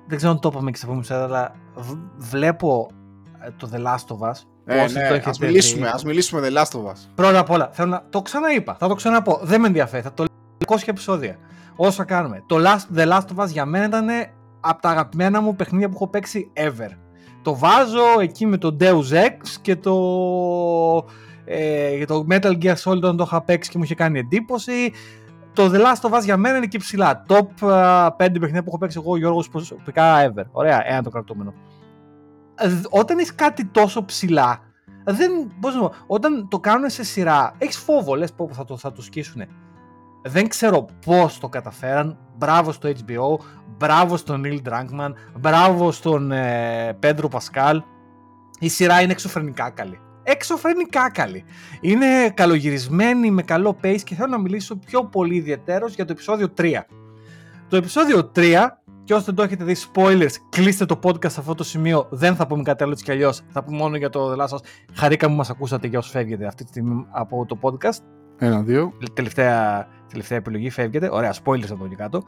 Δεν 0.07 0.17
ξέρω 0.17 0.33
αν 0.33 0.41
το 0.41 0.51
είπαμε 0.53 0.71
και 0.71 0.77
σε 0.77 0.87
επόμενη 0.87 1.07
αλλά 1.11 1.55
βλέπω 2.17 2.91
ε, 2.91 3.04
το 3.57 3.71
The 3.73 3.77
Last 3.77 4.17
of 4.17 4.31
Us. 4.31 4.35
Ε, 4.67 4.87
ναι, 4.93 5.19
το 5.19 5.31
ας 5.31 5.39
μιλήσουμε, 5.39 5.89
ας 5.89 6.05
μιλήσουμε 6.05 6.49
The 6.49 6.57
Last 6.57 6.79
of 6.79 6.91
Us. 6.91 6.97
Πρώτα 7.15 7.39
απ' 7.39 7.51
όλα, 7.51 7.71
θέλω 7.73 7.89
να... 7.89 8.03
το 8.11 8.23
ξαναείπα, 8.23 8.75
θα 8.75 8.89
το 8.89 8.95
ξαναπώ. 8.95 9.41
Δεν 9.43 9.61
με 9.61 9.67
ενδιαφέρει, 9.67 10.03
θα 10.03 10.13
το 10.13 10.23
λέω 10.23 10.79
200 10.79 10.83
επεισόδια. 10.87 11.39
Όσα 11.77 12.05
κάνουμε. 12.05 12.43
Το 12.47 12.57
last, 12.59 12.99
The 12.99 13.09
Last 13.09 13.37
of 13.37 13.45
Us 13.45 13.49
για 13.49 13.65
μένα 13.65 13.85
ήταν 13.85 14.07
από 14.61 14.83
τα 14.83 14.89
αγαπημένα 14.89 15.41
μου 15.41 15.57
παιχνίδια 15.57 15.89
που 15.89 15.95
έχω 15.95 16.09
παίξει 16.09 16.51
ever. 16.55 16.91
Το 17.43 17.57
βάζω 17.57 18.21
εκεί 18.21 18.47
με 18.47 18.57
το 18.57 18.77
Deus 18.81 19.13
Ex 19.13 19.49
και 19.63 19.77
το, 19.77 19.95
ε, 21.45 22.05
το 22.05 22.27
Metal 22.31 22.59
Gear 22.63 22.75
Solid 22.75 22.97
όταν 22.97 23.17
το 23.17 23.25
είχα 23.27 23.43
παίξει 23.43 23.71
και 23.71 23.79
μου 23.79 23.85
είχε 23.85 23.95
κάνει 23.95 24.19
εντύπωση. 24.19 24.93
Το 25.53 25.71
The 25.73 25.77
Last 25.77 26.11
of 26.11 26.19
Us 26.19 26.25
για 26.25 26.37
μένα 26.37 26.57
είναι 26.57 26.65
εκεί 26.65 26.79
ψηλά. 26.79 27.25
Top 27.29 27.69
5 27.69 28.11
παιχνίδια 28.17 28.63
που 28.63 28.69
έχω 28.69 28.79
παίξει 28.79 28.99
εγώ 29.05 29.17
Γιώργος 29.17 29.49
προσωπικά 29.49 30.31
ever. 30.31 30.45
Ωραία, 30.53 30.83
ένα 30.87 31.03
το 31.03 31.11
κρατούμενο. 31.11 31.55
Ε, 32.55 32.81
όταν 32.91 33.19
έχεις 33.19 33.35
κάτι 33.35 33.65
τόσο 33.65 34.05
ψηλά, 34.05 34.61
δεν, 35.05 35.31
πώς 35.61 35.75
να 35.75 35.91
όταν 36.07 36.49
το 36.49 36.59
κάνουν 36.61 36.91
σε 36.91 37.05
σειρά, 37.05 37.55
έχεις 37.59 37.77
φόβο, 37.77 38.15
λες 38.15 38.33
πω 38.33 38.49
θα 38.53 38.65
το, 38.65 38.77
θα 38.77 38.93
το 38.93 39.03
σκίσουν. 39.03 39.43
Δεν 40.23 40.49
ξέρω 40.49 40.87
πώς 41.07 41.39
το 41.39 41.49
καταφέραν. 41.49 42.19
Μπράβο 42.37 42.73
στο 42.73 42.89
HBO, 42.89 43.45
μπράβο 43.79 44.17
στον 44.17 44.43
Neil 44.45 44.59
Drunkman, 44.69 45.13
μπράβο 45.39 45.93
στον 45.93 46.33
ε, 46.33 46.97
Πέντρο 46.99 47.29
Πασκάλ. 47.29 47.83
Η 48.59 48.69
σειρά 48.69 49.01
είναι 49.01 49.13
εξωφρενικά 49.13 49.71
καλή. 49.71 50.01
Εξωφρενικά 50.23 51.11
καλή. 51.11 51.45
Είναι 51.81 52.31
καλογυρισμένη, 52.35 53.31
με 53.31 53.43
καλό 53.43 53.77
pace 53.83 54.01
και 54.05 54.15
θέλω 54.15 54.29
να 54.29 54.39
μιλήσω 54.39 54.77
πιο 54.77 55.05
πολύ 55.05 55.35
ιδιαίτερος 55.35 55.95
για 55.95 56.05
το 56.05 56.13
επεισόδιο 56.13 56.53
3. 56.57 56.73
Το 57.69 57.77
επεισόδιο 57.77 58.31
3 58.35 58.67
και 59.05 59.15
όσοι 59.15 59.25
δεν 59.25 59.35
το 59.35 59.43
έχετε 59.43 59.65
δει, 59.65 59.77
spoilers, 59.93 60.33
κλείστε 60.49 60.85
το 60.85 60.99
podcast 61.03 61.31
σε 61.31 61.41
αυτό 61.41 61.55
το 61.55 61.65
σημείο. 61.65 62.07
Δεν 62.11 62.37
θα 62.37 62.47
πούμε 62.47 62.63
κάτι 62.63 62.83
άλλο 62.83 62.93
έτσι 62.93 63.05
κι 63.05 63.11
αλλιώς. 63.11 63.43
Θα 63.49 63.65
πούμε 63.65 63.77
μόνο 63.77 63.97
για 63.97 64.09
το 64.11 64.33
The 64.33 64.37
Last 64.37 64.59
Χαρήκα 64.93 65.27
που 65.27 65.33
μας 65.33 65.51
ακούσατε 65.51 65.87
για 65.87 65.99
όσους 65.99 66.13
φεύγετε 66.13 66.47
αυτή 66.47 66.65
τη 66.65 66.69
στιγμή 66.71 67.07
από 67.11 67.47
το 67.47 67.59
podcast. 67.61 67.99
Ένα-δύο. 68.39 68.93
Τελευταία, 69.13 69.87
τελευταία 70.09 70.39
επιλογή, 70.39 70.71
φεύγετε. 70.71 71.09
Ωραία, 71.13 71.35
spoilers 71.45 71.71
από 71.71 71.85
εκεί 71.85 71.95
κάτω. 71.95 72.23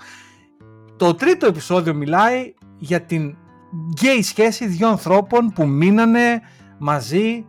Το 0.96 1.14
τρίτο 1.14 1.46
επεισόδιο 1.46 1.94
μιλάει 1.94 2.54
για 2.78 3.00
την 3.00 3.36
γκέι 3.90 4.22
σχέση 4.22 4.66
δύο 4.66 4.88
ανθρώπων 4.88 5.52
που 5.54 5.66
μείνανε 5.66 6.40
μαζί 6.78 7.46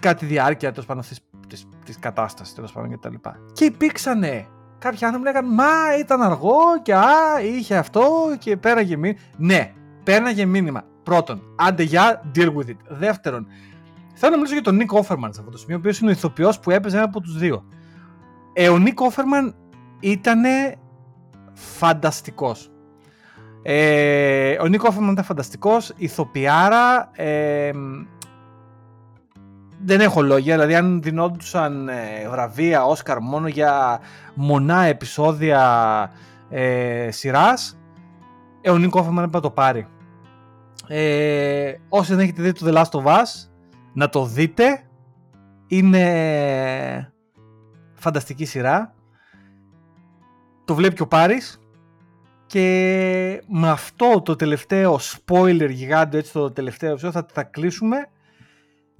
κάτι 0.00 0.26
διάρκεια 0.26 0.70
τέλος 0.70 0.86
πάντων 0.86 1.04
τη 1.84 1.98
κατάστασης 1.98 2.54
τέλος 2.54 2.72
πάντων 2.72 2.90
κτλ. 2.90 3.14
Και, 3.14 3.30
και 3.52 3.64
υπήρξαν 3.64 4.22
Κάποιοι 4.80 5.04
άνθρωποι 5.04 5.26
λέγανε 5.26 5.48
Μα 5.48 5.96
ήταν 5.98 6.22
αργό 6.22 6.60
και 6.82 6.94
α, 6.94 7.40
είχε 7.54 7.76
αυτό 7.76 8.36
και 8.38 8.56
πέραγε 8.56 8.96
μήνυμα. 8.96 9.20
Ναι, 9.36 9.72
πέραγε 10.04 10.44
μήνυμα. 10.44 10.84
Πρώτον, 11.02 11.42
άντε 11.56 11.82
για, 11.82 12.30
deal 12.34 12.54
with 12.54 12.68
it. 12.68 12.76
Δεύτερον, 12.88 13.46
θέλω 14.14 14.30
να 14.30 14.36
μιλήσω 14.36 14.54
για 14.54 14.62
τον 14.62 14.76
Νίκ 14.76 14.92
Όφερμαν 14.92 15.32
σε 15.32 15.40
αυτό 15.40 15.52
το 15.52 15.58
σημείο, 15.58 15.76
ο 15.76 15.78
οποίος 15.78 15.98
είναι 15.98 16.10
ο 16.10 16.12
ηθοποιός 16.12 16.60
που 16.60 16.70
έπαιζε 16.70 16.96
ένα 16.96 17.04
από 17.04 17.20
τους 17.20 17.38
δύο. 17.38 17.64
Ε, 18.52 18.68
ο 18.68 18.78
Νίκ 18.78 19.00
Όφερμαν 19.00 19.54
ήταν 20.00 20.42
φανταστικός. 21.52 22.70
Ε, 23.62 24.56
ο 24.60 24.66
Νίκ 24.66 24.84
Όφερμαν 24.84 25.12
ήταν 25.12 25.24
φανταστικός, 25.24 25.92
ηθοποιάρα. 25.96 27.10
Ε, 27.12 27.70
δεν 29.84 30.00
έχω 30.00 30.22
λόγια, 30.22 30.54
δηλαδή 30.54 30.74
αν 30.74 31.02
δινόντουσαν 31.02 31.88
ε, 31.88 32.28
βραβεία 32.30 32.84
Όσκαρ 32.84 33.20
μόνο 33.20 33.48
για 33.48 34.00
μονά 34.34 34.82
επεισόδια 34.82 36.10
ε, 36.48 37.08
σειράς, 37.10 37.78
ε, 38.60 38.70
ο 38.70 38.78
Νίκο 38.78 38.98
Όφερμαν 38.98 39.24
έπρεπε 39.24 39.36
να 39.36 39.42
το 39.42 39.50
πάρει. 39.50 39.86
Ε, 40.88 41.74
όσοι 41.88 42.14
δεν 42.14 42.20
έχετε 42.24 42.42
δει 42.42 42.52
το 42.52 42.66
The 42.68 42.74
Last 42.74 43.00
of 43.00 43.18
Us, 43.18 43.48
να 43.92 44.08
το 44.08 44.24
δείτε. 44.24 44.84
Είναι 45.66 47.12
φανταστική 47.94 48.44
σειρά. 48.44 48.94
Το 50.64 50.74
βλέπει 50.74 50.94
και 50.94 51.02
ο 51.02 51.06
Πάρης. 51.06 51.60
Και 52.46 53.42
με 53.48 53.70
αυτό 53.70 54.22
το 54.22 54.36
τελευταίο 54.36 54.98
spoiler 54.98 55.68
γιγάντιο, 55.70 56.18
έτσι 56.18 56.32
το 56.32 56.52
τελευταίο 56.52 56.96
θα, 56.96 57.26
θα 57.32 57.42
κλείσουμε. 57.42 58.08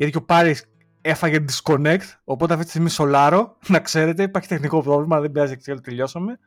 Γιατί 0.01 0.12
και 0.12 0.18
ο 0.18 0.24
Πάρης 0.24 0.64
έφαγε 1.01 1.44
disconnect, 1.48 2.03
οπότε 2.24 2.53
αυτή 2.53 2.64
τη 2.64 2.70
στιγμή 2.70 2.90
σολάρω, 2.90 3.57
να 3.68 3.80
ξέρετε, 3.80 4.22
υπάρχει 4.22 4.48
τεχνικό 4.48 4.82
πρόβλημα, 4.82 5.20
δεν 5.20 5.30
πειράζει 5.30 5.57
και 5.57 5.74
τελειώσαμε. 5.74 6.38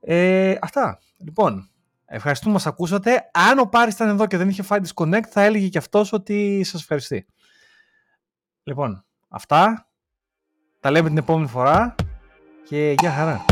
Ε, 0.00 0.54
αυτά. 0.60 0.98
Λοιπόν, 1.16 1.70
ευχαριστούμε 2.04 2.52
που 2.52 2.58
μας 2.58 2.72
ακούσατε. 2.72 3.30
Αν 3.32 3.58
ο 3.58 3.66
Πάρης 3.66 3.94
ήταν 3.94 4.08
εδώ 4.08 4.26
και 4.26 4.36
δεν 4.36 4.48
είχε 4.48 4.62
φάει 4.62 4.78
disconnect, 4.82 5.26
θα 5.28 5.42
έλεγε 5.42 5.68
και 5.68 5.78
αυτός 5.78 6.12
ότι 6.12 6.64
σας 6.64 6.80
ευχαριστεί. 6.80 7.26
Λοιπόν, 8.62 9.04
αυτά. 9.28 9.88
Τα 10.80 10.90
λέμε 10.90 11.08
την 11.08 11.18
επόμενη 11.18 11.48
φορά 11.48 11.94
και 12.64 12.94
γεια 12.98 13.10
χαρά. 13.10 13.44